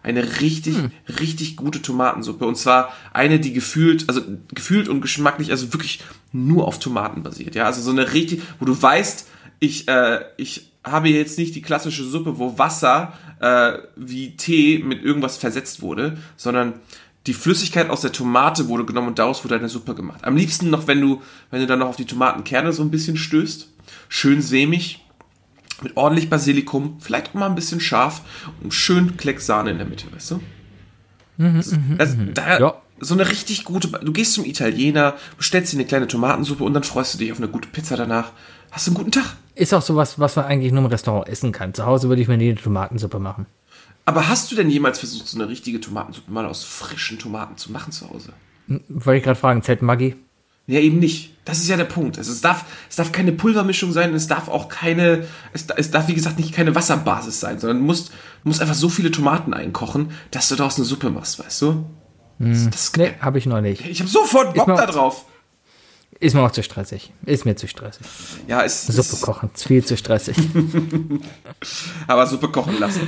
Eine 0.03 0.41
richtig, 0.41 0.77
richtig 1.21 1.57
gute 1.57 1.83
Tomatensuppe. 1.83 2.47
Und 2.47 2.57
zwar 2.57 2.93
eine, 3.13 3.41
die 3.41 3.53
gefühlt, 3.53 4.09
also 4.09 4.23
gefühlt 4.55 4.89
und 4.89 5.01
geschmacklich, 5.01 5.51
also 5.51 5.73
wirklich 5.73 6.01
nur 6.33 6.67
auf 6.67 6.79
Tomaten 6.79 7.23
basiert. 7.23 7.55
Ja, 7.55 7.65
also 7.65 7.83
so 7.83 7.91
eine 7.91 8.13
richtig, 8.13 8.43
wo 8.61 8.65
du 8.65 8.81
weißt, 8.81 9.27
ich, 9.61 9.89
äh, 9.89 10.21
ich 10.37 10.71
habe 10.85 11.09
jetzt 11.09 11.39
nicht 11.39 11.55
die 11.55 11.63
klassische 11.63 12.05
Suppe, 12.05 12.39
wo 12.39 12.59
Wasser 12.59 13.13
äh, 13.41 13.79
wie 13.97 14.37
Tee 14.37 14.79
mit 14.79 15.03
irgendwas 15.03 15.37
versetzt 15.37 15.83
wurde, 15.83 16.19
sondern 16.37 16.75
die 17.27 17.35
Flüssigkeit 17.35 17.91
aus 17.91 18.01
der 18.01 18.13
Tomate 18.13 18.69
wurde 18.69 18.87
genommen 18.87 19.09
und 19.09 19.19
daraus 19.19 19.45
wurde 19.45 19.57
eine 19.57 19.69
Suppe 19.69 19.95
gemacht. 19.95 20.25
Am 20.25 20.37
liebsten 20.37 20.71
noch, 20.71 20.87
wenn 20.87 21.01
du, 21.01 21.23
wenn 21.51 21.61
du 21.61 21.67
dann 21.67 21.81
noch 21.81 21.89
auf 21.89 21.97
die 21.97 22.07
Tomatenkerne 22.07 22.73
so 22.73 22.83
ein 22.83 22.91
bisschen 22.91 23.17
stößt. 23.17 23.69
Schön 24.09 24.41
sämig, 24.41 25.05
mit 25.83 25.97
ordentlich 25.97 26.31
Basilikum, 26.31 26.97
vielleicht 27.01 27.29
auch 27.29 27.35
mal 27.35 27.47
ein 27.47 27.55
bisschen 27.55 27.81
scharf 27.81 28.23
und 28.63 28.73
schön 28.73 29.17
Kleck 29.17 29.41
Sahne 29.41 29.71
in 29.71 29.79
der 29.79 29.87
Mitte, 29.87 30.07
weißt 30.13 30.33
du? 30.33 30.41
Das, 31.39 31.77
das, 31.99 32.17
da, 32.35 32.59
Ja. 32.59 32.83
So 33.01 33.15
eine 33.15 33.29
richtig 33.29 33.65
gute, 33.65 33.89
du 33.89 34.13
gehst 34.13 34.33
zum 34.33 34.45
Italiener, 34.45 35.15
bestellst 35.37 35.73
dir 35.73 35.77
eine 35.77 35.87
kleine 35.87 36.09
Tomatensuppe 36.09 36.65
und 36.65 36.75
dann 36.75 36.83
freust 36.83 37.15
du 37.15 37.19
dich 37.19 37.31
auf 37.31 37.39
eine 37.39 37.47
gute 37.47 37.69
Pizza 37.69 37.97
danach. 37.97 38.33
Hast 38.73 38.89
du 38.89 38.91
einen 38.91 38.97
guten 38.97 39.13
Tag. 39.13 39.37
Ist 39.59 39.75
auch 39.75 39.83
sowas, 39.83 40.19
was 40.19 40.37
man 40.37 40.45
eigentlich 40.45 40.73
nur 40.73 40.83
im 40.85 40.91
Restaurant 40.91 41.29
essen 41.29 41.53
kann. 41.53 41.75
Zu 41.75 41.85
Hause 41.85 42.09
würde 42.09 42.23
ich 42.23 42.29
mir 42.29 42.37
nie 42.37 42.51
eine 42.51 42.61
Tomatensuppe 42.61 43.19
machen. 43.19 43.47
Aber 44.05 44.29
hast 44.29 44.51
du 44.51 44.57
denn 44.57 44.71
jemals 44.71 45.01
versucht, 45.01 45.27
so 45.27 45.39
eine 45.39 45.49
richtige 45.49 45.81
Tomatensuppe 45.81 46.31
mal 46.33 46.47
aus 46.47 46.65
frischen 46.65 47.19
Tomaten 47.19 47.57
zu 47.57 47.73
machen 47.73 47.93
zu 47.93 48.09
Hause? 48.09 48.33
Wollte 48.89 49.19
ich 49.19 49.25
gerade 49.25 49.39
fragen, 49.39 49.63
zählt 49.63 49.83
Maggi? 49.83 50.15
Ja, 50.67 50.81
eben 50.81 50.99
nicht. 50.99 51.33
Das 51.45 51.59
ist 51.59 51.69
ja 51.69 51.77
der 51.77 51.85
Punkt. 51.85 52.19
Also 52.19 52.31
es 52.31 52.41
darf, 52.43 52.65
es 52.91 52.97
darf 52.97 53.11
keine 53.11 53.33
Pulvermischung 53.33 53.91
sein, 53.93 54.15
es 54.15 54.27
darf 54.27 54.49
auch 54.49 54.69
keine, 54.69 55.27
es, 55.55 55.67
es 55.77 55.91
darf 55.91 56.09
wie 56.09 56.15
gesagt 56.15 56.39
nicht 56.39 56.55
keine 56.55 56.75
Wasserbasis 56.75 57.41
sein, 57.41 57.59
sondern 57.59 57.79
du 57.79 57.85
musst, 57.85 58.11
du 58.11 58.49
musst 58.49 58.61
einfach 58.61 58.75
so 58.75 58.89
viele 58.91 59.11
Tomaten 59.11 59.55
einkochen, 59.55 60.11
dass 60.31 60.49
du 60.51 60.57
daraus 60.57 60.77
eine 60.77 60.85
Suppe 60.85 61.09
machst, 61.11 61.39
weißt 61.43 61.63
du? 61.63 61.87
Das, 62.39 62.67
das 62.71 62.83
ist 62.85 62.97
Nee, 62.99 63.15
habe 63.21 63.39
ich 63.39 63.47
noch 63.47 63.61
nicht. 63.63 63.85
Ich 63.87 64.01
habe 64.01 64.11
sofort 64.11 64.55
Bock 64.55 64.69
mir 64.69 64.75
da 64.77 64.85
auch- 64.85 64.91
drauf. 64.91 65.25
Ist 66.21 66.35
mir 66.35 66.43
auch 66.43 66.51
zu 66.51 66.63
stressig. 66.63 67.13
Ist 67.27 67.45
mir 67.45 67.55
zu 67.55 67.69
stressig. 67.69 68.07
Ja, 68.49 68.65
es 68.65 68.87
Suppe 68.87 69.01
ist, 69.01 69.23
kochen, 69.23 69.51
ist 69.55 69.67
viel 69.67 69.85
zu 69.85 69.97
stressig. 69.97 70.37
aber 72.09 72.27
Suppe 72.27 72.49
kochen 72.49 72.79
lassen. 72.81 73.03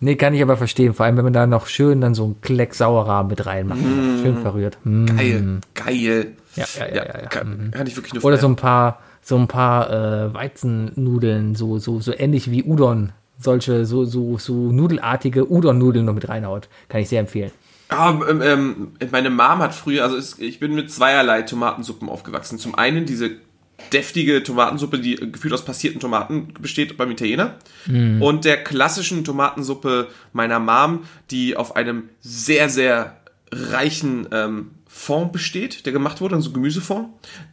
nee, 0.00 0.16
kann 0.16 0.34
ich 0.34 0.42
aber 0.42 0.58
verstehen. 0.58 0.92
Vor 0.92 1.06
allem, 1.06 1.16
wenn 1.16 1.24
man 1.24 1.32
da 1.32 1.46
noch 1.46 1.66
schön 1.66 2.02
dann 2.02 2.14
so 2.14 2.24
einen 2.24 2.40
Kleck 2.42 2.74
Sauerrahm 2.74 3.28
mit 3.28 3.46
reinmacht. 3.46 3.80
Schön 3.80 4.36
verrührt. 4.42 4.76
Mm. 4.84 5.06
Geil, 5.06 5.60
geil. 5.74 6.26
Ja, 6.56 6.66
ja, 6.78 6.86
ja, 6.88 6.94
ja. 6.94 7.04
ja. 7.04 7.26
Kann, 7.28 7.70
kann 7.70 7.86
ich 7.86 7.96
wirklich 7.96 8.12
nur 8.12 8.24
Oder 8.24 8.36
so 8.36 8.48
ein 8.48 8.56
paar, 8.56 9.00
so 9.22 9.36
ein 9.38 9.48
paar 9.48 9.90
äh, 9.90 10.34
Weizennudeln, 10.34 11.54
so, 11.54 11.78
so, 11.78 12.00
so 12.00 12.12
ähnlich 12.12 12.50
wie 12.50 12.64
Udon. 12.64 13.12
Solche, 13.38 13.86
so, 13.86 14.04
so, 14.04 14.36
so 14.36 14.52
nudelartige 14.52 15.50
Udon-Nudeln 15.50 16.04
noch 16.04 16.12
mit 16.12 16.28
reinhaut. 16.28 16.68
Kann 16.90 17.00
ich 17.00 17.08
sehr 17.08 17.20
empfehlen. 17.20 17.52
Ah, 17.90 18.18
ähm, 18.28 18.40
ähm, 18.42 18.92
meine 19.10 19.30
Mom 19.30 19.58
hat 19.58 19.74
früher, 19.74 20.04
also 20.04 20.16
es, 20.16 20.38
ich 20.38 20.60
bin 20.60 20.74
mit 20.74 20.90
zweierlei 20.90 21.42
Tomatensuppen 21.42 22.08
aufgewachsen. 22.08 22.58
Zum 22.58 22.76
einen 22.76 23.04
diese 23.04 23.32
deftige 23.92 24.42
Tomatensuppe, 24.42 24.98
die 24.98 25.16
gefühlt 25.16 25.52
aus 25.52 25.64
passierten 25.64 26.00
Tomaten 26.00 26.54
besteht 26.60 26.96
beim 26.96 27.10
Italiener. 27.10 27.56
Und 28.22 28.44
der 28.44 28.62
klassischen 28.62 29.24
Tomatensuppe 29.24 30.08
meiner 30.32 30.60
Mom, 30.60 31.00
die 31.30 31.56
auf 31.56 31.76
einem 31.76 32.10
sehr, 32.20 32.68
sehr 32.68 33.16
reichen 33.50 34.28
ähm, 34.30 34.70
Fond 34.86 35.32
besteht, 35.32 35.86
der 35.86 35.92
gemacht 35.92 36.20
wurde, 36.20 36.36
also 36.36 36.52
Gemüsefond, 36.52 37.08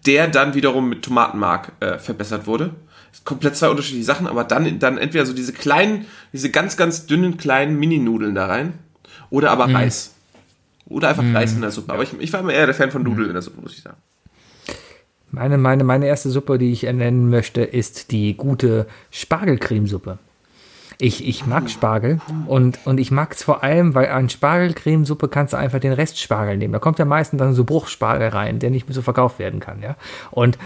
der 0.05 0.27
dann 0.27 0.53
wiederum 0.53 0.89
mit 0.89 1.03
Tomatenmark 1.03 1.71
äh, 1.79 1.97
verbessert 1.97 2.45
wurde. 2.45 2.75
komplett 3.23 3.55
zwei 3.55 3.69
unterschiedliche 3.69 4.05
Sachen, 4.05 4.27
aber 4.27 4.43
dann, 4.43 4.79
dann 4.79 4.97
entweder 4.97 5.25
so 5.25 5.33
diese 5.33 5.53
kleinen, 5.53 6.05
diese 6.33 6.51
ganz, 6.51 6.77
ganz 6.77 7.07
dünnen 7.07 7.37
kleinen 7.37 7.79
Mini-Nudeln 7.79 8.35
da 8.35 8.47
rein 8.47 8.73
oder 9.29 9.51
aber 9.51 9.73
Reis. 9.73 10.13
Oder 10.89 11.09
einfach 11.09 11.23
Reis 11.33 11.53
in 11.53 11.61
der 11.61 11.71
Suppe. 11.71 11.93
Aber 11.93 12.03
ich, 12.03 12.17
ich 12.19 12.31
war 12.33 12.39
immer 12.39 12.53
eher 12.53 12.65
der 12.65 12.75
Fan 12.75 12.91
von 12.91 13.03
Nudeln 13.03 13.27
in 13.27 13.33
der 13.33 13.41
Suppe, 13.41 13.61
muss 13.61 13.73
ich 13.73 13.81
sagen. 13.81 13.97
Meine, 15.31 15.57
meine, 15.57 15.83
meine 15.83 16.07
erste 16.07 16.29
Suppe, 16.29 16.57
die 16.57 16.71
ich 16.71 16.83
nennen 16.83 17.29
möchte, 17.29 17.61
ist 17.61 18.11
die 18.11 18.35
gute 18.37 18.87
Spargelcremesuppe. 19.11 20.17
Ich, 20.99 21.27
ich 21.27 21.45
mag 21.45 21.69
Spargel 21.69 22.19
und, 22.47 22.79
und 22.85 22.99
ich 22.99 23.11
mag 23.11 23.31
es 23.33 23.43
vor 23.43 23.63
allem, 23.63 23.93
weil 23.93 24.07
an 24.07 24.29
Spargelcremesuppe 24.29 25.27
kannst 25.27 25.53
du 25.53 25.57
einfach 25.57 25.79
den 25.79 25.93
Rest 25.93 26.19
Spargel 26.19 26.57
nehmen. 26.57 26.73
Da 26.73 26.79
kommt 26.79 26.97
ja 26.97 27.05
meistens 27.05 27.37
dann 27.37 27.53
so 27.53 27.65
Bruchspargel 27.65 28.29
rein, 28.29 28.57
der 28.57 28.71
nicht 28.71 28.87
mehr 28.87 28.95
so 28.95 29.03
verkauft 29.03 29.37
werden 29.37 29.59
kann. 29.59 29.81
Ja? 29.83 29.95
Und 30.31 30.57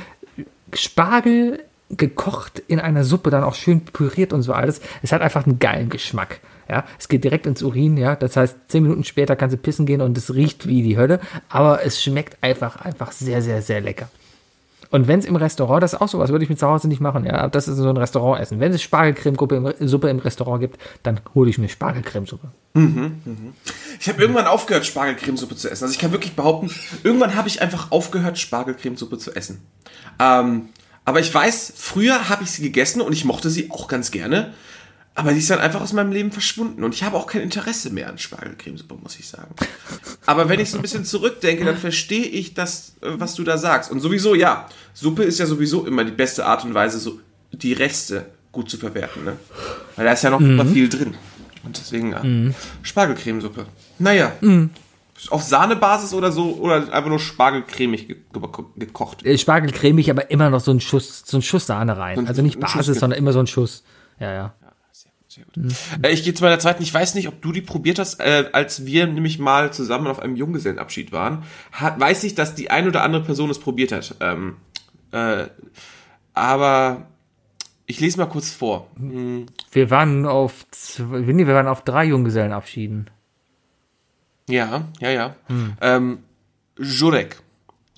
Spargel 0.74 1.60
gekocht 1.90 2.64
in 2.68 2.80
einer 2.80 3.04
Suppe, 3.04 3.30
dann 3.30 3.44
auch 3.44 3.56
schön 3.56 3.82
püriert 3.82 4.32
und 4.32 4.42
so 4.42 4.54
alles, 4.54 4.80
es 5.02 5.12
hat 5.12 5.22
einfach 5.22 5.46
einen 5.46 5.60
geilen 5.60 5.90
Geschmack. 5.90 6.40
Ja, 6.72 6.86
es 6.98 7.10
geht 7.10 7.26
direkt 7.26 7.46
ins 7.46 7.62
Urin, 7.62 7.98
ja. 7.98 8.16
Das 8.16 8.38
heißt, 8.38 8.56
zehn 8.70 8.84
Minuten 8.84 9.04
später 9.04 9.36
kannst 9.36 9.54
du 9.54 9.58
pissen 9.58 9.86
gehen 9.86 10.00
und 10.00 10.18
es 10.18 10.34
riecht 10.34 10.68
wie 10.68 10.82
die 10.82 10.98
Hölle, 10.98 11.20
aber 11.50 11.84
es 11.84 12.02
schmeckt 12.02 12.42
einfach, 12.42 12.78
einfach 12.78 13.12
sehr, 13.12 13.42
sehr, 13.42 13.62
sehr 13.62 13.82
lecker. 13.82 14.08
Und 14.90 15.10
wenn 15.10 15.20
es 15.20 15.26
im 15.26 15.36
Restaurant, 15.36 15.84
das 15.84 15.94
ist 15.94 16.00
auch 16.00 16.08
sowas, 16.08 16.30
würde 16.32 16.44
ich 16.44 16.50
mir 16.50 16.56
zu 16.56 16.68
Hause 16.68 16.88
nicht 16.88 17.02
machen, 17.02 17.26
ja. 17.26 17.50
Das 17.50 17.68
ist 17.68 17.76
so 17.76 17.90
ein 17.90 17.98
Restaurantessen. 17.98 18.62
Wenn 18.62 18.72
es 18.72 18.82
Spargelcremesuppe 18.82 19.76
im, 19.80 19.88
Suppe 19.88 20.10
im 20.10 20.20
Restaurant 20.20 20.62
gibt, 20.62 20.80
dann 21.04 21.20
hole 21.36 21.50
ich 21.50 21.58
mir 21.58 21.68
Spargelcremesuppe. 21.68 22.48
Ich 24.00 24.08
habe 24.08 24.22
irgendwann 24.22 24.48
aufgehört, 24.48 24.86
Spargelcremesuppe 24.86 25.58
zu 25.58 25.70
essen. 25.70 25.84
Also 25.84 25.94
ich 25.94 26.00
kann 26.00 26.14
wirklich 26.14 26.38
behaupten, 26.38 26.72
irgendwann 27.04 27.36
habe 27.36 27.50
ich 27.50 27.62
einfach 27.62 27.92
aufgehört, 27.92 28.40
Spargelcremesuppe 28.40 29.18
zu 29.18 29.36
essen. 29.36 29.60
Ähm, 30.20 30.70
aber 31.04 31.20
ich 31.20 31.34
weiß, 31.34 31.74
früher 31.76 32.30
habe 32.30 32.44
ich 32.44 32.52
sie 32.52 32.62
gegessen 32.62 33.02
und 33.02 33.12
ich 33.12 33.26
mochte 33.26 33.50
sie 33.50 33.72
auch 33.72 33.90
ganz 33.90 34.12
gerne. 34.12 34.54
Aber 35.14 35.34
sie 35.34 35.40
ist 35.40 35.50
dann 35.50 35.60
einfach 35.60 35.82
aus 35.82 35.92
meinem 35.92 36.14
Leben 36.14 36.32
verschwunden 36.32 36.84
und 36.86 36.94
ich 36.96 37.04
habe 37.04 37.18
auch 37.18 37.28
kein 37.28 37.42
Interesse 37.42 37.90
mehr 37.90 38.08
an 38.10 38.18
Spargelcremesuppe, 38.18 38.96
muss 39.04 39.20
ich 39.20 39.28
sagen. 39.28 39.54
Aber 40.26 40.48
wenn 40.48 40.60
ich 40.62 40.70
so 40.72 40.78
ein 40.78 40.82
bisschen 40.82 41.04
zurückdenke, 41.04 41.66
dann 41.66 41.76
verstehe 41.78 42.24
ich 42.26 42.54
das, 42.54 42.94
äh, 43.02 43.08
was 43.20 43.36
du 43.36 43.44
da 43.44 43.58
sagst. 43.58 43.92
Und 43.92 44.00
sowieso, 44.00 44.36
ja, 44.36 44.70
Suppe 44.94 45.24
ist 45.24 45.38
ja 45.38 45.46
sowieso 45.46 45.86
immer 45.86 46.06
die 46.06 46.12
beste 46.14 46.46
Art 46.46 46.64
und 46.64 46.74
Weise, 46.74 46.98
so 47.00 47.20
die 47.52 47.74
Reste 47.74 48.28
gut 48.54 48.70
zu 48.70 48.78
verwerten, 48.78 49.26
ne? 49.26 49.34
Weil 49.98 50.06
da 50.06 50.14
ist 50.14 50.24
ja 50.24 50.30
noch 50.30 50.40
super 50.40 50.66
viel 50.66 50.88
drin. 50.88 51.16
Und 51.64 51.78
deswegen, 51.78 52.12
ja, 52.12 52.22
Spargelcremesuppe. 52.82 53.66
Naja, 54.00 54.32
auf 55.30 55.44
Sahnebasis 55.44 56.14
oder 56.14 56.32
so, 56.32 56.56
oder 56.56 56.92
einfach 56.92 57.10
nur 57.10 57.20
spargelcremig 57.20 58.08
ge 58.08 58.18
ge 58.34 58.42
gekocht. 58.78 59.24
Äh, 59.26 59.38
Spargelcremig, 59.38 60.10
aber 60.10 60.32
immer 60.32 60.50
noch 60.50 60.62
so 60.62 60.72
ein 60.72 60.80
Schuss, 60.80 61.24
so 61.26 61.38
ein 61.38 61.42
Schuss 61.42 61.68
Sahne 61.68 61.98
rein. 61.98 62.18
ein- 62.18 62.28
Also 62.28 62.42
nicht 62.42 62.60
Basis, 62.60 63.00
sondern 63.00 63.20
immer 63.20 63.32
so 63.34 63.40
ein 63.40 63.48
Schuss. 63.48 63.84
Ja, 64.20 64.34
ja. 64.34 64.54
Sehr 65.32 65.46
gut. 65.46 65.74
Äh, 66.02 66.12
ich 66.12 66.26
gehe 66.26 66.34
zu 66.34 66.44
meiner 66.44 66.60
zweiten. 66.60 66.84
Ich 66.84 66.94
weiß 66.94 67.16
nicht, 67.16 67.30
ob 67.30 67.42
du 67.42 67.54
die 67.54 67.62
probiert 67.62 68.00
hast, 68.00 68.20
äh, 68.20 68.50
als 68.52 68.86
wir 68.86 69.08
nämlich 69.08 69.40
mal 69.40 69.72
zusammen 69.72 70.08
auf 70.08 70.20
einem 70.20 70.36
Junggesellenabschied 70.36 71.14
waren. 71.14 71.46
Hat, 71.72 71.98
weiß 71.98 72.26
ich, 72.26 72.36
dass 72.36 72.54
die 72.54 72.70
ein 72.70 72.86
oder 72.86 73.02
andere 73.02 73.24
Person 73.24 73.50
es 73.50 73.58
probiert 73.58 73.94
hat. 73.94 74.14
Ähm, 74.20 74.58
äh, 75.14 75.46
aber 76.34 77.08
ich 77.86 78.02
lese 78.02 78.18
mal 78.18 78.26
kurz 78.26 78.52
vor. 78.52 78.88
Hm, 78.98 79.46
Wir 79.72 79.90
waren 79.90 80.26
auf 80.26 80.66
zwei, 80.72 81.20
nee, 81.22 81.48
wir 81.48 81.56
waren 81.56 81.68
auf 81.68 81.86
drei 81.86 82.04
Junggesellenabschieden. 82.04 83.10
Ja, 84.50 84.90
ja, 85.00 85.12
ja. 85.12 85.36
Ähm, 85.80 86.24
Jurek 86.78 87.42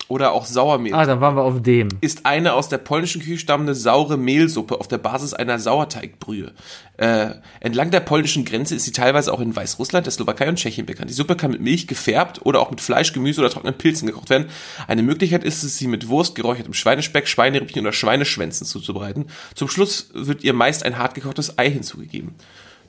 oder 0.08 0.32
auch 0.32 0.44
Sauermehl. 0.44 0.94
Ah, 0.94 1.06
dann 1.06 1.20
waren 1.20 1.36
wir 1.36 1.42
auf 1.42 1.62
dem. 1.62 1.88
ist 2.00 2.26
eine 2.26 2.54
aus 2.54 2.68
der 2.68 2.78
polnischen 2.78 3.22
Küche 3.22 3.38
stammende 3.38 3.74
saure 3.74 4.16
Mehlsuppe 4.16 4.78
auf 4.78 4.88
der 4.88 4.98
Basis 4.98 5.34
einer 5.34 5.58
Sauerteigbrühe. 5.58 6.52
Äh, 6.96 7.30
entlang 7.60 7.90
der 7.90 8.00
polnischen 8.00 8.44
Grenze 8.44 8.74
ist 8.74 8.84
sie 8.84 8.92
teilweise 8.92 9.32
auch 9.32 9.40
in 9.40 9.54
Weißrussland, 9.54 10.06
der 10.06 10.12
Slowakei 10.12 10.48
und 10.48 10.56
Tschechien 10.56 10.86
bekannt. 10.86 11.10
Die 11.10 11.14
Suppe 11.14 11.36
kann 11.36 11.50
mit 11.50 11.60
Milch 11.60 11.86
gefärbt 11.86 12.44
oder 12.44 12.60
auch 12.60 12.70
mit 12.70 12.80
Fleisch, 12.80 13.12
Gemüse 13.12 13.40
oder 13.40 13.50
trockenen 13.50 13.76
Pilzen 13.76 14.06
gekocht 14.06 14.30
werden. 14.30 14.46
Eine 14.86 15.02
Möglichkeit 15.02 15.44
ist 15.44 15.62
es, 15.62 15.78
sie 15.78 15.88
mit 15.88 16.08
Wurst, 16.08 16.34
geräuchertem 16.34 16.74
Schweinespeck, 16.74 17.26
Schweinerippchen 17.26 17.82
oder 17.82 17.92
Schweineschwänzen 17.92 18.66
zuzubereiten. 18.66 19.26
Zum 19.54 19.68
Schluss 19.68 20.10
wird 20.14 20.44
ihr 20.44 20.52
meist 20.52 20.84
ein 20.84 20.98
hart 20.98 21.14
gekochtes 21.14 21.58
Ei 21.58 21.70
hinzugegeben. 21.70 22.34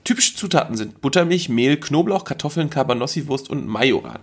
Typische 0.05 0.35
Zutaten 0.35 0.77
sind 0.77 1.01
Buttermilch, 1.01 1.49
Mehl, 1.49 1.77
Knoblauch, 1.77 2.25
Kartoffeln, 2.25 2.69
Cabanossi-Wurst 2.69 3.49
und 3.49 3.65
Majoran. 3.65 4.19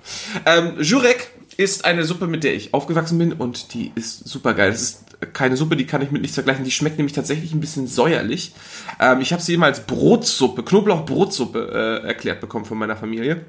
Ähm, 0.46 0.74
Jurek 0.80 1.32
ist 1.58 1.84
eine 1.84 2.04
Suppe, 2.04 2.26
mit 2.26 2.44
der 2.44 2.54
ich 2.54 2.74
aufgewachsen 2.74 3.18
bin 3.18 3.32
und 3.32 3.74
die 3.74 3.92
ist 3.94 4.28
super 4.28 4.54
geil. 4.54 4.70
Das 4.70 4.82
ist 4.82 5.04
keine 5.32 5.56
Suppe, 5.56 5.76
die 5.76 5.86
kann 5.86 6.02
ich 6.02 6.10
mit 6.10 6.22
nichts 6.22 6.34
vergleichen. 6.34 6.64
Die 6.64 6.70
schmeckt 6.70 6.98
nämlich 6.98 7.14
tatsächlich 7.14 7.52
ein 7.52 7.60
bisschen 7.60 7.86
säuerlich. 7.86 8.52
Ähm, 9.00 9.20
ich 9.20 9.32
habe 9.32 9.42
sie 9.42 9.54
immer 9.54 9.66
als 9.66 9.86
Brotsuppe, 9.86 10.62
Knoblauch-Brotsuppe 10.62 12.02
äh, 12.04 12.06
erklärt 12.06 12.40
bekommen 12.40 12.64
von 12.64 12.78
meiner 12.78 12.96
Familie. 12.96 13.44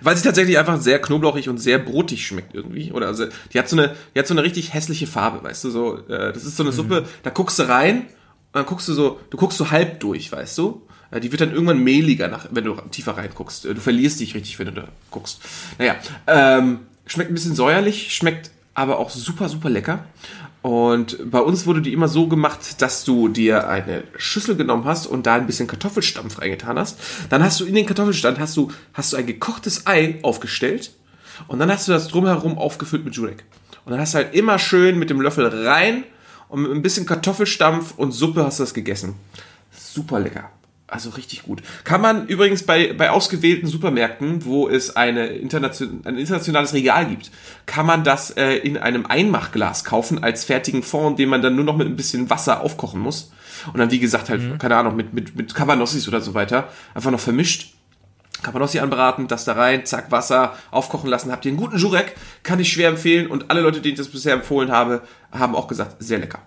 Weil 0.00 0.16
sie 0.16 0.22
tatsächlich 0.22 0.58
einfach 0.58 0.80
sehr 0.80 1.00
knoblauchig 1.00 1.48
und 1.48 1.58
sehr 1.58 1.78
brotig 1.78 2.26
schmeckt 2.26 2.54
irgendwie. 2.54 2.92
Oder 2.92 3.08
also, 3.08 3.26
die 3.52 3.58
hat 3.58 3.68
so 3.68 3.76
eine, 3.76 3.94
die 4.14 4.18
hat 4.18 4.26
so 4.26 4.34
eine 4.34 4.42
richtig 4.42 4.72
hässliche 4.72 5.06
Farbe, 5.06 5.44
weißt 5.44 5.64
du, 5.64 5.70
so, 5.70 5.98
äh, 6.08 6.32
das 6.32 6.44
ist 6.44 6.56
so 6.56 6.62
eine 6.62 6.72
Suppe, 6.72 7.06
da 7.22 7.30
guckst 7.30 7.58
du 7.58 7.68
rein 7.68 7.98
und 8.02 8.08
dann 8.54 8.66
guckst 8.66 8.88
du 8.88 8.94
so, 8.94 9.20
du 9.30 9.36
guckst 9.36 9.58
so 9.58 9.70
halb 9.70 10.00
durch, 10.00 10.32
weißt 10.32 10.56
du? 10.58 10.86
Äh, 11.10 11.20
Die 11.20 11.30
wird 11.30 11.42
dann 11.42 11.52
irgendwann 11.52 11.78
mehliger, 11.84 12.28
nach, 12.28 12.46
wenn 12.50 12.64
du 12.64 12.74
tiefer 12.90 13.16
reinguckst. 13.16 13.66
Äh, 13.66 13.74
Du 13.74 13.80
verlierst 13.80 14.20
dich 14.20 14.34
richtig, 14.34 14.58
wenn 14.58 14.66
du 14.66 14.72
da 14.72 14.88
guckst. 15.10 15.40
Naja, 15.78 15.96
ähm, 16.26 16.80
schmeckt 17.12 17.30
ein 17.30 17.34
bisschen 17.34 17.54
säuerlich, 17.54 18.14
schmeckt 18.14 18.50
aber 18.74 18.98
auch 18.98 19.10
super, 19.10 19.48
super 19.48 19.68
lecker. 19.68 20.04
Und 20.62 21.30
bei 21.30 21.40
uns 21.40 21.66
wurde 21.66 21.82
die 21.82 21.92
immer 21.92 22.08
so 22.08 22.28
gemacht, 22.28 22.80
dass 22.80 23.04
du 23.04 23.28
dir 23.28 23.68
eine 23.68 24.04
Schüssel 24.16 24.56
genommen 24.56 24.84
hast 24.84 25.06
und 25.06 25.26
da 25.26 25.34
ein 25.34 25.46
bisschen 25.46 25.66
Kartoffelstampf 25.66 26.40
reingetan 26.40 26.78
hast. 26.78 26.98
Dann 27.28 27.42
hast 27.42 27.60
du 27.60 27.64
in 27.64 27.74
den 27.74 27.84
Kartoffelstand 27.84 28.38
hast 28.38 28.56
du, 28.56 28.70
hast 28.94 29.12
du 29.12 29.16
ein 29.16 29.26
gekochtes 29.26 29.86
Ei 29.86 30.20
aufgestellt 30.22 30.92
und 31.48 31.58
dann 31.58 31.70
hast 31.70 31.88
du 31.88 31.92
das 31.92 32.08
drumherum 32.08 32.56
aufgefüllt 32.56 33.04
mit 33.04 33.14
Jurek. 33.14 33.44
Und 33.84 33.92
dann 33.92 34.00
hast 34.00 34.14
du 34.14 34.18
halt 34.18 34.34
immer 34.34 34.58
schön 34.58 34.98
mit 34.98 35.10
dem 35.10 35.20
Löffel 35.20 35.46
rein 35.66 36.04
und 36.48 36.62
mit 36.62 36.70
ein 36.70 36.82
bisschen 36.82 37.06
Kartoffelstampf 37.06 37.94
und 37.96 38.12
Suppe 38.12 38.44
hast 38.44 38.58
du 38.58 38.62
das 38.62 38.72
gegessen. 38.72 39.16
Super 39.72 40.20
lecker. 40.20 40.50
Also 40.92 41.08
richtig 41.08 41.44
gut. 41.44 41.62
Kann 41.84 42.02
man 42.02 42.26
übrigens 42.26 42.64
bei, 42.64 42.92
bei 42.92 43.08
ausgewählten 43.08 43.66
Supermärkten, 43.66 44.44
wo 44.44 44.68
es 44.68 44.94
eine 44.94 45.26
internation, 45.28 46.02
ein 46.04 46.18
internationales 46.18 46.74
Regal 46.74 47.06
gibt, 47.06 47.30
kann 47.64 47.86
man 47.86 48.04
das 48.04 48.30
äh, 48.32 48.56
in 48.56 48.76
einem 48.76 49.06
Einmachglas 49.06 49.84
kaufen 49.84 50.22
als 50.22 50.44
fertigen 50.44 50.82
Fond, 50.82 51.18
den 51.18 51.30
man 51.30 51.40
dann 51.40 51.56
nur 51.56 51.64
noch 51.64 51.78
mit 51.78 51.86
ein 51.86 51.96
bisschen 51.96 52.28
Wasser 52.28 52.60
aufkochen 52.60 53.00
muss. 53.00 53.32
Und 53.72 53.78
dann, 53.78 53.90
wie 53.90 54.00
gesagt, 54.00 54.28
halt, 54.28 54.60
keine 54.60 54.76
Ahnung, 54.76 54.94
mit, 54.94 55.14
mit, 55.14 55.34
mit 55.34 55.54
Cabanossis 55.54 56.08
oder 56.08 56.20
so 56.20 56.34
weiter, 56.34 56.68
einfach 56.94 57.10
noch 57.10 57.20
vermischt. 57.20 57.72
Cabanossi 58.42 58.80
anbraten, 58.80 59.28
das 59.28 59.46
da 59.46 59.54
rein, 59.54 59.86
zack, 59.86 60.10
Wasser, 60.10 60.56
aufkochen 60.70 61.08
lassen. 61.08 61.32
Habt 61.32 61.46
ihr 61.46 61.52
einen 61.52 61.60
guten 61.60 61.78
Jurek, 61.78 62.16
kann 62.42 62.60
ich 62.60 62.70
schwer 62.70 62.90
empfehlen. 62.90 63.28
Und 63.28 63.50
alle 63.50 63.62
Leute, 63.62 63.80
denen 63.80 63.92
ich 63.92 63.98
das 63.98 64.08
bisher 64.08 64.34
empfohlen 64.34 64.70
habe, 64.70 65.00
haben 65.30 65.54
auch 65.54 65.68
gesagt, 65.68 65.96
sehr 66.00 66.18
lecker. 66.18 66.40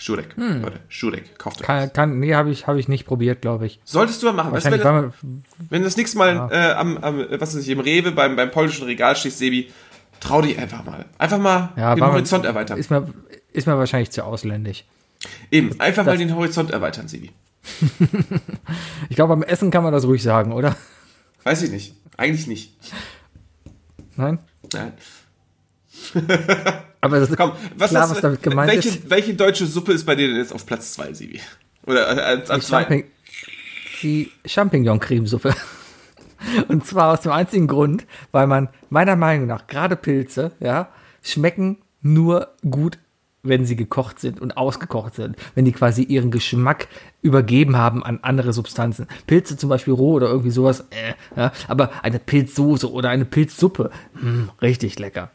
Jurek, 0.00 0.34
Leute, 0.36 0.80
Jurek, 0.88 1.38
kauft 1.38 1.60
euch. 1.60 1.66
Kann, 1.66 1.92
kann, 1.92 2.18
nee, 2.18 2.34
habe 2.34 2.50
ich, 2.50 2.66
hab 2.66 2.76
ich 2.76 2.88
nicht 2.88 3.04
probiert, 3.04 3.42
glaube 3.42 3.66
ich. 3.66 3.80
Solltest 3.84 4.22
du 4.22 4.26
mal 4.26 4.32
machen. 4.32 4.52
Weißt 4.52 4.64
wenn, 4.70 4.80
das, 4.80 5.12
wenn 5.68 5.82
du 5.82 5.84
das 5.84 5.96
nächste 5.96 6.16
Mal 6.16 6.48
äh, 6.50 6.72
am, 6.72 6.96
am, 6.98 7.26
was 7.30 7.54
weiß 7.54 7.62
ich, 7.62 7.68
im 7.68 7.80
Rewe 7.80 8.10
beim, 8.12 8.34
beim 8.34 8.50
polnischen 8.50 8.86
Regal 8.86 9.14
stehst, 9.14 9.38
Sebi, 9.38 9.70
trau 10.18 10.40
dich 10.40 10.58
einfach 10.58 10.84
mal. 10.84 11.04
Einfach 11.18 11.38
mal 11.38 11.72
ja, 11.76 11.94
den 11.94 12.04
Horizont 12.04 12.46
erweitern. 12.46 12.78
Ist 12.78 12.90
mir, 12.90 13.12
ist 13.52 13.66
mir 13.66 13.76
wahrscheinlich 13.76 14.10
zu 14.10 14.24
ausländisch. 14.24 14.84
Eben, 15.50 15.78
einfach 15.78 16.06
mal 16.06 16.16
den 16.16 16.34
Horizont 16.34 16.70
erweitern, 16.70 17.08
Sebi. 17.08 17.30
Ich 19.10 19.16
glaube, 19.16 19.36
beim 19.36 19.42
Essen 19.42 19.70
kann 19.70 19.82
man 19.82 19.92
das 19.92 20.04
ruhig 20.04 20.22
sagen, 20.22 20.52
oder? 20.52 20.76
Weiß 21.42 21.62
ich 21.62 21.70
nicht. 21.70 21.94
Eigentlich 22.16 22.46
nicht. 22.46 22.72
Nein? 24.16 24.38
Nein. 24.72 24.92
Aber 27.00 27.20
das 27.20 27.30
ist 27.30 27.36
Komm, 27.36 27.52
was, 27.76 27.90
klar, 27.90 28.02
was, 28.04 28.10
was 28.10 28.20
damit 28.20 28.42
gemeint 28.42 28.70
welche, 28.70 28.88
ist. 28.88 29.10
welche 29.10 29.34
deutsche 29.34 29.66
Suppe 29.66 29.92
ist 29.92 30.04
bei 30.04 30.14
dir 30.14 30.28
denn 30.28 30.36
jetzt 30.36 30.52
auf 30.52 30.66
Platz 30.66 30.92
2, 30.92 31.14
Sebi? 31.14 31.40
Oder 31.86 32.16
äh, 32.16 32.20
als, 32.20 32.50
als 32.50 32.66
Die? 32.66 32.70
Champign 32.70 33.04
die 34.02 34.30
Champignon-Cremesuppe. 34.46 35.54
Und 36.68 36.86
zwar 36.86 37.12
aus 37.12 37.20
dem 37.20 37.32
einzigen 37.32 37.66
Grund, 37.66 38.06
weil 38.32 38.46
man 38.46 38.68
meiner 38.88 39.16
Meinung 39.16 39.46
nach 39.46 39.66
gerade 39.66 39.96
Pilze, 39.96 40.52
ja, 40.60 40.88
schmecken 41.22 41.78
nur 42.00 42.48
gut, 42.68 42.98
wenn 43.42 43.64
sie 43.64 43.76
gekocht 43.76 44.18
sind 44.20 44.40
und 44.40 44.56
ausgekocht 44.56 45.14
sind, 45.14 45.36
wenn 45.54 45.64
die 45.64 45.72
quasi 45.72 46.02
ihren 46.02 46.30
Geschmack 46.30 46.88
übergeben 47.22 47.76
haben 47.76 48.02
an 48.02 48.20
andere 48.22 48.52
Substanzen. 48.52 49.06
Pilze 49.26 49.56
zum 49.56 49.68
Beispiel 49.70 49.94
roh 49.94 50.12
oder 50.12 50.28
irgendwie 50.28 50.50
sowas, 50.50 50.84
äh, 50.90 51.14
ja, 51.36 51.52
aber 51.68 51.90
eine 52.02 52.18
Pilzsoße 52.18 52.90
oder 52.90 53.08
eine 53.10 53.24
Pilzsuppe, 53.24 53.90
mh, 54.14 54.48
richtig 54.62 54.98
lecker. 54.98 55.30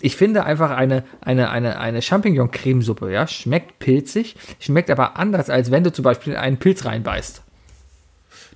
Ich 0.00 0.16
finde 0.16 0.44
einfach 0.44 0.70
eine, 0.70 1.04
eine, 1.20 1.50
eine, 1.50 1.78
eine 1.78 2.02
Champignon-Cremesuppe, 2.02 3.10
ja, 3.10 3.26
schmeckt 3.26 3.78
pilzig, 3.80 4.36
schmeckt 4.60 4.90
aber 4.90 5.16
anders, 5.16 5.50
als 5.50 5.70
wenn 5.70 5.82
du 5.84 5.92
zum 5.92 6.04
Beispiel 6.04 6.34
in 6.34 6.38
einen 6.38 6.58
Pilz 6.58 6.84
reinbeißt. 6.84 7.42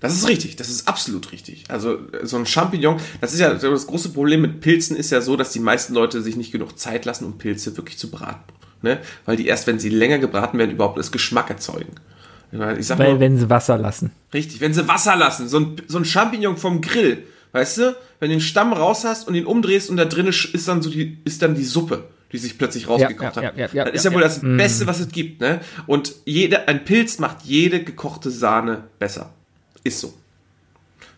Das 0.00 0.14
ist 0.14 0.26
richtig, 0.28 0.56
das 0.56 0.68
ist 0.68 0.88
absolut 0.88 1.30
richtig. 1.30 1.64
Also 1.68 1.94
äh, 1.94 2.26
so 2.26 2.36
ein 2.36 2.46
Champignon, 2.46 2.98
das 3.20 3.32
ist 3.32 3.40
ja 3.40 3.54
das 3.54 3.86
große 3.86 4.10
Problem 4.10 4.40
mit 4.40 4.60
Pilzen 4.60 4.96
ist 4.96 5.10
ja 5.10 5.20
so, 5.20 5.36
dass 5.36 5.52
die 5.52 5.60
meisten 5.60 5.94
Leute 5.94 6.22
sich 6.22 6.36
nicht 6.36 6.50
genug 6.50 6.78
Zeit 6.78 7.04
lassen, 7.04 7.24
um 7.24 7.38
Pilze 7.38 7.76
wirklich 7.76 7.98
zu 7.98 8.10
braten. 8.10 8.52
Ne? 8.82 8.98
Weil 9.24 9.36
die 9.36 9.46
erst, 9.46 9.68
wenn 9.68 9.78
sie 9.78 9.90
länger 9.90 10.18
gebraten 10.18 10.58
werden, 10.58 10.72
überhaupt 10.72 10.98
das 10.98 11.12
Geschmack 11.12 11.50
erzeugen. 11.50 11.94
Ich 12.78 12.86
sag 12.86 12.98
Weil, 12.98 13.14
mal, 13.14 13.20
wenn 13.20 13.38
sie 13.38 13.48
Wasser 13.48 13.78
lassen. 13.78 14.10
richtig, 14.34 14.60
wenn 14.60 14.74
sie 14.74 14.86
Wasser 14.86 15.16
lassen, 15.16 15.48
so 15.48 15.58
ein, 15.58 15.76
so 15.86 15.98
ein 15.98 16.04
Champignon 16.04 16.56
vom 16.56 16.80
Grill, 16.82 17.22
weißt 17.52 17.78
du, 17.78 17.96
wenn 18.20 18.30
du 18.30 18.36
den 18.36 18.40
Stamm 18.40 18.72
raus 18.72 19.04
hast 19.04 19.28
und 19.28 19.34
ihn 19.34 19.46
umdrehst 19.46 19.90
und 19.90 19.96
da 19.96 20.04
drin 20.04 20.26
ist 20.26 20.68
dann 20.68 20.82
so 20.82 20.90
die, 20.90 21.18
ist 21.24 21.42
dann 21.42 21.54
die 21.54 21.64
Suppe, 21.64 22.04
die 22.32 22.38
sich 22.38 22.58
plötzlich 22.58 22.88
rausgekocht 22.88 23.36
ja, 23.36 23.42
hat. 23.42 23.56
ja, 23.56 23.68
ja, 23.72 23.84
das 23.84 23.94
ist 23.94 24.04
ja, 24.04 24.10
ja 24.10 24.14
wohl 24.14 24.22
ja. 24.22 24.28
das 24.28 24.40
Beste, 24.40 24.86
was 24.86 25.00
es 25.00 25.08
gibt, 25.08 25.40
ne? 25.40 25.60
Und 25.86 26.14
jede, 26.24 26.68
ein 26.68 26.84
Pilz 26.84 27.18
macht 27.18 27.42
jede 27.44 27.82
gekochte 27.82 28.30
Sahne 28.30 28.84
besser. 28.98 29.32
Ist 29.84 30.00
so. 30.00 30.14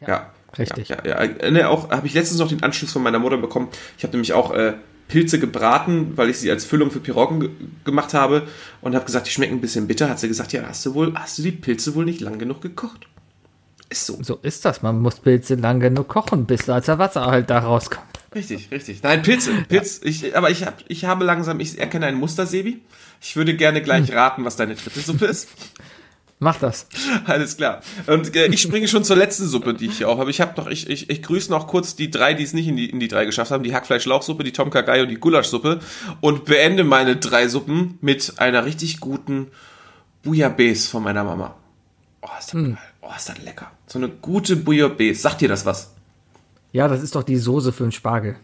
Ja. 0.07 0.32
richtig. 0.59 0.89
Ja, 0.89 0.99
ja, 1.05 1.24
ja. 1.24 1.51
Ne, 1.51 1.68
auch 1.68 1.91
habe 1.91 2.07
ich 2.07 2.14
letztens 2.14 2.41
noch 2.41 2.49
den 2.49 2.62
Anschluss 2.62 2.93
von 2.93 3.03
meiner 3.03 3.18
Mutter 3.18 3.37
bekommen. 3.37 3.68
Ich 3.97 4.05
habe 4.05 4.12
nämlich 4.12 4.32
auch 4.32 4.53
äh, 4.53 4.74
Pilze 5.09 5.39
gebraten, 5.39 6.12
weil 6.16 6.30
ich 6.30 6.39
sie 6.39 6.51
als 6.51 6.64
Füllung 6.64 6.91
für 6.91 7.01
Piroggen 7.01 7.41
ge 7.41 7.51
gemacht 7.85 8.14
habe 8.14 8.49
und 8.80 8.95
habe 8.95 9.05
gesagt, 9.05 9.26
die 9.26 9.30
schmecken 9.30 9.55
ein 9.55 9.61
bisschen 9.61 9.87
bitter. 9.87 10.09
Hat 10.09 10.18
sie 10.18 10.28
gesagt, 10.28 10.53
ja, 10.53 10.62
hast 10.66 10.85
du 10.87 10.95
wohl, 10.95 11.14
hast 11.14 11.39
du 11.39 11.43
die 11.43 11.53
Pilze 11.53 11.95
wohl 11.95 12.05
nicht 12.05 12.20
lang 12.20 12.39
genug 12.39 12.61
gekocht? 12.61 13.07
Ist 13.91 14.07
so. 14.07 14.18
So 14.22 14.39
ist 14.43 14.64
das. 14.64 14.82
Man 14.82 15.01
muss 15.01 15.20
Pilze 15.20 15.55
lang 15.57 15.80
genug 15.80 16.09
kochen, 16.09 16.47
bis 16.47 16.68
als 16.68 16.87
der 16.87 16.99
Wasser 16.99 17.26
halt 17.26 17.51
da 17.51 17.61
rauskommt. 17.61 18.07
Richtig, 18.35 18.70
richtig. 18.70 19.03
Nein, 19.03 19.22
Pilze. 19.22 19.53
Pilz, 19.68 20.01
ich, 20.03 20.37
aber 20.37 20.51
ich, 20.51 20.64
hab, 20.64 20.82
ich 20.89 21.05
habe 21.05 21.24
langsam, 21.24 21.61
ich 21.61 21.78
erkenne 21.78 22.07
ein 22.07 22.16
Muster, 22.16 22.47
Sebi. 22.47 22.82
Ich 23.20 23.37
würde 23.37 23.55
gerne 23.55 23.80
gleich 23.80 24.12
raten, 24.12 24.45
was 24.45 24.57
deine 24.57 24.74
dritte 24.74 25.01
Suppe 25.01 25.26
ist. 25.26 25.49
Mach 26.41 26.59
das. 26.59 26.89
Alles 27.26 27.57
klar. 27.57 27.80
Und 28.07 28.35
äh, 28.35 28.47
ich 28.47 28.61
springe 28.61 28.89
schon 28.89 29.05
zur 29.05 29.16
letzten 29.16 29.47
Suppe, 29.47 29.72
die 29.72 29.87
ich 29.87 29.99
hier 29.99 30.09
auch 30.09 30.18
habe. 30.18 30.30
Ich 30.30 30.41
habe 30.41 30.61
noch, 30.61 30.68
ich, 30.68 30.91
ich, 30.91 31.09
ich 31.09 31.22
grüße 31.22 31.51
noch 31.51 31.68
kurz 31.68 31.95
die 31.95 32.11
drei, 32.11 32.35
die 32.35 32.43
es 32.43 32.53
nicht 32.53 32.66
in 32.66 32.76
die, 32.76 32.91
in 32.91 32.99
die 32.99 33.09
drei 33.09 33.24
geschafft 33.24 33.53
haben. 33.53 33.62
Die 33.62 33.74
Hackfleisch-Lauchsuppe, 33.74 34.43
die 34.43 34.53
Tom 34.53 34.70
Kagai 34.70 35.03
und 35.03 35.09
die 35.09 35.16
Gulaschsuppe. 35.20 35.78
Und 36.20 36.45
beende 36.45 36.82
meine 36.82 37.16
drei 37.16 37.47
Suppen 37.49 37.99
mit 38.01 38.35
einer 38.39 38.64
richtig 38.64 39.01
guten 39.01 39.53
Bouillabaisse 40.22 40.91
von 40.91 41.05
meiner 41.05 41.24
Mama. 41.24 41.55
Oh, 42.20 42.28
ist 42.39 42.53
das 42.53 42.62
geil. 42.62 42.78
Oh, 43.07 43.12
ist 43.16 43.28
das 43.28 43.38
lecker. 43.42 43.70
So 43.86 43.98
eine 43.98 44.09
gute 44.09 44.57
Bouillabaisse. 44.57 45.20
Sagt 45.20 45.40
dir 45.42 45.48
das 45.48 45.66
was? 45.66 45.90
Ja, 46.72 46.88
das 46.88 47.02
ist 47.02 47.14
doch 47.14 47.22
die 47.22 47.36
Soße 47.36 47.72
für 47.72 47.84
den 47.84 47.92
Spargel. 47.92 48.36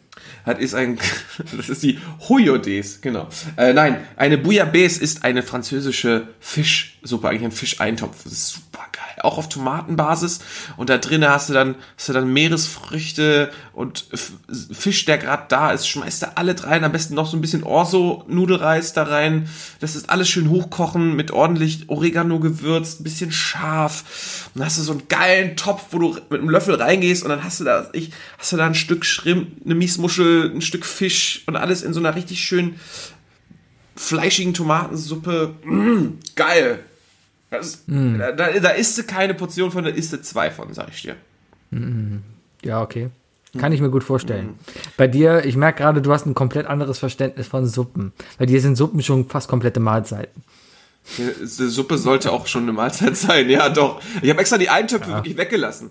Das 0.47 0.59
ist 0.59 0.75
ein, 0.75 0.99
das 1.57 1.69
ist 1.69 1.83
die 1.83 1.99
Houillodes, 2.29 3.01
genau. 3.01 3.29
Äh, 3.57 3.73
nein, 3.73 3.99
eine 4.17 4.39
Bouillabaisse 4.39 5.01
ist 5.01 5.25
eine 5.25 5.43
französische 5.43 6.29
Fischsuppe, 6.41 7.29
eigentlich 7.29 7.45
ein 7.45 7.53
Fischeintopf. 7.53 8.25
Das 8.25 8.33
ist 8.33 8.49
super 8.49 8.87
geil. 8.93 9.23
Auch 9.23 9.39
auf 9.39 9.49
Tomatenbasis. 9.49 10.41
Und 10.77 10.91
da 10.91 10.99
drinnen 10.99 11.29
hast 11.29 11.49
du 11.49 11.53
dann, 11.53 11.77
hast 11.97 12.09
du 12.09 12.13
dann 12.13 12.33
Meeresfrüchte 12.33 13.51
und 13.73 14.07
Fisch, 14.73 15.05
der 15.05 15.19
gerade 15.19 15.45
da 15.49 15.73
ist. 15.73 15.87
Schmeißt 15.87 16.23
da 16.23 16.33
alle 16.35 16.55
rein. 16.65 16.85
Am 16.85 16.93
besten 16.93 17.15
noch 17.15 17.27
so 17.27 17.37
ein 17.37 17.41
bisschen 17.41 17.63
Orso-Nudelreis 17.63 18.93
da 18.93 19.05
rein. 19.05 19.49
Das 19.81 19.97
ist 19.97 20.11
alles 20.11 20.29
schön 20.29 20.51
hochkochen 20.51 21.17
mit 21.17 21.31
ordentlich 21.31 21.89
Oregano 21.89 22.41
gewürzt, 22.41 23.01
ein 23.01 23.05
bisschen 23.05 23.33
scharf. 23.33 24.49
Und 24.55 24.61
dann 24.61 24.67
hast 24.67 24.79
du 24.79 24.83
so 24.83 24.93
einen 24.93 25.09
geilen 25.09 25.57
Topf, 25.57 25.87
wo 25.91 25.99
du 25.99 26.15
mit 26.31 26.41
einem 26.41 26.51
Löffel 26.51 26.75
reingehst 26.75 27.23
und 27.23 27.31
dann 27.31 27.45
hast 27.45 27.61
du 27.61 27.65
da, 27.65 27.89
ich, 27.93 28.11
hast 28.39 28.53
du 28.53 28.57
da 28.57 28.67
ein 28.67 28.75
Stück 28.75 29.05
Schrimp, 29.05 29.49
eine 29.65 29.75
Miesmuschel, 29.75 30.10
ein 30.19 30.61
Stück 30.61 30.85
Fisch 30.85 31.43
und 31.47 31.57
alles 31.57 31.83
in 31.83 31.93
so 31.93 32.01
einer 32.01 32.15
richtig 32.15 32.41
schön 32.41 32.77
fleischigen 33.97 34.55
Tomatensuppe. 34.55 35.55
Mm, 35.65 36.19
geil. 36.37 36.81
Das, 37.51 37.85
da, 37.87 38.33
da, 38.33 38.61
da 38.61 38.69
isst 38.71 38.97
du 38.97 39.03
keine 39.03 39.35
Portion 39.35 39.73
von, 39.73 39.85
da 39.85 39.91
isst 39.91 40.13
du 40.13 40.23
zwei 40.23 40.51
von, 40.51 40.73
sag 40.73 40.89
ich 40.91 41.03
dir. 41.03 41.17
Ja, 42.63 42.81
okay. 42.83 43.11
Kann 43.59 43.73
ich 43.73 43.81
mir 43.81 43.91
gut 43.91 44.05
vorstellen. 44.05 44.55
Bei 44.97 45.09
dir, 45.09 45.45
ich 45.45 45.57
merke 45.57 45.83
gerade, 45.83 46.01
du 46.01 46.13
hast 46.13 46.25
ein 46.27 46.35
komplett 46.35 46.67
anderes 46.67 46.99
Verständnis 46.99 47.49
von 47.49 47.67
Suppen. 47.67 48.13
Bei 48.39 48.47
dir 48.47 48.61
sind 48.61 48.77
Suppen 48.77 49.03
schon 49.03 49.29
fast 49.29 49.49
komplette 49.49 49.81
Mahlzeiten. 49.81 50.43
Die 51.19 51.25
die 51.25 51.69
Suppe 51.69 51.99
sollte 51.99 52.31
auch 52.31 52.47
schon 52.47 52.63
eine 52.65 52.73
Mahlzeit 52.73 53.17
sein, 53.17 53.51
ja 53.51 53.69
doch. 53.69 54.01
Ich 54.23 54.31
habe 54.31 54.41
extra 54.41 54.59
die 54.59 54.69
Eintöpfe 54.69 55.11
wirklich 55.11 55.37
weggelassen. 55.37 55.91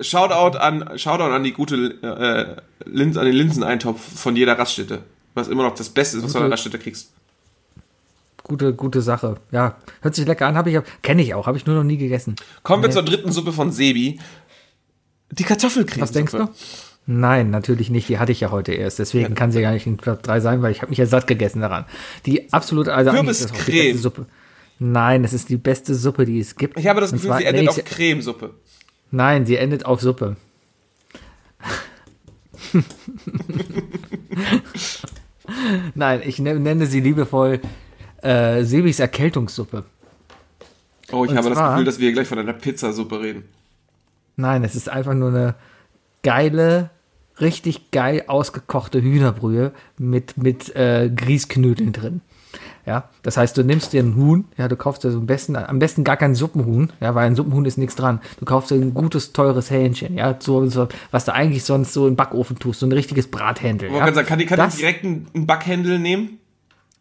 Shoutout 0.00 0.58
an, 0.58 0.98
Shoutout 0.98 1.32
an 1.32 1.44
die 1.44 1.52
gute 1.52 1.76
äh, 2.02 2.88
Linz, 2.88 3.16
an 3.16 3.24
den 3.26 3.34
Linseneintopf 3.36 4.00
von 4.20 4.34
jeder 4.36 4.58
Raststätte. 4.58 5.00
Was 5.34 5.48
immer 5.48 5.62
noch 5.62 5.74
das 5.74 5.88
Beste 5.90 6.16
ist, 6.18 6.24
was 6.24 6.32
du 6.32 6.38
an 6.38 6.44
der 6.44 6.52
Raststätte 6.52 6.78
kriegst. 6.78 7.12
Gute, 8.42 8.74
gute 8.74 9.00
Sache. 9.02 9.36
Ja, 9.52 9.76
hört 10.00 10.14
sich 10.14 10.26
lecker 10.26 10.46
an, 10.46 10.56
habe 10.56 10.70
ich, 10.70 10.78
kenne 11.02 11.22
ich 11.22 11.34
auch, 11.34 11.46
habe 11.46 11.56
ich 11.56 11.66
nur 11.66 11.76
noch 11.76 11.84
nie 11.84 11.98
gegessen. 11.98 12.34
Kommen 12.64 12.82
wir 12.82 12.88
Nee. 12.88 12.94
zur 12.94 13.04
dritten 13.04 13.30
Suppe 13.30 13.52
von 13.52 13.70
Sebi. 13.70 14.18
Die 15.30 15.44
Kartoffelcreme. 15.44 16.00
Was 16.02 16.10
denkst 16.12 16.32
du? 16.32 16.48
Nein, 17.06 17.50
natürlich 17.50 17.90
nicht. 17.90 18.08
Die 18.08 18.18
hatte 18.18 18.32
ich 18.32 18.40
ja 18.40 18.50
heute 18.50 18.72
erst. 18.72 18.98
Deswegen 18.98 19.34
kann 19.34 19.52
sie 19.52 19.60
gar 19.60 19.72
nicht 19.72 19.86
in 19.86 19.96
Platz 19.96 20.22
3 20.22 20.40
sein, 20.40 20.62
weil 20.62 20.72
ich 20.72 20.82
habe 20.82 20.90
mich 20.90 20.98
ja 20.98 21.06
satt 21.06 21.26
gegessen 21.26 21.60
daran. 21.60 21.84
Die 22.26 22.52
absolute, 22.52 22.92
also 22.94 23.10
Kürbiscreme. 23.12 23.96
Suppe. 23.98 24.26
Nein, 24.80 25.22
das 25.22 25.32
ist 25.32 25.48
die 25.48 25.56
beste 25.56 25.94
Suppe, 25.94 26.24
die 26.24 26.40
es 26.40 26.56
gibt. 26.56 26.78
Ich 26.78 26.86
habe 26.88 27.00
das 27.00 27.12
Gefühl, 27.12 27.28
zwar- 27.28 27.38
sie 27.38 27.44
endet 27.44 27.68
auf 27.68 27.84
Cremesuppe. 27.84 28.54
Nein, 29.10 29.46
sie 29.46 29.56
endet 29.56 29.84
auf 29.86 30.00
Suppe. 30.00 30.36
Nein, 35.94 36.22
ich 36.24 36.38
ne- 36.38 36.58
nenne 36.58 36.86
sie 36.86 37.00
liebevoll 37.00 37.60
äh, 38.22 38.62
Sebis 38.64 39.00
Erkältungssuppe. 39.00 39.84
Oh, 41.12 41.24
ich 41.24 41.30
Und 41.32 41.36
habe 41.38 41.48
das 41.48 41.58
zwar- 41.58 41.70
Gefühl, 41.72 41.84
dass 41.86 41.98
wir 41.98 42.06
hier 42.06 42.12
gleich 42.14 42.28
von 42.28 42.38
einer 42.38 42.52
Pizzasuppe 42.52 43.20
reden. 43.20 43.44
Nein, 44.36 44.62
es 44.64 44.74
ist 44.76 44.88
einfach 44.88 45.14
nur 45.14 45.30
eine 45.30 45.54
geile, 46.22 46.90
richtig 47.40 47.90
geil 47.90 48.24
ausgekochte 48.28 49.02
Hühnerbrühe 49.02 49.72
mit, 49.98 50.36
mit 50.36 50.74
äh, 50.76 51.10
Grießknödeln 51.14 51.92
drin. 51.92 52.20
Ja, 52.86 53.10
das 53.22 53.36
heißt, 53.36 53.56
du 53.56 53.62
nimmst 53.62 53.92
dir 53.92 54.02
ein 54.02 54.16
Huhn, 54.16 54.46
ja, 54.56 54.66
du 54.66 54.74
kaufst 54.76 55.04
dir 55.04 55.10
so 55.10 55.18
am 55.18 55.26
besten, 55.26 55.54
am 55.56 55.78
besten 55.78 56.02
gar 56.02 56.16
kein 56.16 56.34
Suppenhuhn, 56.34 56.90
ja, 57.00 57.14
weil 57.14 57.26
ein 57.26 57.36
Suppenhuhn 57.36 57.64
ist 57.66 57.76
nichts 57.78 57.94
dran. 57.94 58.20
Du 58.38 58.44
kaufst 58.46 58.70
dir 58.70 58.76
ein 58.76 58.94
gutes, 58.94 59.32
teures 59.32 59.70
Hähnchen, 59.70 60.16
ja, 60.16 60.36
so, 60.38 60.66
so, 60.66 60.88
was 61.10 61.26
du 61.26 61.34
eigentlich 61.34 61.64
sonst 61.64 61.92
so 61.92 62.08
im 62.08 62.16
Backofen 62.16 62.58
tust, 62.58 62.80
so 62.80 62.86
ein 62.86 62.92
richtiges 62.92 63.30
Brathändel. 63.30 63.90
Ich 63.90 63.94
Ja. 63.96 64.12
sagen, 64.12 64.26
kann 64.26 64.38
die, 64.38 64.46
kann 64.46 64.58
Das- 64.58 64.74
die 64.76 64.80
direkt 64.80 65.04
einen 65.04 65.26
einen 65.34 65.46
Backhändel 65.46 65.98
nehmen? 65.98 66.38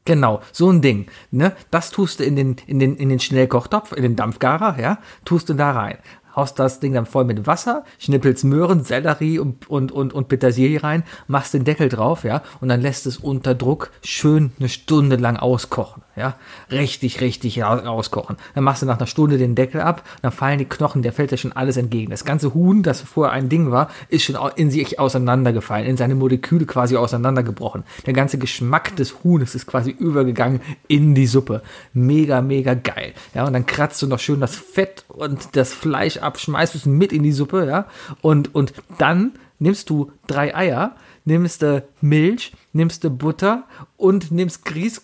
Genau, 0.06 0.42
so 0.52 0.72
ein 0.72 0.82
Ding. 0.82 1.06
Ne? 1.30 1.52
Das 1.70 1.92
tust 1.92 2.20
du 2.20 2.24
in 2.24 2.36
den, 2.36 2.56
in 2.66 2.80
den, 2.80 2.96
in 2.96 3.10
den 3.10 3.20
Schnellkochtopf, 3.20 3.92
in 3.92 4.02
den 4.02 4.16
Dampfgarer, 4.16 4.80
ja, 4.80 4.98
tust 5.24 5.50
du 5.50 5.54
da 5.54 5.72
rein. 5.72 5.98
Haust 6.40 6.58
das 6.58 6.80
Ding 6.80 6.94
dann 6.94 7.06
voll 7.06 7.26
mit 7.26 7.46
Wasser, 7.48 7.84
schnippelst 7.98 8.46
Möhren, 8.46 8.84
Sellerie 8.86 9.40
und, 9.40 9.70
und, 9.70 9.92
und, 9.92 10.14
und 10.14 10.30
Petersilie 10.30 10.82
rein, 10.82 11.04
machst 11.28 11.54
den 11.54 11.66
Deckel 11.66 11.90
drauf, 11.90 12.24
ja, 12.24 12.42
und 12.62 12.70
dann 12.70 12.80
lässt 12.82 13.06
es 13.06 13.18
unter 13.18 13.56
Druck 13.56 13.92
schön 14.04 14.52
eine 14.58 14.70
Stunde 14.70 15.18
lang 15.18 15.36
auskochen, 15.36 16.04
ja. 16.16 16.36
Richtig, 16.72 17.20
richtig 17.20 17.64
au- 17.66 17.80
auskochen. 17.86 18.38
Dann 18.56 18.64
machst 18.64 18.82
du 18.82 18.86
nach 18.86 18.98
einer 18.98 19.08
Stunde 19.08 19.38
den 19.38 19.56
Deckel 19.56 19.82
ab, 19.82 20.04
dann 20.22 20.32
fallen 20.32 20.60
die 20.60 20.66
Knochen, 20.66 21.02
der 21.02 21.12
fällt 21.12 21.32
dir 21.32 21.38
schon 21.38 21.52
alles 21.52 21.76
entgegen. 21.76 22.12
Das 22.12 22.24
ganze 22.24 22.54
Huhn, 22.54 22.84
das 22.84 23.02
vorher 23.02 23.34
ein 23.34 23.50
Ding 23.50 23.72
war, 23.72 23.90
ist 24.08 24.24
schon 24.24 24.38
in 24.56 24.72
sich 24.72 24.98
auseinandergefallen, 25.00 25.86
in 25.88 25.98
seine 25.98 26.16
Moleküle 26.16 26.66
quasi 26.66 26.96
auseinandergebrochen. 26.96 27.84
Der 28.06 28.14
ganze 28.14 28.38
Geschmack 28.38 28.96
des 28.96 29.24
Huhnes 29.24 29.56
ist 29.56 29.68
quasi 29.68 29.92
übergegangen 29.92 30.62
in 30.88 31.16
die 31.16 31.28
Suppe. 31.28 31.62
Mega, 31.94 32.42
mega 32.42 32.76
geil. 32.76 33.14
Ja, 33.34 33.46
und 33.46 33.54
dann 33.54 33.66
kratzt 33.66 34.02
du 34.02 34.08
noch 34.08 34.20
schön 34.20 34.40
das 34.40 34.56
Fett 34.56 35.04
und 35.08 35.56
das 35.56 35.74
Fleisch 35.74 36.18
ab, 36.18 36.29
schmeißt 36.38 36.76
es 36.76 36.86
mit 36.86 37.14
in 37.14 37.24
die 37.24 37.32
Suppe, 37.32 37.66
ja. 37.66 37.86
Und, 38.22 38.54
und 38.54 38.74
dann 38.98 39.34
nimmst 39.60 39.90
du 39.90 40.12
drei 40.28 40.56
Eier, 40.56 40.96
nimmst 41.26 41.62
du 41.62 41.84
Milch, 42.02 42.54
nimmst 42.74 43.04
du 43.04 43.10
Butter 43.10 43.64
und 43.98 44.32
nimmst 44.32 44.66
Grieß, 44.66 45.02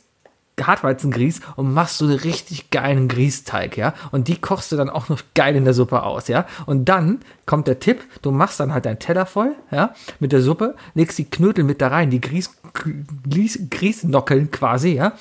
Hartweizengrieß 0.62 1.42
und 1.58 1.74
machst 1.74 1.98
so 1.98 2.06
einen 2.06 2.20
richtig 2.20 2.70
geilen 2.70 3.08
Grießteig, 3.08 3.78
ja. 3.78 3.94
Und 4.12 4.28
die 4.28 4.40
kochst 4.40 4.72
du 4.72 4.78
dann 4.78 4.90
auch 4.90 5.10
noch 5.10 5.22
geil 5.34 5.56
in 5.56 5.66
der 5.66 5.74
Suppe 5.74 6.04
aus, 6.04 6.28
ja. 6.28 6.46
Und 6.66 6.86
dann 6.86 7.20
kommt 7.46 7.68
der 7.68 7.80
Tipp, 7.80 8.04
du 8.22 8.32
machst 8.32 8.60
dann 8.60 8.74
halt 8.74 8.86
deinen 8.86 9.00
Teller 9.00 9.26
voll, 9.26 9.56
ja, 9.72 9.94
mit 10.20 10.32
der 10.32 10.42
Suppe, 10.42 10.76
legst 10.94 11.18
die 11.18 11.30
Knödel 11.30 11.64
mit 11.66 11.82
da 11.82 11.90
rein, 11.90 12.10
die 12.10 12.22
Grieß, 12.22 12.52
Grieß, 13.30 13.70
Grießnockeln 13.70 14.52
quasi, 14.52 14.94
ja. 14.94 15.14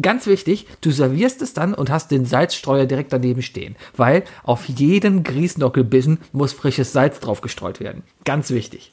Ganz 0.00 0.26
wichtig, 0.26 0.66
du 0.80 0.90
servierst 0.90 1.42
es 1.42 1.52
dann 1.52 1.74
und 1.74 1.90
hast 1.90 2.10
den 2.10 2.24
Salzstreuer 2.24 2.86
direkt 2.86 3.12
daneben 3.12 3.42
stehen, 3.42 3.76
weil 3.94 4.24
auf 4.42 4.66
jeden 4.66 5.22
Grießnockelbissen 5.22 6.18
muss 6.32 6.54
frisches 6.54 6.92
Salz 6.92 7.20
drauf 7.20 7.42
gestreut 7.42 7.78
werden. 7.80 8.02
Ganz 8.24 8.50
wichtig. 8.50 8.92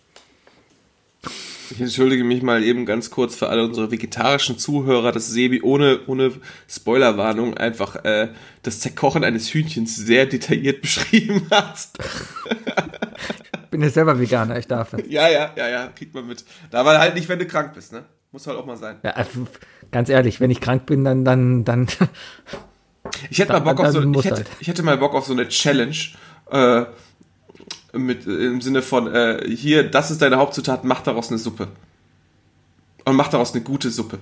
Ich 1.72 1.80
entschuldige 1.80 2.24
mich 2.24 2.41
mal 2.41 2.64
eben 2.64 2.86
ganz 2.86 3.12
kurz 3.12 3.36
für 3.36 3.50
alle 3.50 3.64
unsere 3.64 3.91
vegetarischen 3.91 4.58
Zuhörer, 4.58 5.12
dass 5.12 5.28
Sebi 5.28 5.62
ohne, 5.62 6.00
ohne 6.08 6.34
Spoilerwarnung 6.68 7.56
einfach 7.56 8.04
äh, 8.04 8.30
das 8.64 8.80
Zerkochen 8.80 9.24
eines 9.24 9.54
Hühnchens 9.54 9.95
sehr 9.95 10.26
detailliert 10.26 10.82
beschrieben 10.82 11.47
hat. 11.52 11.89
Bin 13.72 13.82
ja 13.82 13.89
selber 13.89 14.20
Veganer, 14.20 14.58
ich 14.58 14.68
darf 14.68 14.89
das. 14.89 15.02
Ja, 15.08 15.30
ja, 15.30 15.54
ja, 15.56 15.70
ja, 15.70 15.88
kriegt 15.88 16.14
man 16.16 16.28
mit. 16.28 16.43
Da 16.72 16.84
war 16.86 16.97
halt 16.97 17.14
nicht, 17.14 17.30
wenn 17.30 17.39
du 17.39 17.45
krank 17.45 17.74
bist, 17.76 17.93
ne? 17.93 18.04
Muss 18.32 18.46
halt 18.46 18.58
auch 18.58 18.66
mal 18.66 18.78
sein. 18.78 18.98
Ja, 19.04 19.18
äh, 19.18 19.26
ganz 19.92 20.10
ehrlich, 20.10 20.40
wenn 20.40 20.52
ich 20.52 20.62
krank 20.62 20.86
bin, 20.86 21.04
dann, 21.04 21.26
dann, 21.26 21.66
dann, 21.66 21.88
Ich 23.30 23.40
hätte 23.40 23.54
mal 23.54 23.60
Bock 23.60 23.80
auf 23.80 23.92
so, 23.92 24.02
ich 24.02 24.26
hätte, 24.26 24.36
halt. 24.36 24.50
ich 24.60 24.68
hätte 24.68 24.84
mal 24.84 24.98
Bock 24.98 25.14
auf 25.14 25.26
so 25.26 25.34
eine 25.34 25.48
Challenge, 25.48 25.96
äh, 26.52 26.86
mit, 27.94 28.28
äh, 28.28 28.48
im 28.48 28.62
Sinne 28.62 28.82
von, 28.82 29.14
äh, 29.14 29.44
hier, 29.50 29.90
das 29.90 30.12
ist 30.12 30.22
deine 30.22 30.38
Hauptzutat, 30.38 30.84
mach 30.84 31.02
daraus 31.02 31.30
eine 31.30 31.38
Suppe. 31.38 31.70
Und 33.06 33.16
mach 33.16 33.30
daraus 33.30 33.54
eine 33.54 33.64
gute 33.64 33.90
Suppe. 33.90 34.20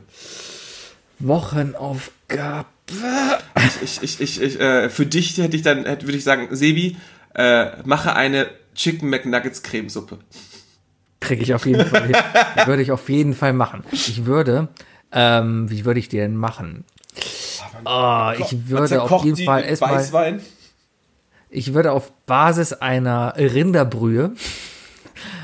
Wochenaufgabe. 1.19 2.67
Ich, 3.83 4.01
ich, 4.01 4.21
ich, 4.21 4.41
ich 4.41 4.59
äh, 4.61 4.89
für 4.89 5.05
dich 5.05 5.37
hätte 5.37 5.57
ich 5.57 5.63
dann, 5.63 5.85
hätte, 5.85 6.05
würde 6.05 6.17
ich 6.17 6.23
sagen, 6.23 6.47
Sebi, 6.55 6.95
äh, 7.33 7.83
mache 7.83 8.15
eine 8.15 8.47
Chicken 8.75 9.09
McNuggets 9.09 9.63
Cremesuppe. 9.63 10.19
Kriege 11.19 11.41
ich 11.43 11.53
auf 11.53 11.65
jeden 11.65 11.85
Fall 11.85 12.07
hin. 12.07 12.15
würde 12.65 12.81
ich 12.81 12.91
auf 12.91 13.09
jeden 13.09 13.33
Fall 13.33 13.53
machen. 13.53 13.83
Ich 13.91 14.25
würde, 14.25 14.67
ähm, 15.11 15.69
wie 15.69 15.83
würde 15.85 15.99
ich 15.99 16.09
die 16.09 16.17
denn 16.17 16.35
machen? 16.35 16.83
Oh, 17.85 18.31
ich 18.37 18.69
würde 18.69 19.01
auf 19.01 19.23
jeden 19.25 19.37
Fall 19.45 19.63
erstmal, 19.63 20.39
ich 21.49 21.73
würde 21.73 21.91
auf 21.91 22.11
Basis 22.25 22.73
einer 22.73 23.33
Rinderbrühe, 23.37 24.33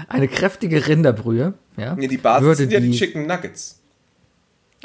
eine 0.09 0.27
kräftige 0.27 0.85
Rinderbrühe, 0.87 1.53
ja, 1.77 1.95
Nee, 1.95 2.07
die 2.07 2.17
Basis 2.17 2.43
würde 2.43 2.55
sind 2.57 2.71
ja 2.71 2.79
die 2.79 2.91
die, 2.91 2.97
Chicken 2.97 3.25
Nuggets. 3.25 3.79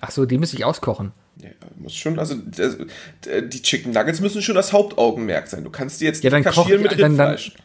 ach 0.01 0.11
so, 0.11 0.25
die 0.25 0.39
müsste 0.39 0.57
ich 0.57 0.65
auskochen. 0.65 1.13
Ja, 1.43 1.51
muss 1.77 1.95
schon, 1.95 2.19
also 2.19 2.35
die 2.35 3.63
Chicken 3.63 3.93
Nuggets 3.93 4.21
müssen 4.21 4.41
schon 4.43 4.55
das 4.55 4.73
Hauptaugenmerk 4.73 5.49
sein. 5.49 5.65
Du 5.65 5.71
kannst 5.71 6.01
die 6.01 6.07
jetzt 6.07 6.25
Ja, 6.25 6.31
nicht 6.31 6.47
dann 6.47 6.55
koch 6.55 6.63
kaschieren 6.63 6.85
ich- 6.85 6.91
mit 6.91 7.01
dann- 7.01 7.17
dann- 7.17 7.29
Rindfleisch. 7.29 7.53
Dann 7.55 7.63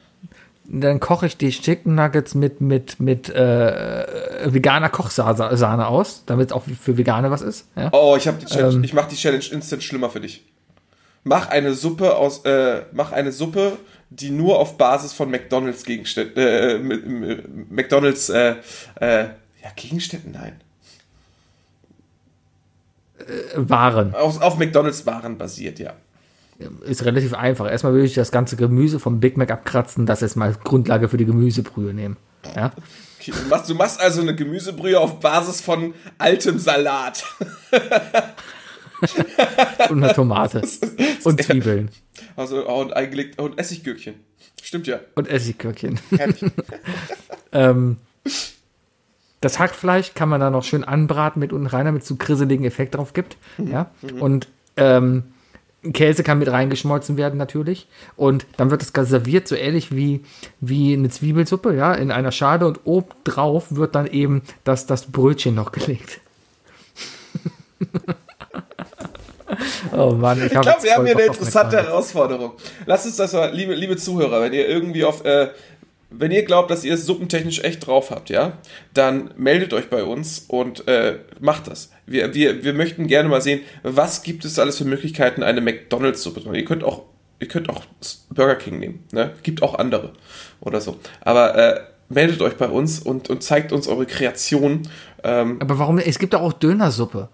koche 1.00 1.26
ich 1.26 1.38
die 1.38 1.50
Chicken 1.50 1.96
Nuggets 1.96 2.36
mit, 2.36 2.62
mit, 2.62 3.00
mit 3.00 3.30
äh, 3.30 4.54
veganer 4.54 4.90
Kochsahne 4.90 5.88
aus, 5.88 6.24
damit 6.26 6.48
es 6.48 6.54
auch 6.54 6.64
für 6.64 6.98
Vegane 6.98 7.32
was 7.32 7.42
ist. 7.42 7.68
Ja? 7.76 7.90
Oh, 7.92 8.16
ich 8.18 8.28
habe 8.28 8.38
die 8.38 8.46
Challenge, 8.46 8.76
Ähm. 8.76 8.84
ich 8.84 8.94
mache 8.94 9.10
die 9.10 9.16
Challenge 9.16 9.44
instant 9.52 9.84
schlimmer 9.84 10.10
für 10.10 10.22
dich. 10.22 10.44
Mach 11.26 11.48
eine 11.50 11.74
Suppe 11.74 12.16
aus, 12.16 12.44
äh, 12.46 12.84
mach 12.92 13.12
eine 13.12 13.32
Suppe, 13.32 13.78
die 14.10 14.30
nur 14.30 14.60
auf 14.60 14.78
Basis 14.78 15.14
von 15.14 15.32
McDonalds 15.32 15.84
Gegenständen, 15.86 16.38
äh, 16.38 16.78
McDonalds, 17.70 18.30
äh, 18.30 18.56
äh, 19.00 19.24
ja 19.64 19.70
Gegenständen, 19.76 20.32
nein, 20.34 20.60
Waren. 23.56 24.14
auf, 24.16 24.42
auf 24.42 24.58
McDonalds 24.58 25.06
Waren 25.06 25.38
basiert, 25.38 25.80
ja. 25.80 25.94
Ist 26.86 27.06
relativ 27.06 27.34
einfach. 27.34 27.70
Erstmal 27.70 27.94
würde 27.94 28.06
ich 28.06 28.14
das 28.14 28.32
ganze 28.32 28.56
Gemüse 28.56 29.00
vom 29.00 29.20
Big 29.20 29.38
Mac 29.38 29.52
abkratzen, 29.52 30.06
das 30.06 30.22
jetzt 30.22 30.36
mal 30.36 30.56
Grundlage 30.64 31.10
für 31.10 31.18
die 31.18 31.26
Gemüsebrühe 31.26 31.94
nehmen. 31.94 32.18
Ja? 32.56 32.72
Okay, 33.20 33.32
du, 33.32 33.50
machst, 33.50 33.70
du 33.70 33.76
machst 33.76 34.02
also 34.02 34.22
eine 34.22 34.36
Gemüsebrühe 34.36 35.00
auf 35.00 35.20
Basis 35.20 35.62
von 35.62 35.94
altem 36.18 36.60
Salat. 36.60 37.24
Und 39.90 40.04
eine 40.04 40.14
Tomate. 40.14 40.62
Und 41.24 41.44
Zwiebeln. 41.44 41.90
Also 42.38 42.68
oh, 42.68 42.82
und 42.82 42.94
eingelegt 42.94 43.38
und 43.38 43.60
Essiggürkchen. 43.60 44.16
Stimmt 44.62 44.88
ja. 44.88 45.00
Und 45.16 45.28
Essiggürkchen. 45.28 46.00
Ähm, 47.56 47.98
das 49.42 49.60
Hackfleisch 49.60 50.16
kann 50.16 50.28
man 50.28 50.42
dann 50.42 50.54
noch 50.54 50.64
schön 50.64 50.84
anbraten 50.84 51.40
mit 51.40 51.54
unten 51.54 51.68
rein, 51.68 51.86
damit 51.86 52.02
es 52.02 52.08
so 52.08 52.16
grisseligen 52.16 52.66
Effekt 52.66 52.96
drauf 52.96 53.14
gibt. 53.14 53.38
Ja? 53.60 53.92
Und 54.20 54.48
ähm, 54.76 55.33
Käse 55.92 56.24
kann 56.24 56.40
mit 56.40 56.50
reingeschmolzen 56.50 57.18
werden 57.18 57.38
natürlich. 57.38 57.88
Und 58.16 58.46
dann 58.58 58.72
wird 58.72 58.82
das 58.82 58.94
Ganze 58.94 59.12
serviert, 59.12 59.48
so 59.48 59.56
ähnlich 59.56 59.94
wie, 59.94 60.24
wie 60.62 60.94
eine 60.94 61.10
Zwiebelsuppe, 61.10 61.76
ja, 61.76 61.94
in 61.94 62.12
einer 62.12 62.32
Schale. 62.32 62.66
Und 62.66 62.82
obendrauf 62.86 63.76
wird 63.76 63.96
dann 63.96 64.08
eben 64.08 64.44
das, 64.64 64.86
das 64.86 65.12
Brötchen 65.12 65.56
noch 65.56 65.72
gelegt. 65.72 66.22
oh 69.92 70.12
Mann, 70.12 70.38
ich, 70.38 70.46
Ich 70.46 70.52
glaube, 70.52 70.84
wir 70.84 70.96
haben 70.96 71.06
hier 71.06 71.16
eine 71.18 71.26
interessante 71.26 71.78
Herausforderung. 71.78 72.54
Lasst 72.86 73.06
uns 73.06 73.18
das 73.18 73.34
mal, 73.34 73.54
liebe, 73.54 73.74
liebe 73.74 73.98
Zuhörer, 73.98 74.42
wenn 74.42 74.54
ihr 74.54 74.68
irgendwie 74.68 75.04
auf, 75.04 75.26
äh, 75.26 75.50
wenn 76.18 76.32
ihr 76.32 76.44
glaubt, 76.44 76.70
dass 76.72 76.84
ihr 76.84 76.94
es 76.94 77.06
suppentechnisch 77.06 77.64
echt 77.64 77.88
drauf 77.88 78.12
habt, 78.12 78.30
ja, 78.30 78.58
dann 78.94 79.32
meldet 79.38 79.74
euch 79.74 79.90
bei 79.90 80.04
uns 80.04 80.46
und 80.48 80.88
äh, 80.88 81.20
macht 81.40 81.68
das. 81.68 81.92
Wir, 82.06 82.34
wir, 82.34 82.64
wir 82.64 82.74
möchten 82.74 83.08
gerne 83.08 83.30
mal 83.30 83.42
sehen, 83.42 83.62
was 83.84 84.24
gibt 84.24 84.46
es 84.46 84.60
alles 84.60 84.78
für 84.78 84.86
Möglichkeiten, 84.86 85.44
eine 85.44 85.62
McDonalds-Suppe 85.62 86.42
zu 86.42 86.48
machen. 86.48 86.60
Ihr 86.60 86.66
könnt 86.66 86.84
auch, 86.84 87.04
ihr 87.40 87.48
könnt 87.48 87.70
auch 87.70 87.84
Burger 88.30 88.56
King 88.56 88.80
nehmen, 88.80 89.04
ne? 89.12 89.32
Gibt 89.44 89.64
auch 89.64 89.76
andere 89.76 90.14
oder 90.62 90.82
so. 90.82 91.00
Aber 91.22 91.56
äh, 91.56 91.80
meldet 92.10 92.42
euch 92.42 92.56
bei 92.56 92.68
uns 92.68 93.00
und, 93.00 93.30
und 93.30 93.44
zeigt 93.44 93.72
uns 93.72 93.88
eure 93.88 94.06
Kreation. 94.06 94.88
Ähm, 95.24 95.58
Aber 95.62 95.80
warum? 95.80 95.98
Es 95.98 96.20
gibt 96.20 96.36
auch 96.36 96.54
Dönersuppe. 96.54 97.30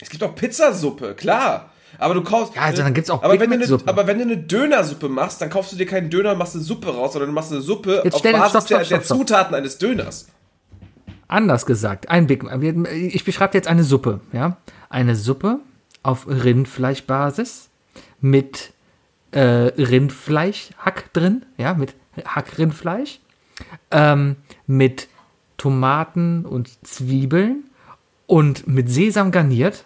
es 0.00 0.10
gibt 0.10 0.22
auch 0.22 0.34
Pizzasuppe, 0.34 1.14
klar. 1.14 1.70
Aber 1.98 2.14
du 2.14 2.22
kaufst. 2.22 2.54
Ja, 2.54 2.62
also 2.62 2.82
dann 2.82 2.94
gibt's 2.94 3.10
auch 3.10 3.22
aber 3.22 3.38
wenn, 3.40 3.50
du 3.50 3.56
eine, 3.56 3.78
aber 3.86 4.06
wenn 4.06 4.18
du 4.18 4.24
eine 4.24 4.36
Dönersuppe 4.36 5.08
machst, 5.08 5.40
dann 5.40 5.50
kaufst 5.50 5.72
du 5.72 5.76
dir 5.76 5.86
keinen 5.86 6.10
Döner 6.10 6.32
und 6.32 6.38
machst 6.38 6.54
eine 6.54 6.64
Suppe 6.64 6.94
raus, 6.94 7.12
sondern 7.12 7.30
du 7.30 7.34
machst 7.34 7.52
eine 7.52 7.60
Suppe 7.60 8.02
Jetzt 8.04 8.14
auf 8.14 8.22
Basis 8.22 8.50
stopp, 8.50 8.50
stopp, 8.50 8.68
der, 8.68 8.84
stopp, 8.84 8.98
der. 8.98 9.02
Zutaten 9.02 9.54
eines 9.54 9.78
Döners. 9.78 10.28
Anders 11.28 11.66
gesagt, 11.66 12.08
ein 12.08 12.26
Big. 12.26 12.44
Ich 12.92 13.24
beschreibe 13.24 13.54
jetzt 13.54 13.68
eine 13.68 13.84
Suppe, 13.84 14.20
ja. 14.32 14.58
Eine 14.88 15.16
Suppe 15.16 15.58
auf 16.02 16.26
Rindfleischbasis 16.28 17.68
mit 18.20 18.72
äh, 19.32 19.40
Rindfleischhack 19.40 21.12
drin, 21.12 21.44
ja, 21.58 21.74
mit 21.74 21.94
Hackrindfleisch, 22.24 23.20
ähm, 23.90 24.36
mit 24.66 25.08
Tomaten 25.56 26.44
und 26.44 26.70
Zwiebeln 26.86 27.64
und 28.26 28.66
mit 28.66 28.88
Sesam 28.88 29.30
garniert. 29.30 29.84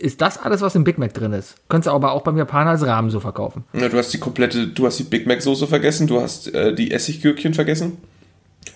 Ist 0.00 0.20
das 0.20 0.38
alles, 0.38 0.60
was 0.60 0.74
im 0.74 0.84
Big 0.84 0.98
Mac 0.98 1.12
drin 1.12 1.32
ist? 1.32 1.56
Könntest 1.68 1.88
du 1.88 1.90
aber 1.92 2.12
auch 2.12 2.22
beim 2.22 2.36
Japaner 2.38 2.70
als 2.70 2.86
Rahmen 2.86 3.10
so 3.10 3.20
verkaufen. 3.20 3.64
Ja, 3.72 3.88
du 3.88 3.98
hast 3.98 4.12
die 4.12 4.18
komplette, 4.18 4.68
du 4.68 4.86
hast 4.86 4.98
die 4.98 5.02
Big 5.04 5.26
Mac 5.26 5.42
Soße 5.42 5.66
vergessen, 5.66 6.06
du 6.06 6.20
hast 6.20 6.54
äh, 6.54 6.74
die 6.74 6.90
Essiggürkchen 6.92 7.52
vergessen. 7.54 7.98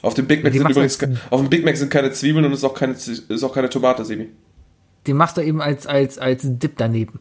Auf 0.02 0.14
dem 0.14 0.26
Big 0.26 0.42
Mac 0.42 0.52
die 0.52 0.58
sind 0.58 0.70
übrigens 0.70 0.98
ke- 0.98 1.16
auf 1.30 1.40
dem 1.40 1.48
Big 1.50 1.64
Mac 1.64 1.76
sind 1.76 1.90
keine 1.90 2.10
Zwiebeln 2.12 2.44
und 2.44 2.52
ist 2.52 2.64
auch 2.64 2.74
keine 2.74 2.94
ist 2.94 3.44
auch 3.44 3.54
keine 3.54 3.68
Tomate, 3.70 4.04
Sebi. 4.04 4.28
Den 5.06 5.16
machst 5.16 5.36
du 5.36 5.40
eben 5.40 5.60
als, 5.62 5.86
als, 5.86 6.18
als 6.18 6.42
Dip 6.44 6.72
daneben. 6.76 7.20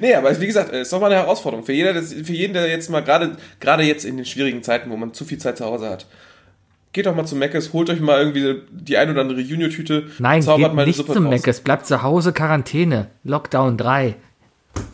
Nee, 0.00 0.14
aber 0.14 0.38
wie 0.40 0.46
gesagt, 0.46 0.72
ist 0.72 0.92
doch 0.92 1.00
mal 1.00 1.06
eine 1.06 1.16
Herausforderung 1.22 1.64
für 1.64 1.72
jeder, 1.72 1.92
das- 1.94 2.12
für 2.12 2.32
jeden, 2.32 2.54
der 2.54 2.68
jetzt 2.68 2.90
mal 2.90 3.00
gerade 3.04 3.36
gerade 3.60 3.82
jetzt 3.84 4.04
in 4.04 4.16
den 4.16 4.26
schwierigen 4.26 4.62
Zeiten, 4.62 4.90
wo 4.90 4.96
man 4.96 5.14
zu 5.14 5.24
viel 5.24 5.38
Zeit 5.38 5.58
zu 5.58 5.64
Hause 5.64 5.88
hat. 5.88 6.06
Geht 6.92 7.06
doch 7.06 7.14
mal 7.14 7.24
zu 7.24 7.36
Meckes, 7.36 7.72
holt 7.72 7.88
euch 7.88 8.00
mal 8.00 8.18
irgendwie 8.18 8.62
die 8.72 8.98
ein 8.98 9.08
oder 9.10 9.20
andere 9.20 9.40
Junior-Tüte, 9.40 10.08
Nein, 10.18 10.42
zaubert 10.42 10.70
geht 10.70 10.74
mal 10.74 10.86
nicht 10.86 11.08
draus. 11.08 11.20
Meckes. 11.20 11.60
Bleibt 11.60 11.86
zu 11.86 12.02
Hause, 12.02 12.32
Quarantäne. 12.32 13.10
Lockdown 13.22 13.76
3. 13.76 14.16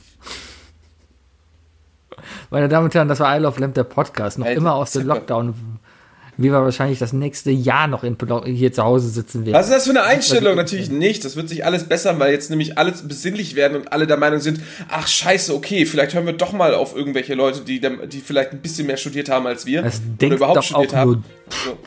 Meine 2.51 2.69
Damen 2.69 2.85
und 2.85 2.95
Herren, 2.95 3.09
das 3.09 3.21
war 3.21 3.35
I 3.35 3.41
Love 3.41 3.59
Lamp, 3.61 3.75
der 3.75 3.85
Podcast. 3.85 4.39
Noch 4.39 4.47
Alter, 4.47 4.59
immer 4.59 4.75
aus 4.75 4.93
dem. 4.93 5.07
Lockdown. 5.07 5.76
Wie 6.39 6.53
wir 6.53 6.63
wahrscheinlich 6.63 6.99
das 6.99 7.15
nächste 7.15 7.51
Jahr 7.51 7.87
noch 7.87 8.05
in, 8.05 8.17
hier 8.45 8.73
zu 8.73 8.83
Hause 8.85 9.09
sitzen 9.09 9.47
werden. 9.47 9.55
Was 9.55 9.69
ist 9.69 9.75
das 9.75 9.85
für 9.85 9.91
eine 9.91 10.03
Einstellung? 10.03 10.55
Natürlich 10.55 10.91
nicht. 10.91 11.25
Das 11.25 11.35
wird 11.35 11.49
sich 11.49 11.65
alles 11.65 11.85
bessern, 11.85 12.19
weil 12.19 12.33
jetzt 12.33 12.51
nämlich 12.51 12.77
alles 12.77 13.09
besinnlich 13.09 13.57
werden 13.57 13.77
und 13.79 13.93
alle 13.93 14.07
der 14.07 14.19
Meinung 14.19 14.41
sind, 14.41 14.61
ach 14.89 15.09
scheiße, 15.09 15.55
okay, 15.55 15.87
vielleicht 15.87 16.15
hören 16.15 16.27
wir 16.27 16.35
doch 16.35 16.53
mal 16.53 16.75
auf 16.75 16.95
irgendwelche 16.95 17.35
Leute, 17.35 17.61
die, 17.61 17.81
die 17.81 18.21
vielleicht 18.21 18.53
ein 18.53 18.61
bisschen 18.61 18.87
mehr 18.87 18.99
studiert 18.99 19.31
haben 19.31 19.47
als 19.47 19.65
wir. 19.65 19.83
Das 19.83 19.97
oder 19.97 20.17
denkt 20.21 20.37
überhaupt 20.37 20.59
doch 20.59 20.63
studiert 20.63 20.93
auch 20.93 20.97
haben. 20.97 21.25
So. 21.65 21.79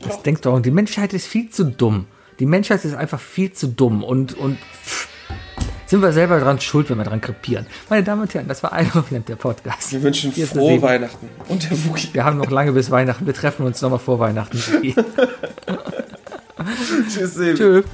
Das 0.00 0.22
denkst 0.22 0.40
du 0.42 0.50
auch. 0.50 0.60
Die 0.60 0.70
Menschheit 0.70 1.12
ist 1.12 1.26
viel 1.26 1.48
zu 1.50 1.64
dumm. 1.64 2.06
Die 2.40 2.46
Menschheit 2.46 2.84
ist 2.84 2.94
einfach 2.94 3.20
viel 3.20 3.52
zu 3.52 3.68
dumm 3.68 4.02
und, 4.02 4.36
und 4.36 4.58
pff, 4.58 5.08
sind 5.86 6.02
wir 6.02 6.12
selber 6.12 6.40
dran 6.40 6.60
schuld, 6.60 6.90
wenn 6.90 6.98
wir 6.98 7.04
dran 7.04 7.20
krepieren. 7.20 7.66
Meine 7.88 8.02
Damen 8.02 8.22
und 8.22 8.34
Herren, 8.34 8.48
das 8.48 8.62
war 8.62 8.72
Lamp, 8.72 9.28
der 9.28 9.36
Podcast. 9.36 9.92
Wir 9.92 10.02
wünschen 10.02 10.32
Hier 10.32 10.46
frohe. 10.46 10.80
Weihnachten. 10.82 11.28
Und 11.48 11.70
der 11.70 11.84
Wookie. 11.84 12.08
Wir 12.12 12.24
haben 12.24 12.38
noch 12.38 12.50
lange 12.50 12.72
bis 12.72 12.90
Weihnachten. 12.90 13.26
Wir 13.26 13.34
treffen 13.34 13.66
uns 13.66 13.80
nochmal 13.82 13.98
vor 13.98 14.18
Weihnachten. 14.18 14.58
Tschüss. 17.08 17.34
Tschüss. 17.34 17.84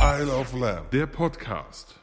Isle 0.00 0.32
of 0.32 0.52
Lamb, 0.54 0.90
der 0.90 1.06
Podcast. 1.06 1.97